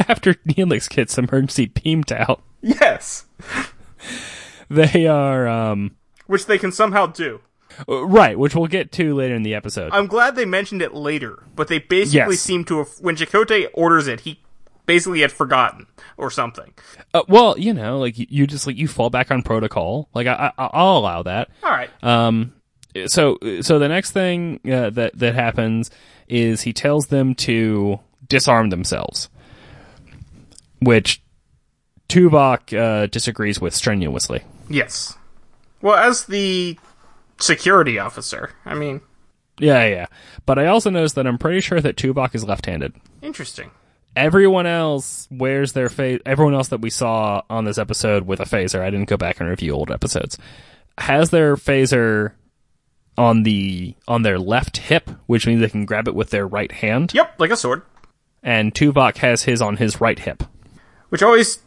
after 0.09 0.33
Neelix 0.47 0.89
gets 0.89 1.17
emergency 1.17 1.67
beamed 1.67 2.11
out, 2.11 2.41
Yes. 2.61 3.25
they 4.69 5.07
are, 5.07 5.47
um, 5.47 5.95
Which 6.27 6.45
they 6.45 6.57
can 6.57 6.71
somehow 6.71 7.07
do. 7.07 7.41
uh, 7.89 8.05
right, 8.05 8.37
which 8.37 8.55
we'll 8.55 8.67
get 8.67 8.91
to 8.93 9.15
later 9.15 9.35
in 9.35 9.43
the 9.43 9.53
episode. 9.55 9.91
I'm 9.93 10.07
glad 10.07 10.35
they 10.35 10.45
mentioned 10.45 10.81
it 10.81 10.93
later, 10.93 11.43
but 11.55 11.67
they 11.67 11.79
basically 11.79 12.35
Yes. 12.35 12.39
seem 12.41 12.63
to 12.65 12.79
have 12.79 12.89
when 12.99 13.15
Chakotay 13.15 13.67
orders 13.73 14.07
it, 14.07 14.21
he 14.21 14.39
basically 14.85 15.21
had 15.21 15.31
forgotten 15.31 15.87
or 16.17 16.29
something. 16.31 16.73
Uh, 17.13 17.21
well, 17.27 17.57
you 17.57 17.73
know, 17.73 17.97
like 17.99 18.17
you, 18.19 18.25
you 18.29 18.47
just 18.47 18.67
like 18.67 18.77
you 18.77 18.87
fall 18.87 19.09
back 19.09 19.31
on 19.31 19.41
protocol. 19.41 20.09
Like 20.13 20.27
I, 20.27 20.51
I 20.57 20.69
I'll 20.73 20.97
allow 20.97 21.23
that. 21.23 21.49
All 21.63 21.69
right. 21.71 21.89
Um, 22.03 22.53
so 23.07 23.37
so 23.61 23.79
the 23.79 23.87
next 23.87 24.11
thing 24.11 24.59
uh, 24.69 24.89
that 24.91 25.17
that 25.17 25.33
happens 25.35 25.91
is 26.27 26.61
he 26.61 26.73
tells 26.73 27.07
them 27.07 27.35
to 27.35 27.99
disarm 28.27 28.69
themselves, 28.69 29.29
which 30.81 31.21
Tuvok 32.09 32.77
uh, 32.77 33.05
disagrees 33.07 33.59
with 33.61 33.73
strenuously. 33.73 34.43
yes. 34.69 35.17
Well, 35.81 35.95
as 35.95 36.25
the 36.25 36.77
security 37.39 37.97
officer, 37.97 38.51
I 38.65 38.75
mean, 38.75 39.01
Yeah, 39.57 39.83
yeah. 39.87 40.05
But 40.45 40.59
I 40.59 40.67
also 40.67 40.91
noticed 40.91 41.15
that 41.15 41.25
I'm 41.25 41.39
pretty 41.39 41.59
sure 41.59 41.81
that 41.81 41.95
Tuvok 41.95 42.35
is 42.35 42.43
left-handed. 42.43 42.93
interesting. 43.21 43.71
Everyone 44.15 44.67
else 44.67 45.27
wears 45.31 45.71
their 45.71 45.87
face. 45.89 46.19
Everyone 46.25 46.53
else 46.53 46.67
that 46.67 46.81
we 46.81 46.89
saw 46.89 47.41
on 47.49 47.63
this 47.65 47.77
episode 47.77 48.27
with 48.27 48.41
a 48.41 48.43
phaser, 48.43 48.81
I 48.81 48.89
didn't 48.89 49.07
go 49.07 49.15
back 49.17 49.39
and 49.39 49.49
review 49.49 49.71
old 49.71 49.89
episodes, 49.89 50.37
has 50.97 51.29
their 51.29 51.55
phaser 51.55 52.33
on 53.17 53.43
the 53.43 53.95
on 54.09 54.21
their 54.23 54.37
left 54.37 54.77
hip, 54.77 55.09
which 55.27 55.47
means 55.47 55.61
they 55.61 55.69
can 55.69 55.85
grab 55.85 56.09
it 56.09 56.13
with 56.15 56.29
their 56.29 56.45
right 56.45 56.71
hand. 56.73 57.13
Yep, 57.13 57.39
like 57.39 57.51
a 57.51 57.55
sword. 57.57 57.83
And 58.43 58.73
Tuvok 58.73 59.17
has 59.17 59.43
his 59.43 59.61
on 59.61 59.77
his 59.77 60.01
right 60.01 60.19
hip. 60.19 60.43
Which 61.11 61.21
always 61.21 61.59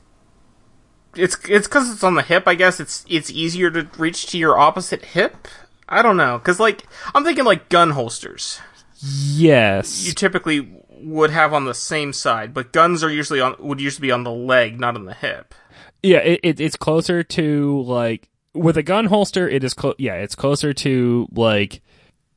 it's 1.14 1.36
it's 1.48 1.68
because 1.68 1.92
it's 1.92 2.02
on 2.02 2.14
the 2.14 2.22
hip. 2.22 2.44
I 2.46 2.54
guess 2.54 2.80
it's 2.80 3.04
it's 3.08 3.30
easier 3.30 3.70
to 3.70 3.86
reach 3.98 4.26
to 4.28 4.38
your 4.38 4.58
opposite 4.58 5.04
hip. 5.04 5.46
I 5.86 6.00
don't 6.00 6.16
know, 6.16 6.38
because 6.38 6.58
like 6.58 6.86
I'm 7.14 7.24
thinking 7.24 7.44
like 7.44 7.68
gun 7.68 7.90
holsters. 7.90 8.58
Yes. 8.96 10.06
You 10.06 10.14
typically 10.14 10.82
would 10.88 11.28
have 11.28 11.52
on 11.52 11.66
the 11.66 11.74
same 11.74 12.14
side, 12.14 12.54
but 12.54 12.72
guns 12.72 13.04
are 13.04 13.10
usually 13.10 13.40
on 13.42 13.54
would 13.58 13.82
usually 13.82 14.08
be 14.08 14.12
on 14.12 14.24
the 14.24 14.32
leg, 14.32 14.80
not 14.80 14.96
on 14.96 15.04
the 15.04 15.12
hip. 15.12 15.54
Yeah, 16.02 16.20
it, 16.20 16.40
it 16.42 16.60
it's 16.60 16.76
closer 16.76 17.22
to 17.22 17.82
like 17.82 18.30
with 18.54 18.78
a 18.78 18.82
gun 18.82 19.06
holster. 19.06 19.46
It 19.46 19.62
is 19.62 19.74
clo- 19.74 19.94
yeah, 19.98 20.14
it's 20.14 20.34
closer 20.34 20.72
to 20.72 21.28
like 21.32 21.82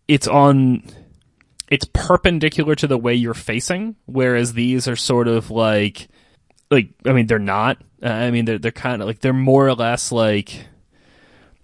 it's 0.10 0.28
on 0.28 0.84
it's 1.70 1.86
perpendicular 1.94 2.76
to 2.76 2.88
the 2.88 2.98
way 2.98 3.16
you're 3.16 3.34
facing, 3.34 3.96
whereas 4.06 4.54
these 4.54 4.90
are 4.90 4.98
sort 4.98 5.30
of 5.30 5.50
like 5.50 6.10
like 6.72 6.90
I 7.06 7.14
mean 7.14 7.28
they're 7.28 7.40
not. 7.40 7.78
Uh, 8.02 8.08
I 8.10 8.32
mean 8.32 8.46
they're 8.46 8.58
they're 8.60 8.72
kind 8.72 9.02
of 9.02 9.08
like 9.08 9.20
they're 9.20 9.34
more 9.34 9.68
or 9.68 9.74
less 9.74 10.12
like 10.12 10.68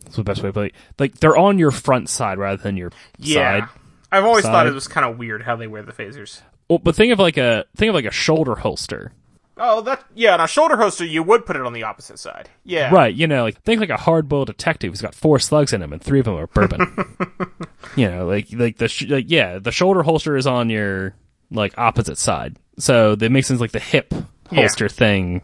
what's 0.04 0.16
the 0.16 0.24
best 0.24 0.42
way 0.44 0.50
to 0.50 0.54
put 0.54 0.66
it? 0.68 0.76
Like 1.00 1.16
they're 1.20 1.38
on 1.38 1.60
your 1.60 1.72
front 1.72 2.10
side 2.10 2.38
rather 2.38 2.62
than 2.62 2.78
your 2.78 2.92
Yeah. 3.18 3.62
side. 3.62 3.70
I've 4.12 4.26
always 4.26 4.46
thought 4.46 4.68
it 4.68 4.74
was 4.74 4.88
kind 4.88 5.06
of 5.10 5.18
weird 5.18 5.42
how 5.44 5.56
they 5.56 5.66
wear 5.68 5.82
the 5.82 5.92
phasers. 5.92 6.42
Well, 6.70 6.78
but 6.80 6.96
think 6.96 7.12
of 7.14 7.20
like 7.20 7.38
a 7.38 7.66
think 7.76 7.90
of 7.90 7.96
like 7.96 8.06
a 8.06 8.12
shoulder 8.12 8.56
holster. 8.56 9.12
Oh, 9.58 9.82
that 9.82 10.04
yeah. 10.16 10.34
On 10.34 10.40
a 10.42 10.48
shoulder 10.48 10.78
holster, 10.78 11.06
you 11.06 11.22
would 11.24 11.46
put 11.46 11.56
it 11.56 11.62
on 11.62 11.74
the 11.74 11.84
opposite 11.84 12.18
side. 12.18 12.50
Yeah, 12.64 12.92
Right, 12.92 13.14
you 13.14 13.28
know, 13.28 13.44
like 13.44 13.62
think 13.62 13.80
like 13.80 13.92
a 13.92 13.98
hard-boiled 13.98 14.48
detective 14.48 14.92
who's 14.92 15.02
got 15.02 15.14
four 15.14 15.38
slugs 15.38 15.74
in 15.74 15.82
him 15.84 15.94
and 15.94 16.02
three 16.02 16.20
of 16.20 16.26
them 16.26 16.36
are 16.36 16.48
bourbon. 16.48 17.16
you 17.96 18.10
know, 18.10 18.26
like 18.26 18.48
like 18.52 18.78
the 18.78 18.88
sh- 18.88 19.08
like 19.10 19.26
yeah, 19.28 19.60
the 19.60 19.72
shoulder 19.72 20.02
holster 20.02 20.36
is 20.38 20.48
on 20.48 20.70
your 20.72 21.14
like 21.52 21.78
opposite 21.78 22.18
side, 22.18 22.58
so 22.80 23.14
that 23.16 23.30
makes 23.32 23.48
sense 23.48 23.60
like 23.60 23.72
the 23.74 23.80
hip 23.80 24.12
Yeah. 24.54 24.62
holster 24.62 24.90
thing. 24.90 25.42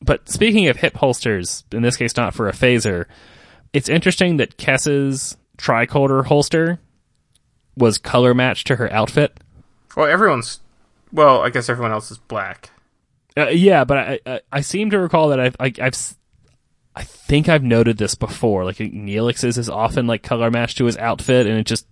But 0.00 0.28
speaking 0.28 0.68
of 0.68 0.76
hip 0.76 0.96
holsters, 0.96 1.64
in 1.72 1.82
this 1.82 1.96
case, 1.96 2.16
not 2.16 2.34
for 2.34 2.48
a 2.48 2.52
phaser, 2.52 3.06
it's 3.72 3.88
interesting 3.88 4.38
that 4.38 4.56
Kes's 4.56 5.36
tricorder 5.56 6.24
holster 6.26 6.80
was 7.76 7.98
color 7.98 8.34
matched 8.34 8.66
to 8.66 8.76
her 8.76 8.92
outfit. 8.92 9.38
Well, 9.96 10.06
everyone's. 10.06 10.60
Well, 11.12 11.42
I 11.42 11.50
guess 11.50 11.68
everyone 11.68 11.92
else 11.92 12.10
is 12.10 12.18
black. 12.18 12.70
Uh, 13.36 13.48
yeah, 13.48 13.84
but 13.84 13.98
I, 13.98 14.20
I 14.26 14.40
I 14.50 14.60
seem 14.60 14.90
to 14.90 14.98
recall 14.98 15.28
that 15.28 15.40
I've 15.40 15.56
I, 15.58 15.72
I've 15.80 16.16
I 16.94 17.02
think 17.04 17.48
I've 17.48 17.62
noted 17.62 17.96
this 17.96 18.14
before. 18.14 18.64
Like 18.64 18.76
Neelix's 18.76 19.56
is 19.56 19.68
often 19.70 20.06
like 20.06 20.22
color 20.22 20.50
matched 20.50 20.78
to 20.78 20.84
his 20.84 20.98
outfit, 20.98 21.46
and 21.46 21.58
it 21.58 21.66
just 21.66 21.86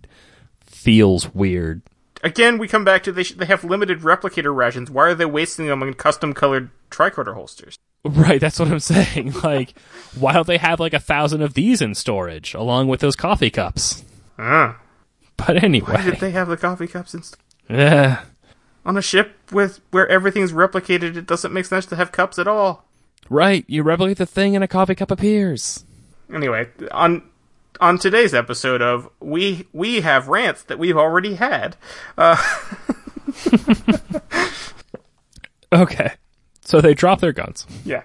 feels 0.65 1.33
weird. 1.33 1.81
Again, 2.23 2.57
we 2.57 2.67
come 2.67 2.83
back 2.85 3.03
to 3.03 3.11
they 3.11 3.23
sh- 3.23 3.33
they 3.33 3.45
have 3.45 3.63
limited 3.63 4.01
replicator 4.01 4.55
rations. 4.55 4.91
Why 4.91 5.09
are 5.09 5.15
they 5.15 5.25
wasting 5.25 5.67
them 5.67 5.81
on 5.81 5.93
custom 5.95 6.33
colored 6.33 6.69
tricorder 6.89 7.33
holsters? 7.33 7.77
Right, 8.03 8.39
that's 8.41 8.59
what 8.59 8.69
I'm 8.71 8.79
saying. 8.93 9.33
Like, 9.43 9.73
why 10.19 10.33
don't 10.33 10.47
they 10.47 10.57
have 10.57 10.79
like 10.79 10.93
a 10.93 10.99
thousand 10.99 11.41
of 11.41 11.53
these 11.55 11.81
in 11.81 11.95
storage 11.95 12.53
along 12.53 12.87
with 12.87 12.99
those 12.99 13.15
coffee 13.15 13.49
cups? 13.49 14.03
Ah, 14.39 14.79
But 15.37 15.63
anyway, 15.63 15.93
why 15.93 16.03
did 16.03 16.19
they 16.19 16.31
have 16.31 16.47
the 16.47 16.57
coffee 16.57 16.87
cups 16.87 17.13
in 17.13 17.23
st- 17.23 17.37
yeah, 17.69 18.23
on 18.85 18.97
a 18.97 19.01
ship 19.01 19.35
with 19.51 19.79
where 19.91 20.07
everything's 20.07 20.51
replicated? 20.51 21.15
It 21.15 21.25
doesn't 21.27 21.53
make 21.53 21.65
sense 21.65 21.85
to 21.87 21.95
have 21.95 22.11
cups 22.11 22.37
at 22.39 22.47
all. 22.47 22.85
right. 23.29 23.63
You 23.67 23.83
replicate 23.83 24.17
the 24.17 24.25
thing, 24.25 24.55
and 24.55 24.63
a 24.63 24.67
coffee 24.67 24.95
cup 24.95 25.09
appears. 25.11 25.85
Anyway, 26.33 26.67
on 26.91 27.21
on 27.81 27.97
today's 27.97 28.33
episode 28.33 28.81
of 28.81 29.09
we 29.19 29.67
we 29.73 30.01
have 30.01 30.27
rants 30.29 30.63
that 30.63 30.79
we've 30.79 30.97
already 30.97 31.35
had. 31.35 31.75
Okay, 35.73 36.11
so 36.65 36.81
they 36.81 36.93
drop 36.93 37.21
their 37.21 37.31
guns. 37.31 37.65
Yeah. 37.85 38.03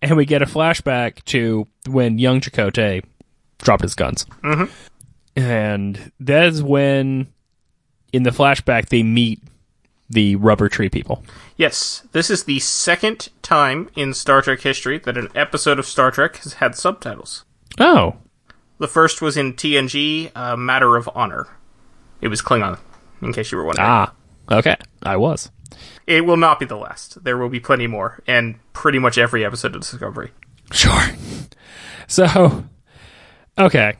and 0.00 0.16
we 0.16 0.24
get 0.24 0.40
a 0.40 0.46
flashback 0.46 1.24
to 1.26 1.66
when 1.88 2.18
young 2.20 2.40
Chakotay 2.40 3.02
dropped 3.58 3.82
his 3.82 3.96
guns. 3.96 4.24
Mm-hmm. 4.44 4.72
And 5.36 6.12
that's 6.20 6.62
when, 6.62 7.26
in 8.12 8.22
the 8.22 8.30
flashback, 8.30 8.88
they 8.88 9.02
meet 9.02 9.40
the 10.10 10.36
rubber 10.36 10.68
tree 10.68 10.90
people. 10.90 11.24
Yes, 11.56 12.06
this 12.12 12.30
is 12.30 12.44
the 12.44 12.60
second 12.60 13.30
time 13.42 13.88
in 13.96 14.14
Star 14.14 14.40
Trek 14.42 14.60
history 14.60 14.98
that 15.00 15.16
an 15.16 15.28
episode 15.34 15.80
of 15.80 15.86
Star 15.86 16.12
Trek 16.12 16.36
has 16.36 16.54
had 16.54 16.76
subtitles. 16.76 17.44
Oh, 17.80 18.14
The 18.82 18.88
first 18.88 19.22
was 19.22 19.36
in 19.36 19.52
TNG, 19.52 20.32
uh, 20.34 20.56
Matter 20.56 20.96
of 20.96 21.08
Honor. 21.14 21.46
It 22.20 22.26
was 22.26 22.42
Klingon, 22.42 22.80
in 23.22 23.32
case 23.32 23.52
you 23.52 23.58
were 23.58 23.62
wondering. 23.62 23.86
ah, 23.88 24.12
okay, 24.50 24.74
I 25.04 25.18
was. 25.18 25.52
It 26.04 26.26
will 26.26 26.36
not 26.36 26.58
be 26.58 26.66
the 26.66 26.76
last. 26.76 27.22
There 27.22 27.38
will 27.38 27.48
be 27.48 27.60
plenty 27.60 27.86
more, 27.86 28.20
and 28.26 28.58
pretty 28.72 28.98
much 28.98 29.18
every 29.18 29.44
episode 29.44 29.76
of 29.76 29.82
Discovery. 29.82 30.32
Sure. 30.72 31.00
So, 32.08 32.64
okay. 33.56 33.94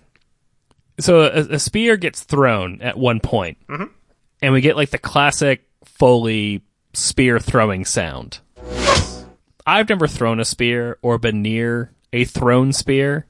So 0.98 1.20
a, 1.20 1.54
a 1.54 1.58
spear 1.60 1.96
gets 1.96 2.24
thrown 2.24 2.82
at 2.82 2.98
one 2.98 3.20
point, 3.20 3.58
and 3.68 4.52
we 4.52 4.60
get 4.60 4.76
like 4.76 4.90
the 4.90 4.98
classic 4.98 5.64
Foley 5.84 6.62
spear 6.92 7.38
throwing 7.38 7.84
sound. 7.84 8.40
I've 9.64 9.88
never 9.88 10.08
thrown 10.08 10.40
a 10.40 10.44
spear 10.44 10.98
or 11.02 11.18
been 11.18 11.40
near 11.40 11.92
a 12.12 12.24
thrown 12.24 12.72
spear. 12.72 13.26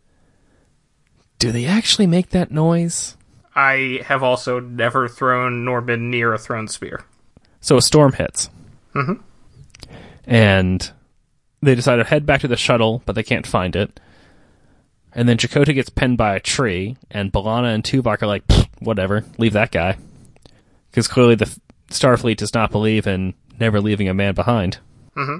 Do 1.43 1.51
they 1.51 1.67
actually 1.67 2.07
make 2.07 2.31
that 2.31 2.53
noise? 2.53 3.17
I 3.53 4.01
have 4.05 4.23
also 4.23 4.61
never 4.61 5.09
thrown 5.09 5.65
nor 5.65 5.81
been 5.81 6.09
near 6.09 6.33
a 6.33 6.39
thrown 6.39 6.69
spear. 6.69 7.05
So 7.61 7.77
a 7.77 7.83
storm 7.83 8.13
hits. 8.13 8.49
Mm-hmm. 8.95 9.15
And 10.25 10.93
they 11.61 11.75
decide 11.75 11.97
to 11.97 12.05
head 12.05 12.27
back 12.27 12.43
to 12.43 12.49
the 12.49 12.57
shuttle, 12.57 13.03
but 13.07 13.17
they 13.17 13.25
can't 13.25 13.45
find 13.45 13.75
it. 13.75 13.99
And 15.15 15.29
then 15.29 15.37
Chakotay 15.37 15.75
gets 15.75 15.89
pinned 15.91 16.17
by 16.17 16.37
a 16.37 16.41
tree, 16.41 16.97
and 17.11 17.33
B'Elanna 17.33 17.75
and 17.75 17.83
Tuvok 17.83 18.23
are 18.23 18.29
like, 18.29 18.45
whatever, 18.79 19.25
leave 19.37 19.55
that 19.55 19.73
guy. 19.73 19.97
Because 20.93 21.09
clearly 21.09 21.35
the 21.35 21.59
Starfleet 21.89 22.37
does 22.37 22.55
not 22.55 22.71
believe 22.71 23.09
in 23.09 23.35
never 23.59 23.81
leaving 23.81 24.09
a 24.09 24.15
man 24.15 24.35
behind. 24.35 24.79
Mm-hmm. 25.17 25.39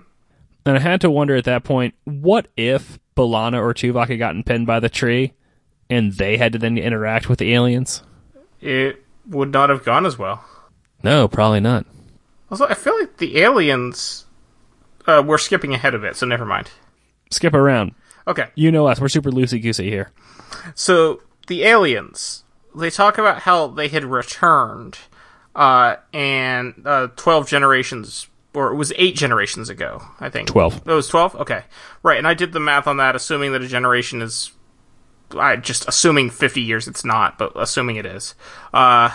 And 0.67 0.77
I 0.77 0.81
had 0.81 1.01
to 1.03 1.11
wonder 1.13 1.37
at 1.37 1.45
that 1.45 1.63
point, 1.63 1.95
what 2.03 2.49
if 2.57 2.99
B'Elanna 3.17 3.63
or 3.63 3.73
Tuvok 3.73 4.09
had 4.09 4.19
gotten 4.19 4.43
pinned 4.43 4.67
by 4.67 4.81
the 4.81 4.89
tree, 4.89 5.35
and 5.93 6.13
they 6.15 6.37
had 6.37 6.53
to 6.53 6.59
then 6.59 6.79
interact 6.79 7.29
with 7.29 7.39
the 7.39 7.53
aliens? 7.55 8.03
It 8.61 9.03
would 9.27 9.53
not 9.53 9.71
have 9.71 9.85
gone 9.85 10.07
as 10.07 10.19
well. 10.19 10.45
No, 11.03 11.29
probably 11.29 11.61
not. 11.61 11.85
Also, 12.51 12.67
I 12.67 12.75
feel 12.75 12.99
like 12.99 13.17
the 13.17 13.39
aliens 13.39 14.27
uh, 15.07 15.23
were 15.27 15.39
skipping 15.39 15.75
ahead 15.75 15.95
of 15.95 16.05
it, 16.05 16.17
so 16.17 16.27
never 16.27 16.45
mind. 16.45 16.71
skip 17.31 17.55
around. 17.55 17.95
Okay. 18.27 18.47
You 18.55 18.71
know 18.71 18.87
us. 18.87 19.01
We're 19.01 19.09
super 19.09 19.31
loosey 19.33 19.61
goosey 19.61 19.91
here. 19.91 20.13
So 20.75 21.23
the 21.49 21.65
aliens, 21.65 22.45
they 22.77 22.91
talk 22.91 23.19
about 23.19 23.41
how 23.41 23.67
they 23.67 23.89
had 23.89 24.05
returned, 24.05 24.99
uh, 25.57 25.97
and 26.13 26.75
uh, 26.85 27.09
twelve 27.17 27.49
generations, 27.49 28.29
or 28.55 28.71
it 28.73 28.77
was 28.77 28.93
eight 28.97 29.17
generations 29.17 29.69
ago, 29.69 30.03
I 30.21 30.29
think. 30.29 30.47
12. 30.49 30.87
It 30.87 30.93
was 30.93 31.09
twelve. 31.09 31.35
Okay, 31.35 31.65
right. 32.05 32.19
And 32.19 32.29
I 32.29 32.35
did 32.35 32.53
the 32.53 32.61
math 32.61 32.87
on 32.87 32.99
that, 32.99 33.17
assuming 33.17 33.53
that 33.53 33.63
a 33.63 33.67
generation 33.67 34.23
is, 34.23 34.53
I 35.35 35.57
just 35.57 35.87
assuming 35.89 36.31
fifty 36.31 36.61
years. 36.61 36.89
It's 36.89 37.05
not, 37.05 37.39
but 37.39 37.53
assuming 37.57 37.97
it 37.97 38.07
is. 38.07 38.35
Uh, 38.73 39.11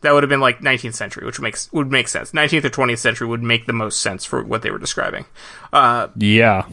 that 0.00 0.12
would 0.12 0.22
have 0.22 0.28
been 0.30 0.40
like 0.40 0.60
19th 0.60 0.94
century, 0.94 1.24
which 1.24 1.40
makes 1.40 1.72
would 1.72 1.90
make 1.90 2.08
sense. 2.08 2.32
19th 2.32 2.64
or 2.64 2.70
20th 2.70 2.98
century 2.98 3.26
would 3.26 3.42
make 3.42 3.64
the 3.66 3.72
most 3.72 4.00
sense 4.00 4.22
for 4.24 4.44
what 4.44 4.60
they 4.60 4.70
were 4.70 4.78
describing. 4.78 5.24
Uh, 5.72 6.08
Yeah. 6.16 6.66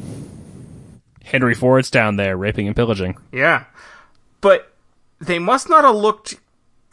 Henry 1.24 1.54
Ford's 1.56 1.90
down 1.90 2.18
there 2.18 2.36
raping 2.36 2.68
and 2.68 2.76
pillaging. 2.76 3.16
Yeah. 3.32 3.64
But 4.42 4.74
they 5.20 5.40
must 5.40 5.70
not 5.70 5.86
have 5.86 5.96
looked 5.96 6.36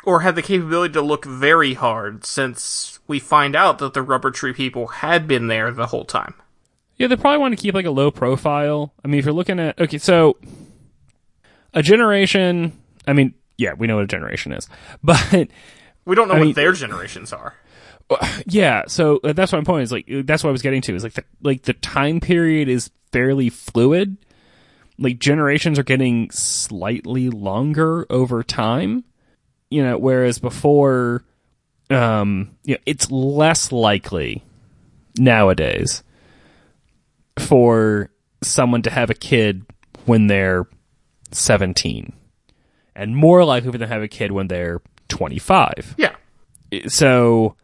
or 0.05 0.21
had 0.21 0.37
the 0.37 0.43
capability 0.43 0.93
to 0.95 1.03
look 1.03 1.25
very 1.25 1.75
hard 1.75 2.25
since 2.25 3.01
we 3.09 3.19
find 3.19 3.57
out 3.57 3.79
that 3.79 3.95
the 3.95 4.03
rubber 4.03 4.31
tree 4.31 4.53
people 4.53 4.87
had 4.87 5.27
been 5.27 5.49
there 5.49 5.73
the 5.73 5.87
whole 5.87 6.05
time. 6.05 6.35
Yeah, 6.99 7.09
they 7.09 7.17
probably 7.17 7.39
want 7.39 7.57
to 7.57 7.61
keep 7.61 7.75
like 7.75 7.87
a 7.87 7.91
low 7.91 8.11
profile. 8.13 8.93
I 9.05 9.09
mean, 9.09 9.19
if 9.19 9.25
you're 9.25 9.35
looking 9.35 9.59
at 9.59 9.81
okay, 9.81 9.99
so 9.99 10.37
a 11.75 11.83
generation. 11.83 12.73
I 13.07 13.13
mean, 13.13 13.35
yeah, 13.57 13.73
we 13.75 13.87
know 13.87 13.97
what 13.97 14.05
a 14.05 14.09
generation 14.09 14.53
is, 14.53 14.69
but 15.03 15.49
We 16.05 16.15
don't 16.15 16.29
know 16.29 16.35
I 16.35 16.39
what 16.39 16.45
mean- 16.47 16.55
their 16.55 16.73
generations 16.73 17.33
are. 17.33 17.55
yeah. 18.47 18.85
So 18.89 19.21
uh, 19.23 19.35
that's 19.35 19.53
my 19.53 19.63
point. 19.63 19.83
Is 19.83 19.93
like 19.93 20.07
that's 20.25 20.43
what 20.43 20.49
I 20.49 20.53
was 20.53 20.63
getting 20.63 20.81
to. 20.83 20.95
Is 20.95 21.03
like 21.05 21.13
the 21.15 21.25
like 21.43 21.63
the 21.63 21.75
time 21.75 22.21
period 22.21 22.69
is 22.69 22.91
fairly 23.13 23.51
fluid. 23.51 24.17
Like 24.99 25.19
generations 25.19 25.79
are 25.79 25.83
getting 25.85 26.31
slightly 26.31 27.29
longer 27.29 28.07
over 28.09 28.43
time. 28.43 29.05
You 29.71 29.83
know, 29.85 29.99
whereas 29.99 30.39
before, 30.39 31.23
um, 31.91 32.57
you 32.65 32.75
know, 32.77 32.81
it's 32.87 33.11
less 33.11 33.71
likely 33.73 34.43
nowadays 35.19 36.03
for 37.39 38.11
someone 38.43 38.83
to 38.83 38.91
have 38.91 39.11
a 39.11 39.15
kid 39.15 39.65
when 40.07 40.27
they're 40.27 40.67
17 41.33 42.13
and 42.95 43.17
more 43.17 43.45
likely 43.45 43.71
for 43.71 43.79
them 43.79 43.89
to 43.89 43.93
have 43.95 44.03
a 44.03 44.09
kid 44.09 44.33
when 44.33 44.49
they're 44.49 44.81
25 45.09 45.95
Yeah. 45.97 46.15
so 46.89 47.57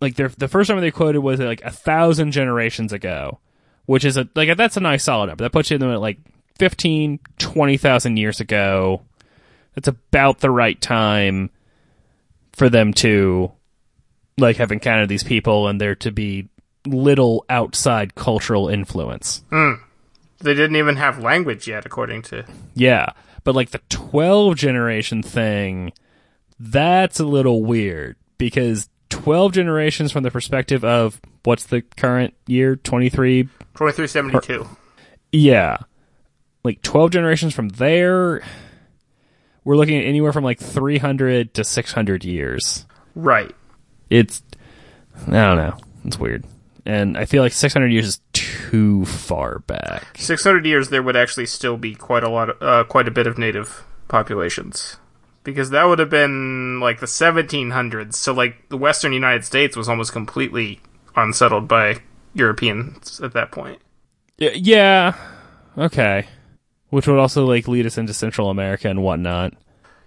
like 0.00 0.16
the 0.16 0.48
first 0.48 0.68
number 0.68 0.80
they 0.80 0.90
quoted 0.90 1.20
was 1.20 1.40
like 1.40 1.62
a 1.62 1.70
thousand 1.70 2.32
generations 2.32 2.92
ago 2.92 3.38
which 3.86 4.04
is 4.04 4.16
a 4.16 4.28
like 4.34 4.56
that's 4.56 4.76
a 4.76 4.80
nice 4.80 5.04
solid 5.04 5.26
number. 5.26 5.44
That 5.44 5.52
puts 5.52 5.70
you 5.70 5.76
in 5.76 5.82
at 5.82 6.00
like 6.00 6.18
15 6.58 7.20
20,000 7.38 8.16
years 8.16 8.40
ago. 8.40 9.02
That's 9.74 9.88
about 9.88 10.40
the 10.40 10.50
right 10.50 10.80
time 10.80 11.50
for 12.52 12.68
them 12.68 12.92
to 12.94 13.52
like 14.38 14.56
have 14.56 14.72
encountered 14.72 15.08
these 15.08 15.24
people 15.24 15.68
and 15.68 15.80
there 15.80 15.94
to 15.96 16.12
be 16.12 16.48
little 16.86 17.44
outside 17.48 18.14
cultural 18.14 18.68
influence 18.68 19.42
mm. 19.50 19.78
They 20.44 20.54
didn't 20.54 20.76
even 20.76 20.96
have 20.96 21.18
language 21.18 21.66
yet, 21.66 21.84
according 21.86 22.22
to. 22.22 22.44
yeah 22.74 23.06
but 23.42 23.54
like 23.54 23.70
the 23.70 23.80
12 23.90 24.56
generation 24.56 25.22
thing 25.22 25.92
that's 26.58 27.20
a 27.20 27.24
little 27.26 27.62
weird 27.62 28.16
because 28.38 28.88
12 29.10 29.52
generations 29.52 30.12
from 30.12 30.22
the 30.22 30.30
perspective 30.30 30.82
of 30.84 31.20
what's 31.44 31.64
the 31.66 31.82
current 31.82 32.32
year 32.46 32.74
23 32.76 33.42
2372. 33.74 34.66
yeah 35.32 35.76
like 36.62 36.80
12 36.80 37.10
generations 37.10 37.54
from 37.54 37.68
there 37.68 38.42
we're 39.64 39.76
looking 39.76 39.98
at 39.98 40.04
anywhere 40.06 40.32
from 40.32 40.44
like 40.44 40.58
300 40.58 41.52
to 41.54 41.64
600 41.64 42.24
years 42.24 42.86
Right. 43.14 43.54
it's 44.08 44.42
i 45.26 45.30
don't 45.30 45.56
know 45.58 45.76
it's 46.06 46.18
weird 46.18 46.44
and 46.86 47.16
i 47.16 47.24
feel 47.24 47.42
like 47.42 47.52
600 47.52 47.92
years 47.92 48.06
is 48.06 48.20
too 48.32 49.04
far 49.04 49.60
back 49.60 50.06
600 50.16 50.66
years, 50.66 50.88
there 50.88 51.02
would 51.02 51.16
actually 51.16 51.46
still 51.46 51.76
be 51.76 51.94
quite 51.94 52.24
a 52.24 52.28
lot, 52.28 52.50
of, 52.50 52.62
uh, 52.62 52.84
quite 52.84 53.06
a 53.06 53.10
bit 53.12 53.26
of 53.26 53.38
native 53.38 53.84
populations. 54.08 54.96
Because 55.44 55.70
that 55.70 55.84
would 55.84 55.98
have 55.98 56.10
been 56.10 56.80
like 56.80 57.00
the 57.00 57.06
1700s. 57.06 58.14
So, 58.14 58.32
like, 58.32 58.68
the 58.70 58.78
western 58.78 59.12
United 59.12 59.44
States 59.44 59.76
was 59.76 59.88
almost 59.88 60.12
completely 60.12 60.80
unsettled 61.14 61.68
by 61.68 61.98
Europeans 62.32 63.20
at 63.20 63.32
that 63.34 63.52
point. 63.52 63.80
Yeah 64.38 65.14
okay 65.76 66.26
which 66.90 67.06
would 67.08 67.18
also 67.18 67.44
like 67.44 67.66
lead 67.66 67.86
us 67.86 67.98
into 67.98 68.14
central 68.14 68.50
america 68.50 68.88
and 68.88 69.02
whatnot 69.02 69.52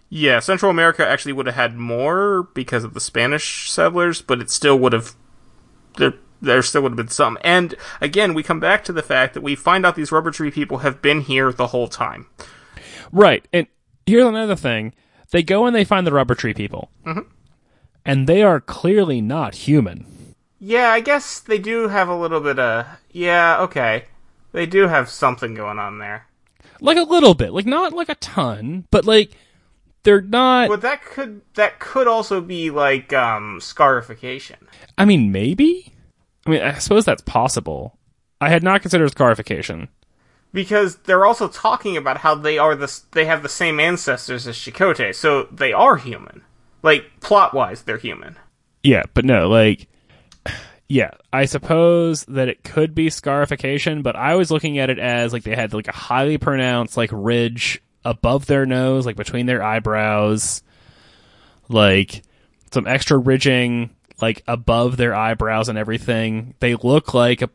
Yeah, 0.10 0.40
Central 0.40 0.72
America 0.72 1.06
actually 1.06 1.34
would 1.34 1.48
have 1.48 1.56
had 1.56 1.76
more 1.76 2.44
because 2.54 2.86
of 2.86 2.94
the 2.94 3.02
Spanish 3.02 3.70
settlers, 3.70 4.22
but 4.22 4.40
it 4.40 4.50
still 4.50 4.80
would 4.80 4.94
have 4.94 5.16
there 5.98 6.14
there 6.42 6.62
still 6.62 6.84
would 6.84 6.92
have 6.92 6.98
been 6.98 7.08
some. 7.08 7.38
And 7.42 7.76
again, 8.02 8.34
we 8.34 8.44
come 8.44 8.60
back 8.60 8.84
to 8.86 8.94
the 8.94 9.02
fact 9.02 9.34
that 9.34 9.44
we 9.44 9.56
find 9.56 9.86
out 9.86 9.96
these 9.96 10.12
rubber 10.12 10.32
tree 10.32 10.52
people 10.52 10.80
have 10.80 11.02
been 11.02 11.22
here 11.22 11.52
the 11.52 11.68
whole 11.68 11.88
time. 11.88 12.28
Right. 13.12 13.48
And 13.54 13.68
here's 14.06 14.26
another 14.26 14.56
thing. 14.56 14.94
They 15.32 15.44
go 15.44 15.66
and 15.66 15.76
they 15.76 15.84
find 15.84 16.06
the 16.08 16.14
rubber 16.14 16.36
tree 16.36 16.54
people. 16.54 16.90
And 18.06 18.28
they 18.28 18.42
are 18.42 18.62
clearly 18.62 19.20
not 19.22 19.56
human. 19.56 20.06
Yeah, 20.60 20.90
I 20.90 21.02
guess 21.02 21.40
they 21.40 21.60
do 21.60 21.90
have 21.90 22.08
a 22.08 22.16
little 22.16 22.40
bit 22.40 22.58
of 22.58 22.86
yeah, 23.12 23.60
okay. 23.62 24.06
They 24.54 24.66
do 24.66 24.88
have 24.88 25.10
something 25.10 25.54
going 25.54 25.78
on 25.78 26.00
there. 26.00 26.28
Like 26.80 26.98
a 26.98 27.04
little 27.04 27.34
bit. 27.34 27.52
Like 27.52 27.66
not 27.66 27.94
like 27.94 28.10
a 28.10 28.16
ton, 28.16 28.86
but 28.90 29.06
like 29.06 29.32
they're 30.04 30.22
not 30.22 30.70
But 30.70 30.82
that 30.82 31.04
could 31.04 31.42
that 31.56 31.80
could 31.80 32.08
also 32.08 32.42
be 32.42 32.72
like 32.72 33.12
um 33.14 33.60
scarification. 33.60 34.68
I 34.98 35.06
mean 35.06 35.32
maybe? 35.32 35.94
I 36.48 36.50
mean 36.50 36.62
I 36.62 36.78
suppose 36.80 37.06
that's 37.06 37.22
possible. 37.22 37.98
I 38.42 38.50
had 38.50 38.64
not 38.64 38.82
considered 38.82 39.12
scarification. 39.12 39.90
because 40.54 40.96
they're 41.00 41.26
also 41.26 41.48
talking 41.48 41.98
about 41.98 42.18
how 42.18 42.34
they 42.36 42.58
are 42.58 42.76
the 42.76 43.00
they 43.12 43.26
have 43.26 43.44
the 43.44 43.50
same 43.50 43.80
ancestors 43.80 44.48
as 44.48 44.56
Chakotay, 44.56 45.14
so 45.14 45.44
they 45.52 45.74
are 45.74 45.98
human. 45.98 46.42
Like 46.84 47.20
plot 47.20 47.54
wise, 47.54 47.82
they're 47.84 47.98
human. 47.98 48.38
Yeah, 48.84 49.04
but 49.14 49.26
no, 49.26 49.50
like 49.50 49.88
yeah, 50.88 51.12
I 51.34 51.46
suppose 51.46 52.24
that 52.26 52.48
it 52.48 52.64
could 52.64 52.96
be 52.96 53.10
scarification, 53.10 54.02
but 54.02 54.16
I 54.16 54.36
was 54.36 54.52
looking 54.52 54.78
at 54.80 54.90
it 54.90 55.00
as 55.00 55.34
like 55.34 55.44
they 55.44 55.56
had 55.56 55.74
like 55.74 55.88
a 55.88 55.92
highly 55.92 56.38
pronounced 56.38 56.96
like 56.96 57.10
ridge 57.12 57.82
above 58.06 58.46
their 58.46 58.66
nose, 58.66 59.06
like 59.06 59.18
between 59.18 59.48
their 59.48 59.62
eyebrows, 59.62 60.64
like 61.68 62.24
some 62.72 62.88
extra 62.88 63.18
ridging 63.18 63.90
like 64.22 64.44
above 64.48 64.98
their 64.98 65.14
eyebrows 65.14 65.70
and 65.70 65.78
everything. 65.78 66.56
They 66.60 66.76
look 66.76 67.14
like 67.14 67.42
a 67.42 67.50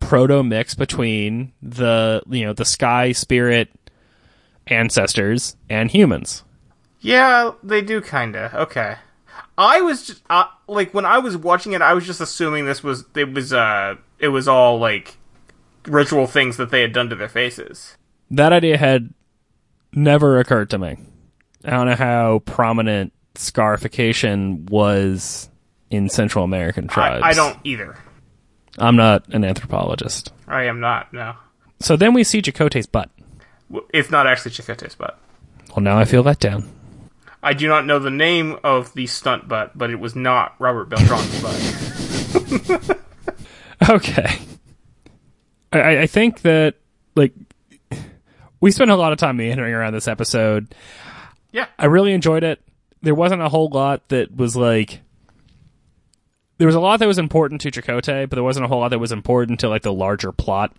proto 0.00 0.42
mix 0.42 0.74
between 0.74 1.52
the 1.62 2.22
you 2.28 2.44
know 2.44 2.52
the 2.52 2.64
sky 2.64 3.12
spirit 3.12 3.70
ancestors 4.66 5.56
and 5.68 5.90
humans. 5.90 6.44
Yeah, 7.00 7.52
they 7.62 7.82
do 7.82 8.00
kinda. 8.00 8.50
Okay. 8.54 8.96
I 9.56 9.80
was 9.80 10.06
just 10.06 10.22
uh, 10.30 10.46
like 10.66 10.94
when 10.94 11.04
I 11.04 11.18
was 11.18 11.36
watching 11.36 11.72
it, 11.72 11.82
I 11.82 11.94
was 11.94 12.06
just 12.06 12.20
assuming 12.20 12.66
this 12.66 12.82
was 12.82 13.04
it 13.14 13.32
was 13.32 13.52
uh 13.52 13.96
it 14.18 14.28
was 14.28 14.48
all 14.48 14.78
like 14.78 15.16
ritual 15.86 16.26
things 16.26 16.56
that 16.56 16.70
they 16.70 16.80
had 16.80 16.92
done 16.92 17.08
to 17.10 17.16
their 17.16 17.28
faces. 17.28 17.96
That 18.30 18.52
idea 18.52 18.78
had 18.78 19.12
never 19.92 20.38
occurred 20.38 20.70
to 20.70 20.78
me. 20.78 20.96
I 21.64 21.70
don't 21.70 21.86
know 21.86 21.96
how 21.96 22.40
prominent 22.40 23.12
scarification 23.34 24.66
was 24.66 25.48
in 25.92 26.08
Central 26.08 26.44
American 26.44 26.88
tribes. 26.88 27.22
I 27.24 27.32
don't 27.34 27.56
either. 27.64 27.96
I'm 28.78 28.96
not 28.96 29.28
an 29.28 29.44
anthropologist. 29.44 30.32
I 30.48 30.64
am 30.64 30.80
not. 30.80 31.12
No, 31.12 31.34
So 31.80 31.96
then 31.96 32.14
we 32.14 32.24
see 32.24 32.40
Chakotay's 32.42 32.86
butt. 32.86 33.10
It's 33.92 34.10
not 34.10 34.26
actually 34.26 34.52
Chakotay's 34.52 34.94
butt. 34.94 35.18
Well, 35.76 35.82
now 35.82 35.98
I 35.98 36.04
feel 36.06 36.22
let 36.22 36.40
down. 36.40 36.68
I 37.42 37.52
do 37.54 37.68
not 37.68 37.84
know 37.86 37.98
the 37.98 38.10
name 38.10 38.56
of 38.64 38.94
the 38.94 39.06
stunt 39.06 39.48
butt, 39.48 39.76
but 39.76 39.90
it 39.90 39.96
was 40.00 40.14
not 40.16 40.54
Robert 40.58 40.88
Beltran's 40.88 41.42
butt. 42.88 42.98
Okay. 43.90 44.38
I- 45.72 45.80
I, 45.80 46.00
I 46.02 46.06
think 46.06 46.42
that, 46.42 46.74
like, 47.16 47.32
we 48.60 48.70
spent 48.70 48.90
a 48.92 48.94
lot 48.96 49.12
of 49.12 49.18
time 49.18 49.36
meandering 49.38 49.74
around 49.74 49.92
this 49.92 50.06
episode. 50.06 50.72
Yeah. 51.50 51.66
I 51.78 51.86
really 51.86 52.12
enjoyed 52.12 52.44
it. 52.44 52.62
There 53.02 53.14
wasn't 53.14 53.42
a 53.42 53.48
whole 53.48 53.68
lot 53.70 54.08
that 54.10 54.34
was 54.36 54.54
like. 54.56 55.00
There 56.62 56.68
was 56.68 56.76
a 56.76 56.80
lot 56.80 57.00
that 57.00 57.08
was 57.08 57.18
important 57.18 57.60
to 57.62 57.72
Chakotay, 57.72 58.30
but 58.30 58.36
there 58.36 58.44
wasn't 58.44 58.64
a 58.64 58.68
whole 58.68 58.78
lot 58.78 58.90
that 58.90 59.00
was 59.00 59.10
important 59.10 59.58
to 59.60 59.68
like 59.68 59.82
the 59.82 59.92
larger 59.92 60.30
plot. 60.30 60.72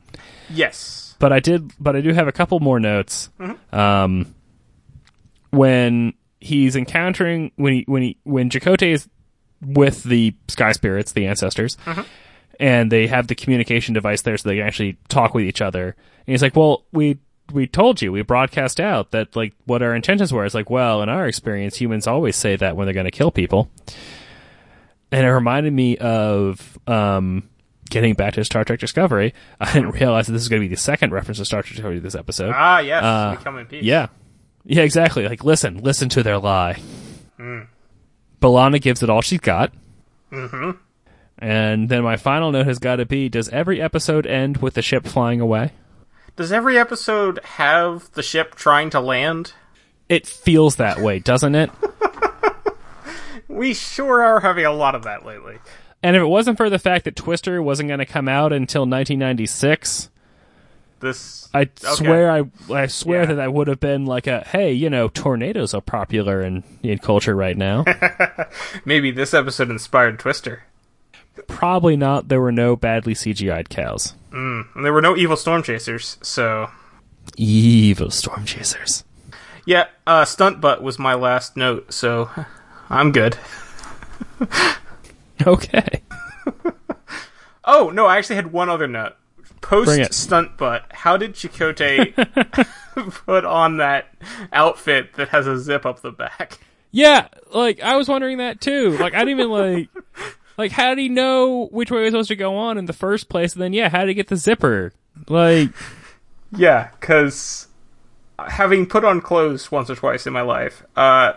Yes. 0.49 1.17
But 1.19 1.34
I 1.34 1.41
did, 1.41 1.73
but 1.77 1.93
I 1.97 1.99
do 1.99 2.13
have 2.13 2.29
a 2.29 2.31
couple 2.31 2.61
more 2.61 2.79
notes. 2.79 3.29
Um, 3.73 4.34
when 5.49 6.13
he's 6.39 6.77
encountering 6.77 7.51
when 7.57 7.73
he 7.73 7.84
when 7.86 8.01
he 8.01 8.17
when 8.23 8.49
Chakotay 8.49 8.93
is 8.93 9.09
with 9.61 10.03
the 10.03 10.34
sky 10.47 10.71
spirits, 10.71 11.11
the 11.11 11.27
ancestors, 11.27 11.75
and 12.61 12.89
they 12.89 13.07
have 13.07 13.27
the 13.27 13.36
communication 13.36 13.93
device 13.93 14.21
there 14.21 14.38
so 14.38 14.47
they 14.47 14.55
can 14.55 14.65
actually 14.65 14.97
talk 15.09 15.34
with 15.34 15.43
each 15.43 15.59
other. 15.61 15.97
And 16.25 16.34
he's 16.34 16.41
like, 16.41 16.55
"Well, 16.55 16.86
we 16.93 17.17
we 17.51 17.67
told 17.67 18.01
you, 18.01 18.13
we 18.13 18.21
broadcast 18.21 18.79
out 18.79 19.11
that 19.11 19.36
like 19.36 19.51
what 19.65 19.81
our 19.81 19.93
intentions 19.93 20.31
were." 20.31 20.45
It's 20.45 20.55
like, 20.55 20.69
"Well, 20.69 21.01
in 21.01 21.09
our 21.09 21.27
experience, 21.27 21.75
humans 21.75 22.07
always 22.07 22.38
say 22.38 22.55
that 22.55 22.77
when 22.77 22.88
they're 22.88 22.93
going 22.93 23.03
to 23.03 23.11
kill 23.11 23.31
people." 23.31 23.69
And 25.14 25.26
it 25.28 25.32
reminded 25.32 25.72
me 25.72 25.95
of 25.97 26.78
um, 26.88 27.47
getting 27.88 28.16
back 28.16 28.34
to 28.34 28.43
Star 28.43 28.64
Trek 28.66 28.80
Discovery. 28.80 29.34
I 29.59 29.72
didn't 29.72 29.91
realize 29.91 30.26
that 30.26 30.34
this 30.34 30.41
is 30.41 30.49
going 30.49 30.61
to 30.61 30.68
be 30.68 30.74
the 30.74 30.80
second 30.82 31.11
reference 31.11 31.38
to 31.38 31.45
Star 31.45 31.61
Trek 31.61 31.76
Discovery 31.76 31.99
this 31.99 32.16
episode. 32.16 32.51
Ah, 32.55 32.80
yes, 32.80 33.03
Uh, 33.03 33.36
we 33.38 33.43
come 33.43 33.59
in 33.59 33.68
peace. 33.68 33.84
Yeah. 33.84 34.07
Yeah, 34.66 34.82
exactly. 34.82 35.28
Like, 35.28 35.43
listen, 35.43 35.78
listen 35.84 36.09
to 36.09 36.24
their 36.24 36.39
lie. 36.39 36.82
B'Elanna 38.41 38.82
gives 38.82 39.03
it 39.03 39.09
all 39.09 39.22
she's 39.22 39.39
got. 39.39 39.72
Mm-hmm. 40.32 40.72
And 41.38 41.89
then 41.89 42.03
my 42.03 42.18
final 42.18 42.51
note 42.51 42.66
has 42.66 42.80
got 42.80 42.95
to 42.95 43.05
be 43.05 43.30
Does 43.30 43.49
every 43.49 43.82
episode 43.82 44.26
end 44.26 44.57
with 44.57 44.74
the 44.74 44.82
ship 44.82 45.05
flying 45.05 45.41
away? 45.41 45.74
Does 46.36 46.51
every 46.51 46.78
episode 46.80 47.39
have 47.43 48.11
the 48.14 48.24
ship 48.24 48.55
trying 48.55 48.89
to 48.89 48.99
land? 48.99 49.53
It 50.09 50.26
feels 50.26 50.78
that 50.78 50.99
way, 50.99 51.20
doesn't 51.20 51.53
it? 51.53 51.70
We 53.54 53.74
sure 53.74 54.22
are 54.24 54.39
having 54.39 54.66
a 54.66 54.72
lot 54.72 54.95
of 54.95 55.04
that 55.04 55.26
lately. 55.26 55.60
and 56.01 56.16
if 56.16 56.22
it 56.22 56.26
wasn't 56.26 56.58
for 56.58 56.70
the 56.70 56.80
fact 56.80 57.06
that 57.06 57.16
Twister 57.16 57.62
wasn't 57.62 57.88
going 57.88 57.99
to 57.99 58.06
come 58.06 58.28
out 58.28 58.51
until 58.54 58.82
1996, 58.86 60.10
This 60.99 61.49
I 61.54 61.62
Okay. 61.64 61.95
swear 61.95 62.32
I 62.32 62.43
I 62.74 62.88
swear 62.88 63.22
Yeah. 63.22 63.26
that 63.28 63.36
that 63.36 63.54
would 63.54 63.68
have 63.68 63.80
been 63.80 64.06
like 64.06 64.26
a 64.28 64.41
hey, 64.47 64.72
you 64.72 64.89
know, 64.89 65.08
tornadoes 65.10 65.74
are 65.74 65.82
popular 65.82 66.41
in 66.41 66.64
in 66.82 66.97
culture 66.99 67.36
right 67.36 67.58
now. 67.58 67.84
maybe 68.86 69.12
this 69.12 69.34
episode 69.34 69.70
inspired 69.70 70.18
Twister. 70.20 70.64
Probably 71.47 71.97
not. 71.97 72.28
There 72.30 72.39
were 72.41 72.51
no 72.51 72.76
badly 72.76 73.14
CGI'd 73.16 73.70
cows. 73.70 74.14
And 74.32 74.66
there 74.86 74.93
were 74.93 75.01
no 75.01 75.16
evil 75.18 75.36
storm 75.38 75.62
chasers, 75.64 76.18
so 76.22 76.70
Evil 77.38 78.10
storm 78.12 78.45
chasers. 78.45 79.04
yeah, 79.66 79.86
uh, 80.08 80.26
stunt 80.26 80.60
butt 80.62 80.82
was 80.84 80.97
my 80.99 81.14
last 81.16 81.56
note, 81.58 81.91
so 81.93 82.30
I'm 82.89 83.11
good. 83.11 83.38
Okay. 85.45 86.03
Oh 87.65 87.89
no, 87.91 88.05
I 88.05 88.17
actually 88.17 88.36
had 88.36 88.51
one 88.51 88.69
other 88.69 88.88
note. 88.88 89.13
Post 89.61 90.13
stunt 90.13 90.57
butt, 90.57 90.86
how 90.91 91.15
did 91.15 91.34
Chakotay 91.34 92.13
put 93.25 93.45
on 93.45 93.77
that 93.77 94.13
outfit 94.51 95.13
that 95.13 95.29
has 95.29 95.47
a 95.47 95.57
zip 95.57 95.86
up 95.86 96.01
the 96.01 96.11
back? 96.11 96.59
Yeah, 96.91 97.29
like 97.53 97.81
I 97.81 97.95
was 97.95 98.09
wondering 98.09 98.39
that 98.39 98.59
too. 98.59 98.97
Like 98.97 99.13
I 99.13 99.19
didn't 99.19 99.39
even 99.39 99.49
like 99.49 99.89
like 100.57 100.71
how 100.73 100.89
did 100.89 100.99
he 100.99 101.07
know 101.07 101.67
which 101.71 101.89
way 101.89 101.99
he 101.99 102.03
was 102.03 102.11
supposed 102.11 102.27
to 102.27 102.36
go 102.36 102.57
on 102.57 102.77
in 102.77 102.86
the 102.86 102.91
first 102.93 103.29
place? 103.29 103.53
And 103.53 103.61
then 103.61 103.71
yeah, 103.71 103.88
how 103.88 103.99
did 103.99 104.09
he 104.09 104.13
get 104.13 104.27
the 104.27 104.36
zipper? 104.36 104.91
Like 105.29 105.69
Yeah, 106.51 106.89
because 106.99 107.67
having 108.45 108.86
put 108.88 109.05
on 109.05 109.21
clothes 109.21 109.71
once 109.71 109.89
or 109.89 109.95
twice 109.95 110.27
in 110.27 110.34
my 110.34 110.41
life, 110.41 110.84
uh, 110.97 111.34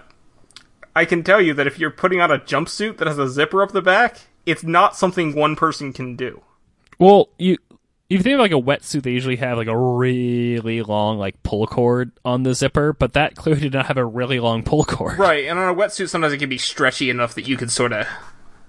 I 0.97 1.05
can 1.05 1.23
tell 1.23 1.41
you 1.41 1.55
that 1.55 1.67
if 1.69 1.79
you're 1.79 1.91
putting 1.91 2.21
on 2.21 2.31
a 2.33 2.39
jumpsuit 2.39 2.97
that 2.97 3.07
has 3.07 3.19
a 3.19 3.29
zipper 3.29 3.63
up 3.63 3.71
the 3.73 3.83
back, 3.83 4.19
it's 4.47 4.65
not 4.65 4.97
something 4.97 5.35
one 5.35 5.55
person 5.55 5.93
can 5.93 6.17
do. 6.17 6.43
well, 6.99 7.29
you 7.39 7.59
if 8.09 8.19
you 8.19 8.23
think 8.23 8.35
of 8.35 8.41
like 8.41 8.53
a 8.53 8.55
wetsuit, 8.55 9.03
they 9.03 9.11
usually 9.11 9.35
have 9.37 9.59
like 9.59 9.67
a 9.67 9.77
really 9.77 10.81
long 10.83 11.19
like 11.19 11.43
pull 11.43 11.67
cord 11.67 12.13
on 12.25 12.45
the 12.45 12.55
zipper, 12.55 12.93
but 12.93 13.15
that 13.15 13.35
clearly 13.35 13.63
did 13.63 13.73
not 13.73 13.87
have 13.87 13.97
a 13.97 14.05
really 14.05 14.39
long 14.41 14.63
pull 14.63 14.85
cord. 14.85 15.19
Right, 15.19 15.45
and 15.47 15.59
on 15.59 15.69
a 15.69 15.75
wetsuit, 15.75 16.09
sometimes 16.09 16.33
it 16.33 16.39
can 16.39 16.49
be 16.49 16.57
stretchy 16.59 17.11
enough 17.11 17.35
that 17.35 17.49
you 17.49 17.57
could 17.57 17.71
sort 17.73 17.93
of 17.93 18.07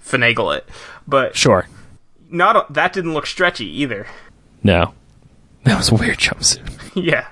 finagle 0.04 0.58
it, 0.58 0.68
but 1.08 1.36
Sure. 1.36 1.68
not 2.32 2.74
that 2.74 2.94
didn't 2.94 3.14
look 3.14 3.28
stretchy 3.28 3.68
either. 3.82 4.08
No. 4.64 4.94
That 5.66 5.78
was 5.78 5.90
a 5.92 5.96
weird 5.96 6.18
jumpsuit. 6.18 6.68
yeah. 6.96 7.28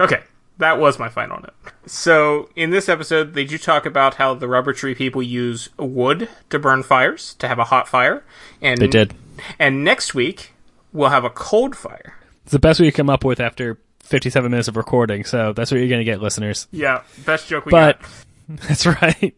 Okay, 0.00 0.22
that 0.58 0.78
was 0.78 0.98
my 0.98 1.08
final 1.08 1.40
note. 1.40 1.54
So, 1.86 2.48
in 2.56 2.70
this 2.70 2.88
episode, 2.88 3.34
they 3.34 3.44
do 3.44 3.58
talk 3.58 3.86
about 3.86 4.14
how 4.14 4.34
the 4.34 4.48
rubber 4.48 4.72
tree 4.72 4.94
people 4.94 5.22
use 5.22 5.68
wood 5.78 6.28
to 6.50 6.58
burn 6.58 6.82
fires, 6.82 7.34
to 7.34 7.48
have 7.48 7.58
a 7.58 7.64
hot 7.64 7.88
fire. 7.88 8.24
And 8.60 8.80
They 8.80 8.88
did. 8.88 9.14
And 9.58 9.84
next 9.84 10.14
week, 10.14 10.52
we'll 10.92 11.10
have 11.10 11.24
a 11.24 11.30
cold 11.30 11.76
fire. 11.76 12.14
It's 12.44 12.52
the 12.52 12.58
best 12.58 12.80
we 12.80 12.86
could 12.86 12.96
come 12.96 13.10
up 13.10 13.24
with 13.24 13.40
after 13.40 13.78
57 14.00 14.50
minutes 14.50 14.68
of 14.68 14.76
recording, 14.76 15.24
so 15.24 15.52
that's 15.52 15.70
what 15.70 15.78
you're 15.78 15.88
going 15.88 16.00
to 16.00 16.04
get, 16.04 16.20
listeners. 16.22 16.68
Yeah, 16.70 17.02
best 17.24 17.48
joke 17.48 17.66
we 17.66 17.70
But 17.70 18.00
got. 18.00 18.10
that's 18.68 18.86
right. 18.86 19.34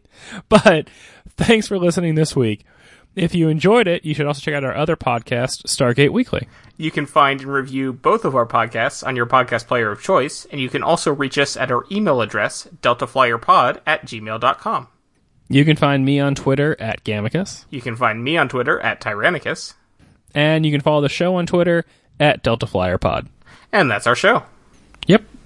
But 0.47 0.89
thanks 1.37 1.67
for 1.67 1.77
listening 1.77 2.15
this 2.15 2.35
week. 2.35 2.65
If 3.15 3.35
you 3.35 3.49
enjoyed 3.49 3.87
it, 3.87 4.05
you 4.05 4.13
should 4.13 4.27
also 4.27 4.39
check 4.39 4.53
out 4.53 4.63
our 4.63 4.75
other 4.75 4.95
podcast, 4.95 5.63
Stargate 5.63 6.11
Weekly. 6.11 6.47
You 6.77 6.91
can 6.91 7.05
find 7.05 7.41
and 7.41 7.51
review 7.51 7.91
both 7.91 8.23
of 8.23 8.35
our 8.35 8.45
podcasts 8.45 9.05
on 9.05 9.15
your 9.15 9.25
podcast 9.25 9.67
player 9.67 9.91
of 9.91 10.01
choice, 10.01 10.45
and 10.51 10.61
you 10.61 10.69
can 10.69 10.83
also 10.83 11.11
reach 11.13 11.37
us 11.37 11.57
at 11.57 11.71
our 11.71 11.83
email 11.91 12.21
address, 12.21 12.67
deltaflyerpod 12.81 13.81
at 13.85 14.05
gmail.com. 14.05 14.87
You 15.49 15.65
can 15.65 15.75
find 15.75 16.05
me 16.05 16.19
on 16.19 16.35
Twitter 16.35 16.79
at 16.79 17.03
Gamicus, 17.03 17.65
You 17.71 17.81
can 17.81 17.95
find 17.95 18.23
me 18.23 18.37
on 18.37 18.47
Twitter 18.47 18.79
at 18.79 19.01
Tyrannicus, 19.01 19.73
and 20.35 20.65
you 20.65 20.71
can 20.71 20.81
follow 20.81 21.01
the 21.01 21.09
show 21.09 21.35
on 21.35 21.47
Twitter 21.47 21.85
at 22.19 22.43
DeltaFlyerPod. 22.43 23.27
and 23.71 23.89
that's 23.89 24.05
our 24.07 24.15
show. 24.15 24.43